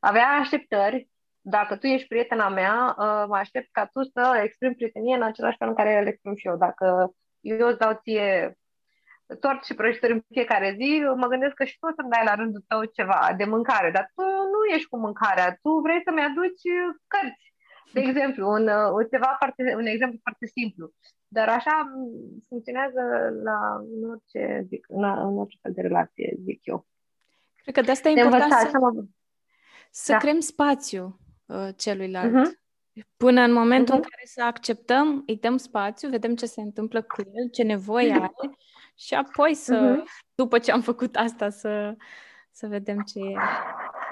avea 0.00 0.28
așteptări. 0.28 1.08
Dacă 1.40 1.76
tu 1.76 1.86
ești 1.86 2.08
prietena 2.08 2.48
mea, 2.48 2.94
uh, 2.98 3.24
mă 3.28 3.36
aștept 3.36 3.68
ca 3.72 3.86
tu 3.86 4.02
să 4.02 4.40
exprimi 4.42 4.74
prietenie 4.74 5.14
în 5.14 5.22
același 5.22 5.56
fel 5.56 5.68
în 5.68 5.74
care 5.74 6.02
le 6.02 6.08
exprim 6.08 6.34
și 6.34 6.46
eu. 6.46 6.56
Dacă 6.56 7.14
eu 7.40 7.68
îți 7.68 7.78
dau 7.78 8.00
ție 8.02 8.56
tort 9.40 9.64
și 9.64 9.74
prăjituri 9.74 10.12
în 10.12 10.22
fiecare 10.28 10.76
zi, 10.78 11.02
mă 11.16 11.26
gândesc 11.26 11.54
că 11.54 11.64
și 11.64 11.78
tu 11.78 11.86
să-mi 11.96 12.10
dai 12.10 12.24
la 12.24 12.34
rândul 12.34 12.64
tău 12.68 12.84
ceva 12.84 13.34
de 13.36 13.44
mâncare, 13.44 13.90
dar 13.90 14.10
tu 14.14 14.22
nu 14.22 14.74
ești 14.74 14.88
cu 14.88 14.98
mâncarea, 14.98 15.58
tu 15.62 15.70
vrei 15.84 16.00
să-mi 16.04 16.24
aduci 16.28 16.66
cărți 17.06 17.54
de 17.92 18.00
exemplu, 18.00 18.48
un, 18.48 18.68
uh, 18.68 19.06
ceva 19.10 19.34
foarte, 19.38 19.74
un 19.76 19.86
exemplu 19.86 20.18
foarte 20.22 20.46
simplu. 20.46 20.92
Dar 21.28 21.48
așa 21.48 21.92
funcționează 22.48 23.00
la 23.42 23.58
în 23.94 24.10
orice, 24.10 24.64
zic, 24.68 24.86
în, 24.88 25.04
în 25.04 25.38
orice 25.38 25.58
fel 25.62 25.72
de 25.72 25.80
relație, 25.80 26.36
zic 26.44 26.60
eu. 26.66 26.86
Cred 27.62 27.74
că 27.74 27.80
de 27.80 27.90
asta 27.90 28.08
e 28.08 28.14
de 28.14 28.20
important 28.20 28.52
învățat, 28.52 28.70
să, 28.70 28.78
mă... 28.78 29.04
să 29.90 30.12
da. 30.12 30.18
creăm 30.18 30.40
spațiu 30.40 31.20
uh, 31.46 31.68
celuilalt. 31.76 32.32
Uh-huh. 32.32 32.64
Până 33.16 33.40
în 33.40 33.52
momentul 33.52 33.94
uh-huh. 33.94 34.02
în 34.02 34.08
care 34.10 34.22
să 34.24 34.42
acceptăm, 34.42 35.22
îi 35.26 35.36
dăm 35.36 35.56
spațiu, 35.56 36.08
vedem 36.08 36.34
ce 36.34 36.46
se 36.46 36.60
întâmplă 36.60 37.02
cu 37.02 37.20
el, 37.20 37.50
ce 37.50 37.62
nevoie 37.62 38.12
are 38.12 38.32
și 38.94 39.14
apoi 39.14 39.54
să, 39.54 39.96
uh-huh. 39.96 40.04
după 40.34 40.58
ce 40.58 40.72
am 40.72 40.80
făcut 40.80 41.16
asta, 41.16 41.48
să, 41.50 41.94
să 42.50 42.66
vedem 42.66 43.00
ce 43.00 43.18
e. 43.18 43.34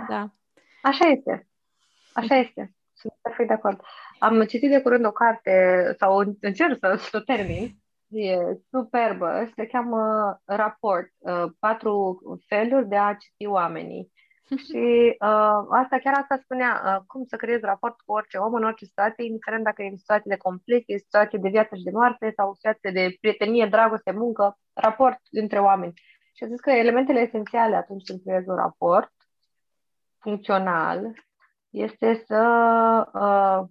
Da. 0.09 0.35
Așa 0.83 1.07
este. 1.07 1.49
Așa 2.13 2.35
este. 2.35 2.75
Sunt 3.05 3.19
perfect 3.23 3.49
de 3.49 3.55
acord. 3.55 3.81
Am 4.19 4.45
citit 4.45 4.71
de 4.71 4.81
curând 4.81 5.07
o 5.07 5.11
carte, 5.11 5.53
sau 5.99 6.37
încerc 6.41 6.79
să, 6.79 6.95
să 7.11 7.21
termin, 7.21 7.77
e 8.09 8.37
superbă, 8.71 9.51
se 9.55 9.67
cheamă 9.67 10.01
Raport, 10.45 11.11
uh, 11.19 11.45
patru 11.59 12.19
feluri 12.47 12.89
de 12.89 12.97
a 12.97 13.15
citi 13.15 13.47
oamenii. 13.47 14.13
Și 14.67 15.17
uh, 15.21 15.61
asta 15.71 15.99
chiar 16.03 16.15
asta 16.15 16.39
spunea, 16.43 16.83
uh, 16.85 17.05
cum 17.07 17.25
să 17.25 17.37
creezi 17.37 17.65
raport 17.65 18.01
cu 18.01 18.13
orice 18.13 18.37
om 18.37 18.55
în 18.55 18.65
orice 18.65 18.85
situație, 18.85 19.25
indiferent 19.25 19.65
dacă 19.65 19.83
e 19.83 19.89
în 19.89 19.97
situație 19.97 20.31
de 20.35 20.37
conflict, 20.37 20.85
e 20.87 20.97
situație 20.97 21.39
de 21.43 21.49
viață 21.49 21.77
și 21.77 21.83
de 21.83 21.91
moarte 21.91 22.33
sau 22.37 22.55
situație 22.55 22.91
de 22.91 23.17
prietenie, 23.21 23.67
dragoste, 23.67 24.11
muncă, 24.13 24.59
raport 24.73 25.19
între 25.31 25.59
oameni. 25.59 25.93
Și 26.37 26.45
a 26.45 26.47
zis 26.47 26.61
că 26.61 26.71
elementele 26.71 27.21
esențiale 27.21 27.77
atunci 27.77 28.05
când 28.07 28.21
creezi 28.23 28.49
un 28.49 28.57
raport 28.57 29.13
funcțional 30.19 31.13
este 31.75 32.25
să 32.27 32.41
uh, 33.13 33.63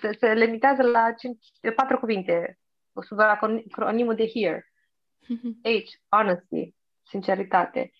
se, 0.00 0.12
se 0.18 0.32
limitează 0.32 0.82
la 0.82 1.12
cinci, 1.12 1.46
patru 1.74 1.98
cuvinte, 1.98 2.58
sub 3.02 3.18
acronimul 3.18 4.14
de 4.14 4.30
HERE. 4.34 4.72
H, 5.62 6.16
honesty, 6.16 6.74
sinceritate. 7.08 7.92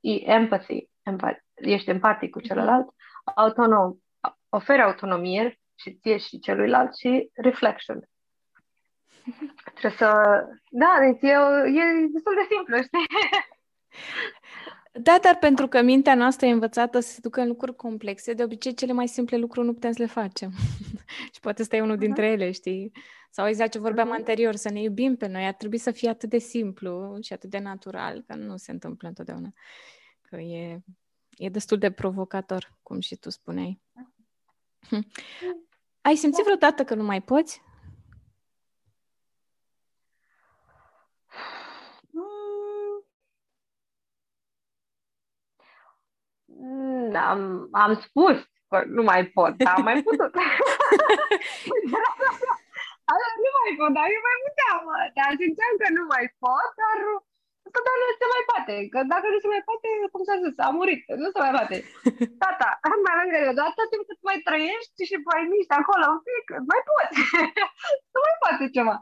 E, 0.00 0.10
empathy, 0.10 0.88
empath, 1.02 1.40
ești 1.54 1.90
empatic 1.90 2.30
cu 2.30 2.40
celălalt. 2.40 2.88
Autonom, 3.34 3.96
oferi 4.48 4.82
autonomie 4.82 5.60
și 5.74 5.94
ție 5.94 6.16
și 6.16 6.38
celuilalt 6.38 6.96
și 6.96 7.30
reflection. 7.34 8.08
Trebuie 9.74 9.92
să... 9.98 10.10
Da, 10.70 10.96
deci 11.00 11.22
e, 11.22 11.34
e 11.80 12.06
destul 12.12 12.34
de 12.34 12.46
simplu, 12.54 12.76
știi? 12.76 13.06
Da, 15.00 15.18
dar 15.22 15.36
pentru 15.38 15.68
că 15.68 15.82
mintea 15.82 16.14
noastră 16.14 16.46
e 16.46 16.50
învățată 16.50 17.00
să 17.00 17.12
se 17.12 17.18
ducă 17.22 17.40
în 17.40 17.48
lucruri 17.48 17.76
complexe, 17.76 18.32
de 18.32 18.42
obicei 18.42 18.74
cele 18.74 18.92
mai 18.92 19.08
simple 19.08 19.36
lucruri 19.36 19.66
nu 19.66 19.72
putem 19.72 19.92
să 19.92 20.02
le 20.02 20.08
facem. 20.08 20.52
și 21.34 21.40
poate 21.40 21.62
ăsta 21.62 21.76
e 21.76 21.80
unul 21.82 21.96
dintre 21.96 22.26
ele, 22.26 22.50
știi? 22.50 22.92
Sau 23.30 23.48
exact 23.48 23.70
ce 23.70 23.78
vorbeam 23.78 24.08
uh-huh. 24.08 24.18
anterior, 24.18 24.54
să 24.54 24.70
ne 24.70 24.80
iubim 24.80 25.16
pe 25.16 25.26
noi, 25.26 25.46
ar 25.46 25.54
trebui 25.54 25.78
să 25.78 25.90
fie 25.90 26.08
atât 26.08 26.28
de 26.28 26.38
simplu 26.38 27.18
și 27.22 27.32
atât 27.32 27.50
de 27.50 27.58
natural, 27.58 28.24
că 28.26 28.34
nu 28.34 28.56
se 28.56 28.70
întâmplă 28.72 29.08
întotdeauna. 29.08 29.52
Că 30.20 30.36
e, 30.36 30.82
e 31.36 31.48
destul 31.48 31.78
de 31.78 31.90
provocator, 31.90 32.72
cum 32.82 33.00
și 33.00 33.16
tu 33.16 33.30
spuneai. 33.30 33.80
Uh-huh. 34.86 35.02
Ai 36.00 36.16
simțit 36.16 36.44
vreodată 36.44 36.84
că 36.84 36.94
nu 36.94 37.04
mai 37.04 37.22
poți? 37.22 37.62
Am, 47.32 47.40
am 47.84 47.92
spus 48.06 48.36
că 48.68 48.76
nu 48.96 49.02
mai 49.10 49.22
pot, 49.36 49.52
dar 49.62 49.74
am 49.76 49.84
mai 49.88 49.98
putut. 50.06 50.32
nu 53.44 53.50
mai 53.58 53.70
pot, 53.78 53.90
dar 53.96 54.06
eu 54.16 54.22
mai 54.28 54.38
puteam. 54.44 54.82
Dar 55.16 55.30
simțeam 55.40 55.74
că 55.80 55.86
nu 55.98 56.04
mai 56.12 56.26
pot, 56.42 56.70
dar 56.82 56.96
că 57.74 57.80
dar 57.86 57.96
nu 58.00 58.06
se 58.20 58.26
mai 58.34 58.44
poate. 58.50 58.74
Că 58.92 58.98
dacă 59.14 59.26
nu 59.32 59.38
se 59.42 59.48
mai 59.54 59.62
poate, 59.68 59.88
cum 60.12 60.22
s-a 60.28 60.36
zis, 60.44 60.54
a 60.66 60.68
murit. 60.78 61.02
Nu 61.22 61.28
se 61.32 61.38
mai 61.44 61.52
poate. 61.58 61.76
Tata, 62.42 62.68
mai 63.06 63.16
lângă 63.20 63.36
eu, 63.46 63.52
dar 63.58 63.68
tot 63.78 63.88
timpul 63.90 64.08
cât 64.10 64.20
mai 64.28 64.38
trăiești 64.46 65.00
și 65.08 65.16
mai 65.30 65.42
miști 65.52 65.74
acolo 65.80 66.04
un 66.14 66.22
pic, 66.28 66.44
mai 66.70 66.82
poți. 66.88 67.18
nu 68.14 68.20
mai 68.26 68.36
poate 68.42 68.64
ceva. 68.76 68.96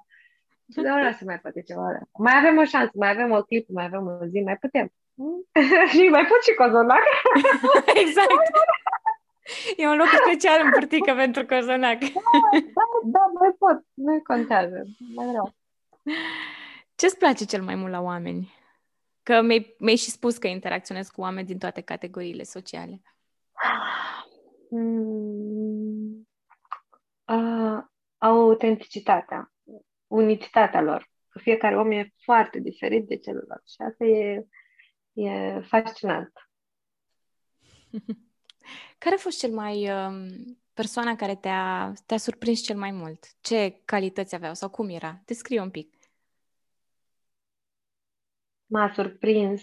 Și 0.73 0.79
de 0.85 0.91
ora 0.97 1.13
se 1.19 1.25
mai 1.31 1.39
poate 1.45 1.61
ceva. 1.69 1.87
Mai 2.27 2.35
avem 2.41 2.57
o 2.63 2.65
șansă, 2.73 2.95
mai 3.03 3.11
avem 3.15 3.31
o 3.39 3.41
clip, 3.49 3.65
mai 3.77 3.87
avem 3.89 4.05
o 4.13 4.27
zi, 4.33 4.39
mai 4.49 4.59
putem. 4.65 4.87
și 5.93 6.09
mai 6.09 6.27
put 6.27 6.43
și 6.43 6.55
cozonac. 6.55 7.03
exact. 8.03 8.51
E 9.77 9.89
un 9.89 9.97
loc 9.97 10.07
special 10.07 10.61
în 10.65 10.71
burtică 10.71 11.15
pentru 11.15 11.47
cozonac. 11.47 11.99
da, 11.99 12.11
da, 12.63 12.99
da, 13.05 13.31
mai 13.39 13.51
pot. 13.59 13.85
Nu 13.95 14.21
contează. 14.23 14.83
Mai 15.15 15.27
vreau. 15.27 15.55
Ce-ți 16.95 17.19
place 17.19 17.45
cel 17.45 17.63
mai 17.63 17.75
mult 17.75 17.93
la 17.93 18.01
oameni? 18.01 18.53
Că 19.23 19.41
mi-ai, 19.41 19.75
mi 19.79 19.97
și 19.97 20.11
spus 20.11 20.37
că 20.39 20.47
interacționezi 20.47 21.13
cu 21.13 21.21
oameni 21.21 21.47
din 21.47 21.59
toate 21.59 21.81
categoriile 21.81 22.43
sociale. 22.43 23.03
Mm, 24.71 26.29
uh, 27.25 27.79
autenticitatea, 28.19 29.53
unicitatea 30.07 30.81
lor. 30.81 31.09
Fiecare 31.41 31.77
om 31.77 31.91
e 31.91 32.13
foarte 32.25 32.59
diferit 32.59 33.07
de 33.07 33.17
celălalt 33.17 33.69
și 33.69 33.83
asta 33.89 34.05
e 34.05 34.47
E 35.23 35.61
fascinant. 35.61 36.33
Care 38.99 39.15
a 39.15 39.19
fost 39.19 39.39
cel 39.39 39.53
mai 39.53 39.91
um, 39.91 40.27
persoana 40.75 41.17
care 41.17 41.35
te-a, 41.35 41.93
te-a 42.07 42.17
surprins 42.17 42.61
cel 42.61 42.77
mai 42.77 42.91
mult? 42.91 43.27
Ce 43.41 43.81
calități 43.85 44.35
aveau 44.35 44.55
sau 44.55 44.69
cum 44.69 44.89
era? 44.89 45.21
Descrie 45.25 45.61
un 45.61 45.71
pic. 45.71 45.95
M-a 48.67 48.93
surprins 48.95 49.63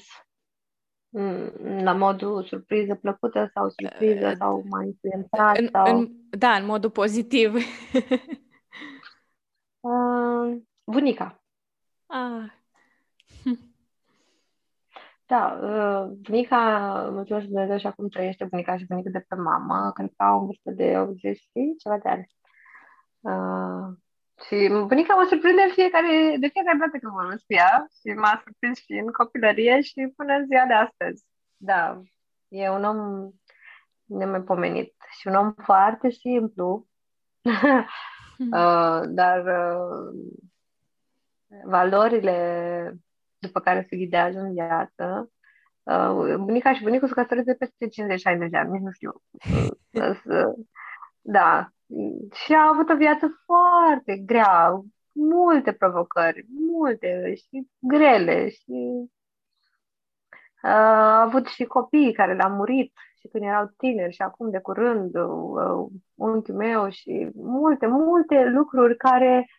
Mm, 1.10 1.84
la 1.84 1.94
modul 1.94 2.44
surpriză 2.44 2.96
plăcută 2.96 3.52
sau 3.54 3.70
surpriză 3.70 4.34
sau 4.38 4.64
mai 4.70 4.86
influențat? 4.86 5.58
În, 5.58 5.70
sau... 5.72 5.98
în, 5.98 6.12
da, 6.30 6.52
în 6.52 6.66
modul 6.66 6.90
pozitiv. 6.90 7.54
uh, 9.80 10.58
bunica. 10.84 11.44
Ah. 12.06 12.52
Da, 15.28 15.60
uh, 15.62 16.12
bunica, 16.22 16.60
mulțumesc 17.12 17.46
Dumnezeu 17.46 17.78
și 17.78 17.88
acum 17.88 18.08
trăiește 18.08 18.46
bunica 18.46 18.78
și 18.78 18.86
bunica 18.86 19.10
de 19.10 19.26
pe 19.28 19.36
mama, 19.36 19.92
când 19.92 20.14
au 20.18 20.40
în 20.40 20.46
vârstă 20.46 20.72
de 20.72 21.00
80 21.00 21.38
și 21.38 21.76
ceva 21.78 21.98
de 21.98 22.10
ani. 22.10 22.28
Uh, 23.20 23.98
și 24.46 24.68
bunica 24.88 25.16
mă 25.16 25.26
surprinde 25.30 25.62
fiecare, 25.74 26.36
de 26.40 26.48
fiecare 26.48 26.78
dată 26.78 26.98
când 26.98 27.14
vorbesc 27.14 27.46
cu 27.46 27.54
ea 27.54 27.88
și 28.00 28.14
m-a 28.14 28.42
surprins 28.44 28.78
și 28.78 28.92
în 28.92 29.12
copilărie 29.12 29.82
și 29.82 30.14
până 30.16 30.34
în 30.34 30.46
ziua 30.46 30.66
de 30.66 30.74
astăzi. 30.74 31.26
Da, 31.58 32.02
e 32.48 32.70
un 32.70 32.84
om 32.84 33.32
nemaipomenit 34.06 34.96
și 35.20 35.28
un 35.28 35.36
om 35.36 35.54
foarte 35.64 36.10
simplu, 36.10 36.88
uh, 38.60 39.02
dar 39.08 39.46
uh, 39.46 40.38
valorile 41.66 42.38
după 43.40 43.60
care 43.60 43.86
se 43.90 43.98
ghidează 43.98 44.40
în 44.40 44.54
viață. 44.54 45.32
Uh, 45.84 46.36
bunica 46.36 46.74
și 46.74 46.84
bunicul 46.84 47.08
se 47.08 47.14
căsătoresc 47.14 47.46
de 47.46 47.54
peste 47.54 47.88
50-60 48.46 48.50
de 48.50 48.58
ani, 48.58 48.72
nici 48.72 48.82
nu 48.82 48.92
știu. 48.92 49.12
Uh, 49.98 50.54
da, 51.22 51.70
și 52.34 52.54
a 52.54 52.70
avut 52.74 52.90
o 52.90 52.96
viață 52.96 53.42
foarte 53.46 54.18
grea, 54.18 54.82
multe 55.12 55.74
provocări, 55.74 56.46
multe 56.50 57.34
și 57.36 57.68
grele 57.80 58.50
și 58.50 59.10
uh, 60.64 60.70
a 60.70 61.22
avut 61.22 61.48
și 61.48 61.64
copii 61.64 62.14
care 62.14 62.34
le-au 62.34 62.56
murit 62.56 62.94
și 63.20 63.28
când 63.28 63.44
erau 63.44 63.74
tineri 63.78 64.14
și 64.14 64.22
acum 64.22 64.50
de 64.50 64.60
curând 64.60 65.16
uh, 65.16 65.88
unchiul 66.16 66.56
meu 66.56 66.90
și 66.90 67.30
multe, 67.36 67.88
multe 67.88 68.44
lucruri 68.46 68.98
care 68.98 69.50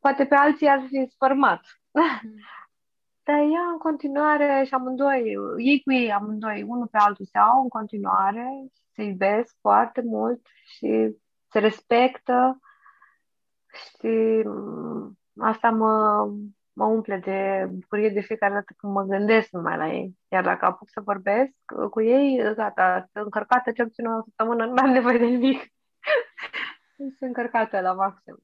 poate 0.00 0.24
pe 0.24 0.34
alții 0.34 0.68
ar 0.68 0.84
fi 0.88 1.06
sfărmat. 1.10 1.60
Mm. 1.90 2.02
Dar 3.28 3.38
ea 3.38 3.66
în 3.72 3.78
continuare 3.78 4.64
și 4.66 4.74
amândoi, 4.74 5.34
ei 5.56 5.82
cu 5.84 5.92
ei 5.92 6.12
amândoi, 6.12 6.62
unul 6.62 6.86
pe 6.86 6.96
altul 6.96 7.24
se 7.24 7.38
au 7.38 7.62
în 7.62 7.68
continuare, 7.68 8.46
se 8.94 9.02
iubesc 9.02 9.56
foarte 9.60 10.02
mult 10.04 10.46
și 10.64 11.16
se 11.48 11.58
respectă 11.58 12.58
și 13.66 14.42
mm, 14.44 15.18
asta 15.38 15.70
mă, 15.70 16.26
mă 16.72 16.84
umple 16.84 17.18
de 17.18 17.68
bucurie 17.72 18.10
de 18.10 18.20
fiecare 18.20 18.54
dată 18.54 18.74
când 18.76 18.92
mă 18.92 19.02
gândesc 19.02 19.50
numai 19.50 19.76
la 19.76 19.88
ei. 19.88 20.18
Iar 20.28 20.44
dacă 20.44 20.64
apuc 20.64 20.88
să 20.90 21.00
vorbesc 21.00 21.52
cu 21.90 22.02
ei, 22.02 22.54
gata, 22.54 23.08
sunt 23.12 23.24
încărcată 23.24 23.72
cel 23.72 23.86
puțin 23.86 24.06
o 24.06 24.22
săptămână, 24.22 24.66
nu 24.66 24.82
am 24.82 24.90
nevoie 24.90 25.18
de 25.18 25.24
nimic. 25.24 25.60
sunt 26.96 27.12
încărcată 27.20 27.80
la 27.80 27.92
maxim. 27.92 28.36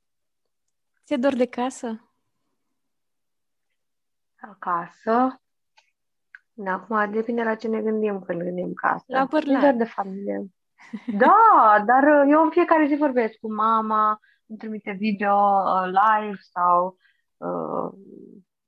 Ți-e 1.04 1.16
dor 1.16 1.34
de 1.34 1.46
casă? 1.46 2.13
Acasă? 4.50 5.40
Acum 6.66 7.10
depinde 7.10 7.42
la 7.42 7.54
ce 7.54 7.68
ne 7.68 7.80
gândim 7.80 8.20
când 8.20 8.42
gândim 8.42 8.72
casă. 8.72 9.04
La 9.06 9.24
bărlat. 9.24 9.74
de 9.74 9.84
familie. 9.84 10.46
Da, 11.18 11.82
dar 11.86 12.02
uh, 12.02 12.30
eu 12.30 12.42
în 12.42 12.50
fiecare 12.50 12.86
zi 12.86 12.96
vorbesc 12.96 13.34
cu 13.40 13.52
mama, 13.52 14.18
îmi 14.46 14.58
trimite 14.58 14.96
video 14.98 15.34
uh, 15.34 15.84
live 15.84 16.36
sau 16.52 16.96
uh, 17.36 17.92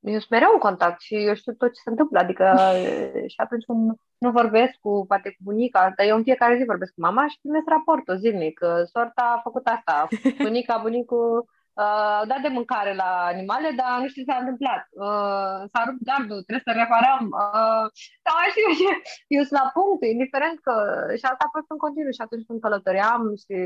eu 0.01 0.19
sunt 0.19 0.31
mereu 0.31 0.51
în 0.53 0.59
contact 0.59 1.01
și 1.01 1.15
eu 1.15 1.35
știu 1.35 1.53
tot 1.53 1.73
ce 1.73 1.81
se 1.85 1.91
întâmplă, 1.91 2.19
adică 2.19 2.55
și 3.33 3.37
atunci 3.37 3.65
când 3.65 3.93
nu 4.19 4.31
vorbesc 4.31 4.73
cu, 4.81 5.05
poate 5.09 5.29
cu 5.29 5.37
bunica, 5.43 5.93
dar 5.97 6.07
eu 6.07 6.17
în 6.17 6.23
fiecare 6.23 6.57
zi 6.57 6.65
vorbesc 6.65 6.95
cu 6.95 7.01
mama 7.01 7.27
și 7.27 7.39
primesc 7.41 7.69
raportul 7.69 8.17
zilnic, 8.17 8.61
sorta 8.93 9.35
a 9.37 9.41
făcut 9.41 9.67
asta, 9.67 10.09
bunica, 10.43 10.79
bunicul 10.83 11.47
uh, 11.83 12.21
dat 12.31 12.41
de 12.43 12.49
mâncare 12.59 12.93
la 13.03 13.11
animale, 13.33 13.69
dar 13.81 14.01
nu 14.01 14.09
știu 14.09 14.23
ce 14.23 14.31
s-a 14.31 14.43
întâmplat. 14.43 14.83
Uh, 15.05 15.59
s-a 15.73 15.81
rupt 15.87 16.03
gardul, 16.09 16.41
trebuie 16.47 16.67
să 16.69 16.73
reparăm. 16.83 17.23
Uh, 17.45 17.87
sau 18.25 18.35
știu 18.55 18.69
ce. 18.81 18.91
Eu 19.37 19.43
sunt 19.49 19.59
la 19.61 19.71
punct, 19.77 20.01
indiferent 20.05 20.57
că... 20.67 20.75
Și 21.19 21.25
asta 21.31 21.45
a 21.47 21.55
fost 21.57 21.69
în 21.71 21.81
continuu 21.85 22.15
și 22.17 22.25
atunci 22.25 22.47
când 22.47 22.61
călătoream 22.61 23.23
și, 23.43 23.57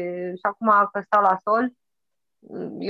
și 0.40 0.46
acum 0.50 0.68
că 0.92 0.98
stau 1.00 1.22
la 1.30 1.36
sol, 1.46 1.64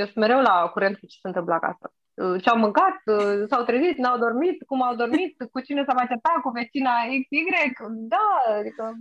eu 0.01 0.05
sunt 0.11 0.21
mereu 0.25 0.41
la 0.41 0.69
curent 0.75 0.95
cu 0.99 1.07
ce 1.07 1.17
se 1.21 1.29
întâmplă 1.31 1.55
acasă. 1.55 1.87
Uh, 2.15 2.43
ce 2.43 2.49
au 2.49 2.59
mâncat, 2.59 2.97
uh, 3.05 3.45
s-au 3.49 3.63
trezit, 3.65 3.97
n-au 3.97 4.19
dormit, 4.19 4.63
cum 4.63 4.83
au 4.83 4.95
dormit, 4.95 5.37
cu 5.53 5.61
cine 5.61 5.85
s-a 5.85 5.93
mai 5.93 6.07
certat, 6.07 6.41
cu 6.43 6.51
vecina 6.51 6.93
XY. 7.23 7.75
Da, 7.89 8.27
adică 8.59 8.95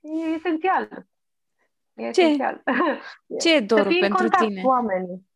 e 0.00 0.34
esențial. 0.34 0.88
E 1.94 2.10
ce, 2.10 2.20
esențial. 2.20 2.62
Ce 3.42 3.54
e 3.54 3.60
dorul 3.60 3.96
pentru 4.00 4.28
tine? 4.28 4.60
Cu 4.60 4.68
oamenii. 4.68 5.26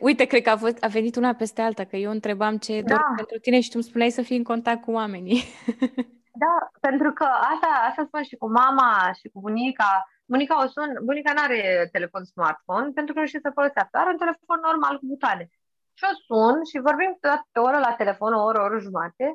Uite, 0.00 0.24
cred 0.24 0.42
că 0.42 0.50
a, 0.50 0.56
fost, 0.56 0.84
a 0.84 0.86
venit 0.86 1.16
una 1.16 1.34
peste 1.34 1.62
alta, 1.62 1.84
că 1.84 1.96
eu 1.96 2.10
întrebam 2.10 2.58
ce 2.58 2.72
e 2.72 2.82
da. 2.82 2.88
doar 2.88 3.12
pentru 3.16 3.38
tine 3.38 3.60
și 3.60 3.68
tu 3.68 3.74
îmi 3.74 3.84
spuneai 3.84 4.10
să 4.10 4.22
fii 4.22 4.36
în 4.36 4.42
contact 4.42 4.82
cu 4.82 4.90
oamenii. 4.90 5.42
da, 6.44 6.54
pentru 6.80 7.12
că 7.12 7.24
asta, 7.24 7.68
asta 7.88 8.04
spun 8.06 8.22
și 8.22 8.36
cu 8.36 8.50
mama 8.50 9.10
și 9.18 9.28
cu 9.28 9.40
bunica. 9.40 10.06
Bunica 10.24 10.64
o 10.64 10.66
sun, 10.66 10.90
bunica 11.04 11.32
nu 11.32 11.42
are 11.42 11.88
telefon 11.92 12.24
smartphone 12.24 12.90
pentru 12.94 13.14
că 13.14 13.20
nu 13.20 13.26
știe 13.26 13.40
să 13.42 13.50
folosească. 13.54 13.98
Are 13.98 14.10
un 14.10 14.18
telefon 14.18 14.58
normal 14.62 14.98
cu 14.98 15.06
butoane. 15.06 15.44
Și 15.94 16.04
o 16.10 16.14
sun 16.26 16.64
și 16.70 16.84
vorbim 16.88 17.18
pe 17.20 17.58
o 17.58 17.62
oră 17.62 17.78
la 17.78 17.92
telefon, 17.92 18.32
o 18.32 18.42
oră, 18.42 18.58
o 18.60 18.64
oră 18.64 18.78
jumate 18.78 19.26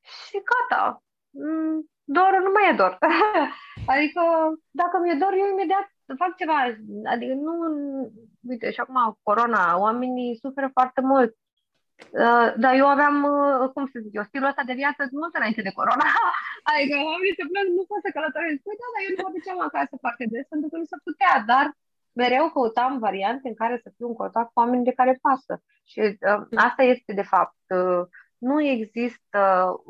și 0.00 0.36
gata. 0.48 1.02
Mm, 1.30 1.90
dorul 2.04 2.42
nu 2.46 2.50
mai 2.52 2.70
e 2.70 2.78
dor. 2.80 2.98
adică 3.92 4.22
dacă 4.70 4.98
mi-e 4.98 5.20
dor, 5.22 5.32
eu 5.32 5.48
imediat 5.50 5.86
fac 6.16 6.36
ceva. 6.36 6.58
Adică 7.12 7.34
nu, 7.34 7.54
uite, 8.48 8.70
și 8.70 8.80
acum 8.80 9.18
corona, 9.22 9.78
oamenii 9.78 10.38
suferă 10.42 10.70
foarte 10.72 11.00
mult. 11.00 11.36
Uh, 12.24 12.48
dar 12.62 12.72
eu 12.82 12.88
aveam, 12.94 13.16
uh, 13.34 13.70
cum 13.74 13.84
să 13.92 13.96
zic 14.04 14.12
eu, 14.14 14.24
stilul 14.28 14.50
ăsta 14.52 14.62
de 14.70 14.80
viață 14.82 15.00
mult 15.20 15.34
înainte 15.34 15.62
de 15.68 15.76
corona. 15.78 16.06
adică 16.70 16.96
oamenii 17.10 17.38
se 17.38 17.48
plâng, 17.50 17.68
nu 17.78 17.84
pot 17.90 18.00
să 18.04 18.10
călătoresc. 18.16 18.60
Păi 18.66 18.78
da, 18.80 18.86
dar 18.94 19.02
eu 19.04 19.12
nu 19.16 19.22
mă 19.24 19.30
duceam 19.36 19.60
acasă 19.68 19.94
foarte 20.04 20.24
des 20.32 20.46
pentru 20.52 20.68
că 20.70 20.76
nu 20.82 20.86
se 20.92 20.98
putea, 21.06 21.34
dar 21.52 21.66
mereu 22.22 22.44
căutam 22.54 22.92
variante 23.08 23.46
în 23.48 23.56
care 23.62 23.76
să 23.84 23.88
fiu 23.96 24.06
în 24.08 24.18
contact 24.22 24.48
cu 24.52 24.60
oamenii 24.62 24.88
de 24.90 24.98
care 25.00 25.22
pasă. 25.26 25.54
Și 25.90 26.00
uh, 26.00 26.42
asta 26.66 26.82
este, 26.92 27.12
de 27.20 27.26
fapt, 27.32 27.62
uh, 27.80 28.02
nu 28.48 28.56
există 28.76 29.40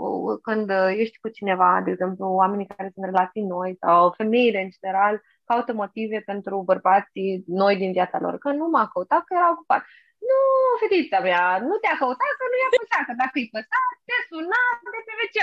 uh, 0.04 0.38
când 0.46 0.66
ești 1.02 1.16
cu 1.22 1.28
cineva, 1.28 1.70
de 1.84 1.90
exemplu, 1.90 2.24
oamenii 2.42 2.72
care 2.76 2.90
sunt 2.94 3.04
relații 3.10 3.50
noi 3.56 3.70
sau 3.82 4.14
femeile 4.20 4.60
în 4.62 4.70
general, 4.76 5.14
caută 5.50 5.72
motive 5.82 6.18
pentru 6.30 6.54
bărbații 6.70 7.44
noi 7.62 7.74
din 7.82 7.92
viața 7.98 8.18
lor. 8.24 8.34
Că 8.42 8.48
nu 8.60 8.66
m-a 8.74 8.86
căutat, 8.92 9.22
că 9.24 9.32
era 9.34 9.50
ocupat. 9.54 9.82
Nu, 10.28 10.38
fetița 10.80 11.18
mea, 11.28 11.44
nu 11.68 11.74
te-a 11.82 11.96
căutat, 12.02 12.32
că 12.38 12.44
nu 12.50 12.56
i-a 12.58 12.70
păsat, 12.76 13.02
că 13.08 13.14
dacă 13.22 13.36
îi 13.40 13.52
păsa, 13.54 13.80
te 14.06 14.16
suna 14.30 14.62
de 14.94 15.00
pe 15.06 15.14
wc 15.20 15.38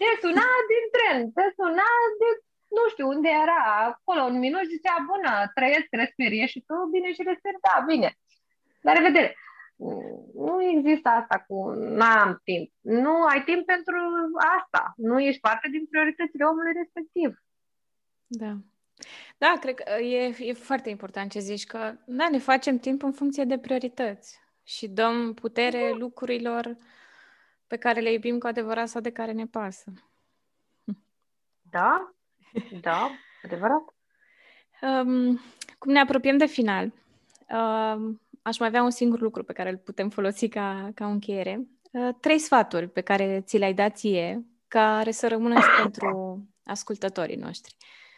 te 0.00 0.10
suna 0.22 0.48
din 0.70 0.84
tren, 0.94 1.18
te 1.36 1.44
suna 1.56 1.90
de 2.20 2.28
nu 2.76 2.84
știu 2.92 3.06
unde 3.14 3.30
era, 3.44 3.62
acolo, 3.90 4.22
un 4.30 4.38
minut 4.38 4.60
și 4.60 4.74
zicea, 4.76 5.06
bună, 5.10 5.32
trăiesc, 5.56 5.88
respiri, 5.90 6.46
și 6.52 6.60
tu, 6.68 6.74
bine 6.94 7.08
și 7.16 7.22
respiri, 7.30 7.62
da, 7.66 7.84
bine. 7.86 8.10
La 8.86 8.92
revedere. 8.92 9.30
Nu 10.34 10.54
există 10.74 11.08
asta 11.08 11.36
cu 11.46 11.56
n-am 11.98 12.40
timp. 12.44 12.70
Nu 12.80 13.14
ai 13.22 13.42
timp 13.44 13.66
pentru 13.66 13.98
asta. 14.58 14.92
Nu 14.96 15.20
ești 15.20 15.40
parte 15.40 15.68
din 15.68 15.86
prioritățile 15.90 16.44
omului 16.44 16.72
respectiv. 16.82 17.30
Da. 18.26 18.52
Da, 19.38 19.56
cred 19.60 19.74
că 19.74 20.02
e, 20.02 20.36
e 20.38 20.52
foarte 20.52 20.88
important 20.88 21.30
ce 21.30 21.38
zici, 21.38 21.66
că 21.66 21.94
da, 22.06 22.28
ne 22.28 22.38
facem 22.38 22.78
timp 22.78 23.02
în 23.02 23.12
funcție 23.12 23.44
de 23.44 23.58
priorități 23.58 24.38
și 24.62 24.88
dăm 24.88 25.34
putere 25.34 25.92
lucrurilor 25.92 26.76
pe 27.66 27.76
care 27.76 28.00
le 28.00 28.12
iubim 28.12 28.38
cu 28.38 28.46
adevărat 28.46 28.88
sau 28.88 29.00
de 29.00 29.10
care 29.10 29.32
ne 29.32 29.46
pasă. 29.46 29.92
Da, 31.62 32.14
da, 32.80 33.10
adevărat. 33.42 33.82
Um, 34.80 35.40
cum 35.78 35.92
ne 35.92 36.00
apropiem 36.00 36.36
de 36.36 36.46
final, 36.46 36.92
um, 37.48 38.20
aș 38.42 38.58
mai 38.58 38.68
avea 38.68 38.82
un 38.82 38.90
singur 38.90 39.20
lucru 39.20 39.44
pe 39.44 39.52
care 39.52 39.70
îl 39.70 39.76
putem 39.76 40.08
folosi 40.08 40.48
ca, 40.48 40.90
ca 40.94 41.06
încheiere. 41.06 41.60
Uh, 41.90 42.08
trei 42.20 42.38
sfaturi 42.38 42.88
pe 42.88 43.00
care 43.00 43.40
ți 43.40 43.58
le-ai 43.58 43.74
dat 43.74 43.96
ție, 43.96 44.44
care 44.68 45.10
să 45.10 45.28
rămână 45.28 45.60
și 45.60 45.68
pentru 45.82 46.38
ascultătorii 46.64 47.36
noștri. 47.36 47.76
Uh, 47.78 47.86
Mm, 47.86 48.09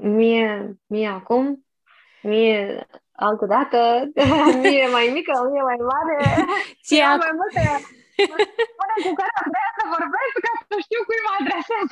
mie, 0.00 0.76
mie 0.86 1.08
acum, 1.08 1.66
mie 2.22 2.86
altă 3.12 3.46
dată, 3.46 4.10
mie 4.62 4.86
mai 4.86 5.10
mică, 5.12 5.48
mie 5.52 5.62
mai 5.62 5.76
mare, 5.92 6.46
Ție 6.84 7.02
ac- 7.02 7.18
mai 7.18 7.34
multe 7.40 7.60
Pune 8.16 9.08
cu 9.08 9.14
care 9.14 9.32
am 9.42 9.48
vrea 9.54 9.70
să 9.78 9.84
vorbesc 9.94 10.34
ca 10.46 10.52
să 10.68 10.74
știu 10.80 11.00
cui 11.06 11.20
mă 11.26 11.32
adresez. 11.40 11.88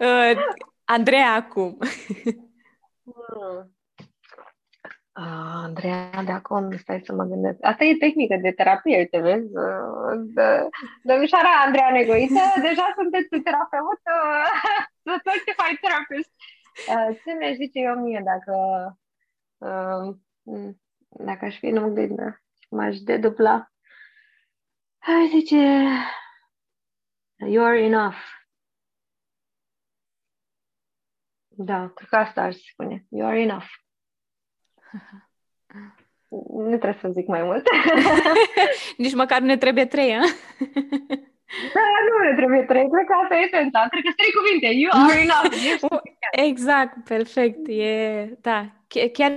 uh, 0.36 0.44
Andreea 0.84 1.32
acum. 1.32 1.78
mm. 3.02 3.75
Uh, 5.16 5.22
Andreea, 5.68 6.22
de 6.24 6.32
acum, 6.32 6.76
stai 6.76 7.00
să 7.04 7.12
mă 7.12 7.24
gândesc. 7.24 7.58
Asta 7.60 7.84
e 7.84 7.94
tehnică 7.94 8.36
de 8.42 8.50
terapie, 8.50 8.98
uite, 8.98 9.18
vezi? 9.18 9.50
Uh, 9.56 10.66
domnișoara 11.02 11.48
Andreea 11.64 11.90
Negoiță, 11.90 12.42
deja 12.68 12.92
sunteți 12.96 13.28
terapeut, 13.28 14.00
uh, 15.04 15.20
certified 15.24 15.78
therapist. 15.80 16.30
Uh, 16.88 17.18
ce 17.24 17.32
mi 17.32 17.54
zice 17.54 17.78
eu 17.78 17.94
mie 17.94 18.22
dacă, 18.24 18.54
uh, 19.58 20.16
dacă 21.08 21.44
aș 21.44 21.58
fi 21.58 21.66
în 21.66 21.76
oglindă 21.76 22.40
m-aș 22.70 22.98
dedubla? 22.98 23.72
Hai 24.98 25.28
zice, 25.28 25.86
you 27.36 27.64
are 27.64 27.82
enough. 27.82 28.16
Da, 31.48 31.88
cred 31.94 32.08
că 32.08 32.16
asta 32.16 32.42
aș 32.42 32.56
spune. 32.56 33.06
You 33.08 33.26
are 33.26 33.40
enough. 33.40 33.85
Nu 36.50 36.66
trebuie 36.66 36.98
să 37.00 37.08
zic 37.12 37.26
mai 37.26 37.42
mult. 37.42 37.66
Nici 38.96 39.14
măcar 39.14 39.40
nu 39.40 39.46
ne 39.46 39.56
trebuie 39.56 39.86
trei, 39.86 40.14
a? 40.14 40.20
Da, 41.74 41.84
nu 42.08 42.28
ne 42.28 42.34
trebuie 42.36 42.62
trei. 42.62 42.90
Cred 42.90 43.06
că 43.06 43.12
asta 43.22 43.34
e 43.34 43.44
esența. 43.44 43.86
Cred 43.90 44.02
că 44.02 44.12
trei 44.16 44.32
cuvinte. 44.32 44.66
You 44.66 44.90
are 44.92 45.20
enough. 45.20 46.02
exact, 46.50 47.04
perfect. 47.04 47.68
E, 47.68 48.38
da, 48.40 48.72
chiar, 49.12 49.32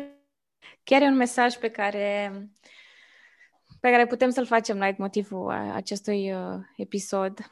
chiar 0.83 1.01
e 1.01 1.05
un 1.05 1.15
mesaj 1.15 1.55
pe 1.55 1.69
care 1.69 2.31
pe 3.79 3.89
care 3.89 4.05
putem 4.05 4.29
să-l 4.29 4.45
facem 4.45 4.77
la 4.77 4.89
motivul 4.97 5.49
acestui 5.73 6.33
uh, 6.33 6.59
episod. 6.75 7.51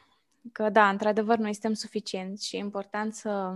Că 0.51 0.69
da, 0.69 0.89
într-adevăr, 0.89 1.37
noi 1.37 1.51
suntem 1.51 1.73
suficienți 1.73 2.47
și 2.47 2.55
e 2.55 2.59
important 2.59 3.13
să, 3.13 3.53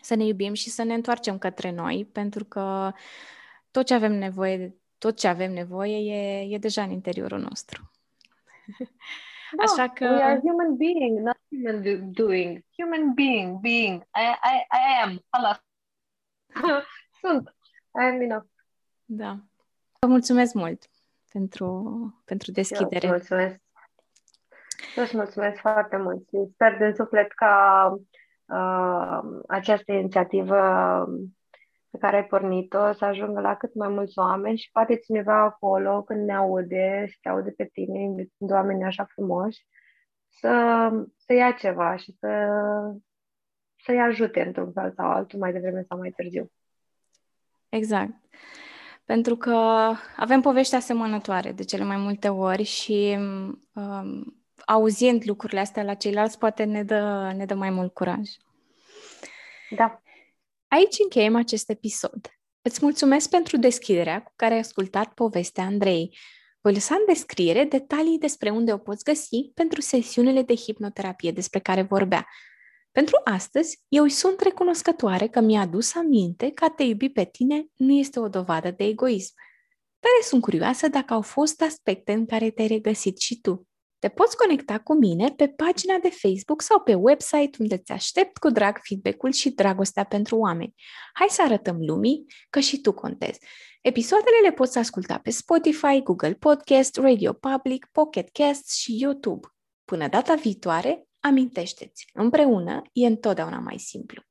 să 0.00 0.14
ne 0.14 0.24
iubim 0.24 0.52
și 0.52 0.68
să 0.68 0.82
ne 0.82 0.94
întoarcem 0.94 1.38
către 1.38 1.70
noi, 1.70 2.08
pentru 2.12 2.44
că 2.44 2.92
tot 3.72 3.86
ce 3.86 3.94
avem 3.94 4.12
nevoie, 4.12 4.74
tot 4.98 5.18
ce 5.18 5.28
avem 5.28 5.52
nevoie 5.52 5.96
e, 5.96 6.54
e 6.54 6.58
deja 6.58 6.82
în 6.82 6.90
interiorul 6.90 7.38
nostru. 7.38 7.90
No, 9.56 9.62
Așa 9.62 9.88
că... 9.88 10.04
We 10.04 10.22
are 10.22 10.40
human 10.40 10.76
being, 10.76 11.18
not 11.18 11.38
human 11.48 12.12
doing. 12.12 12.64
Human 12.78 13.14
being, 13.14 13.60
being. 13.60 14.02
I, 14.02 14.24
I, 14.52 14.56
I 14.70 15.02
am. 15.02 15.24
Hala. 15.28 15.64
Sunt. 17.20 17.54
I 18.00 18.04
am 18.04 18.20
enough. 18.20 18.46
Da. 19.04 19.38
Vă 19.98 20.06
mulțumesc 20.06 20.54
mult 20.54 20.90
pentru, 21.32 22.22
pentru 22.24 22.50
deschidere. 22.50 23.06
Eu 23.06 23.12
mulțumesc. 23.12 23.60
Eu 24.96 25.02
îți 25.02 25.16
mulțumesc 25.16 25.60
foarte 25.60 25.96
mult 25.96 26.28
și 26.28 26.50
sper 26.52 26.76
din 26.76 26.94
suflet 26.94 27.32
ca 27.32 27.86
uh, 28.46 29.40
această 29.48 29.92
inițiativă 29.92 30.58
pe 31.92 31.98
care 31.98 32.16
ai 32.16 32.24
pornit-o 32.24 32.92
să 32.92 33.04
ajungă 33.04 33.40
la 33.40 33.56
cât 33.56 33.74
mai 33.74 33.88
mulți 33.88 34.18
oameni 34.18 34.58
și 34.58 34.70
poate 34.70 34.96
cineva 34.96 35.42
acolo 35.42 36.02
când 36.02 36.24
ne 36.24 36.34
aude 36.34 37.06
și 37.08 37.20
te 37.20 37.28
aude 37.28 37.50
pe 37.50 37.64
tine, 37.72 38.00
invitând 38.00 38.50
oameni 38.50 38.84
așa 38.84 39.04
frumoși, 39.04 39.66
să, 40.28 40.88
să 41.16 41.32
ia 41.32 41.50
ceva 41.52 41.96
și 41.96 42.12
să, 42.18 42.48
să-i 43.84 44.00
ajute 44.00 44.42
într-un 44.42 44.72
fel 44.72 44.92
sau 44.96 45.10
altul 45.10 45.38
mai 45.38 45.52
devreme 45.52 45.84
sau 45.88 45.98
mai 45.98 46.10
târziu. 46.10 46.50
Exact. 47.68 48.12
Pentru 49.04 49.36
că 49.36 49.56
avem 50.16 50.40
povești 50.40 50.74
asemănătoare 50.74 51.52
de 51.52 51.64
cele 51.64 51.84
mai 51.84 51.96
multe 51.96 52.28
ori 52.28 52.62
și 52.62 53.18
um, 53.72 54.36
auzind 54.66 55.22
lucrurile 55.26 55.60
astea 55.60 55.82
la 55.82 55.94
ceilalți 55.94 56.38
poate 56.38 56.64
ne 56.64 56.82
dă, 56.82 57.32
ne 57.36 57.44
dă 57.44 57.54
mai 57.54 57.70
mult 57.70 57.94
curaj. 57.94 58.30
Da. 59.70 60.02
Aici 60.72 60.96
încheiem 61.02 61.36
acest 61.36 61.70
episod. 61.70 62.30
Îți 62.62 62.78
mulțumesc 62.82 63.28
pentru 63.28 63.56
deschiderea 63.56 64.22
cu 64.22 64.32
care 64.36 64.54
ai 64.54 64.60
ascultat 64.60 65.14
povestea 65.14 65.64
Andrei. 65.64 66.18
Voi 66.60 66.72
lăsa 66.72 66.94
în 66.94 67.04
descriere 67.06 67.64
detalii 67.64 68.18
despre 68.18 68.50
unde 68.50 68.72
o 68.72 68.78
poți 68.78 69.04
găsi 69.04 69.50
pentru 69.54 69.80
sesiunile 69.80 70.42
de 70.42 70.54
hipnoterapie 70.54 71.30
despre 71.30 71.58
care 71.58 71.82
vorbea. 71.82 72.26
Pentru 72.92 73.20
astăzi, 73.24 73.82
eu 73.88 74.02
îi 74.02 74.10
sunt 74.10 74.40
recunoscătoare 74.40 75.28
că 75.28 75.40
mi-a 75.40 75.60
adus 75.60 75.94
aminte 75.94 76.50
că 76.50 76.64
a 76.64 76.70
te 76.70 76.82
iubi 76.82 77.08
pe 77.08 77.24
tine 77.24 77.66
nu 77.76 77.92
este 77.92 78.20
o 78.20 78.28
dovadă 78.28 78.70
de 78.70 78.84
egoism. 78.84 79.34
Dar 79.98 80.28
sunt 80.28 80.42
curioasă 80.42 80.88
dacă 80.88 81.14
au 81.14 81.22
fost 81.22 81.62
aspecte 81.62 82.12
în 82.12 82.26
care 82.26 82.50
te-ai 82.50 82.68
regăsit 82.68 83.18
și 83.18 83.40
tu. 83.40 83.68
Te 84.02 84.08
poți 84.08 84.36
conecta 84.36 84.78
cu 84.78 84.94
mine 84.94 85.28
pe 85.36 85.48
pagina 85.48 85.96
de 86.02 86.08
Facebook 86.10 86.62
sau 86.62 86.80
pe 86.80 86.94
website 86.94 87.56
unde 87.58 87.74
îți 87.74 87.92
aștept 87.92 88.38
cu 88.38 88.50
drag 88.50 88.78
feedback-ul 88.82 89.32
și 89.32 89.50
dragostea 89.50 90.04
pentru 90.04 90.36
oameni. 90.36 90.74
Hai 91.12 91.26
să 91.30 91.42
arătăm 91.42 91.76
lumii 91.80 92.26
că 92.50 92.60
și 92.60 92.80
tu 92.80 92.92
contezi. 92.92 93.38
Episoadele 93.82 94.36
le 94.42 94.52
poți 94.52 94.78
asculta 94.78 95.18
pe 95.22 95.30
Spotify, 95.30 96.02
Google 96.02 96.32
Podcast, 96.32 96.96
Radio 96.96 97.32
Public, 97.32 97.88
Pocket 97.92 98.28
Cast 98.32 98.70
și 98.70 98.96
YouTube. 99.00 99.46
Până 99.84 100.08
data 100.08 100.34
viitoare, 100.34 101.06
amintește-ți, 101.20 102.06
împreună 102.12 102.82
e 102.92 103.06
întotdeauna 103.06 103.58
mai 103.58 103.78
simplu. 103.78 104.22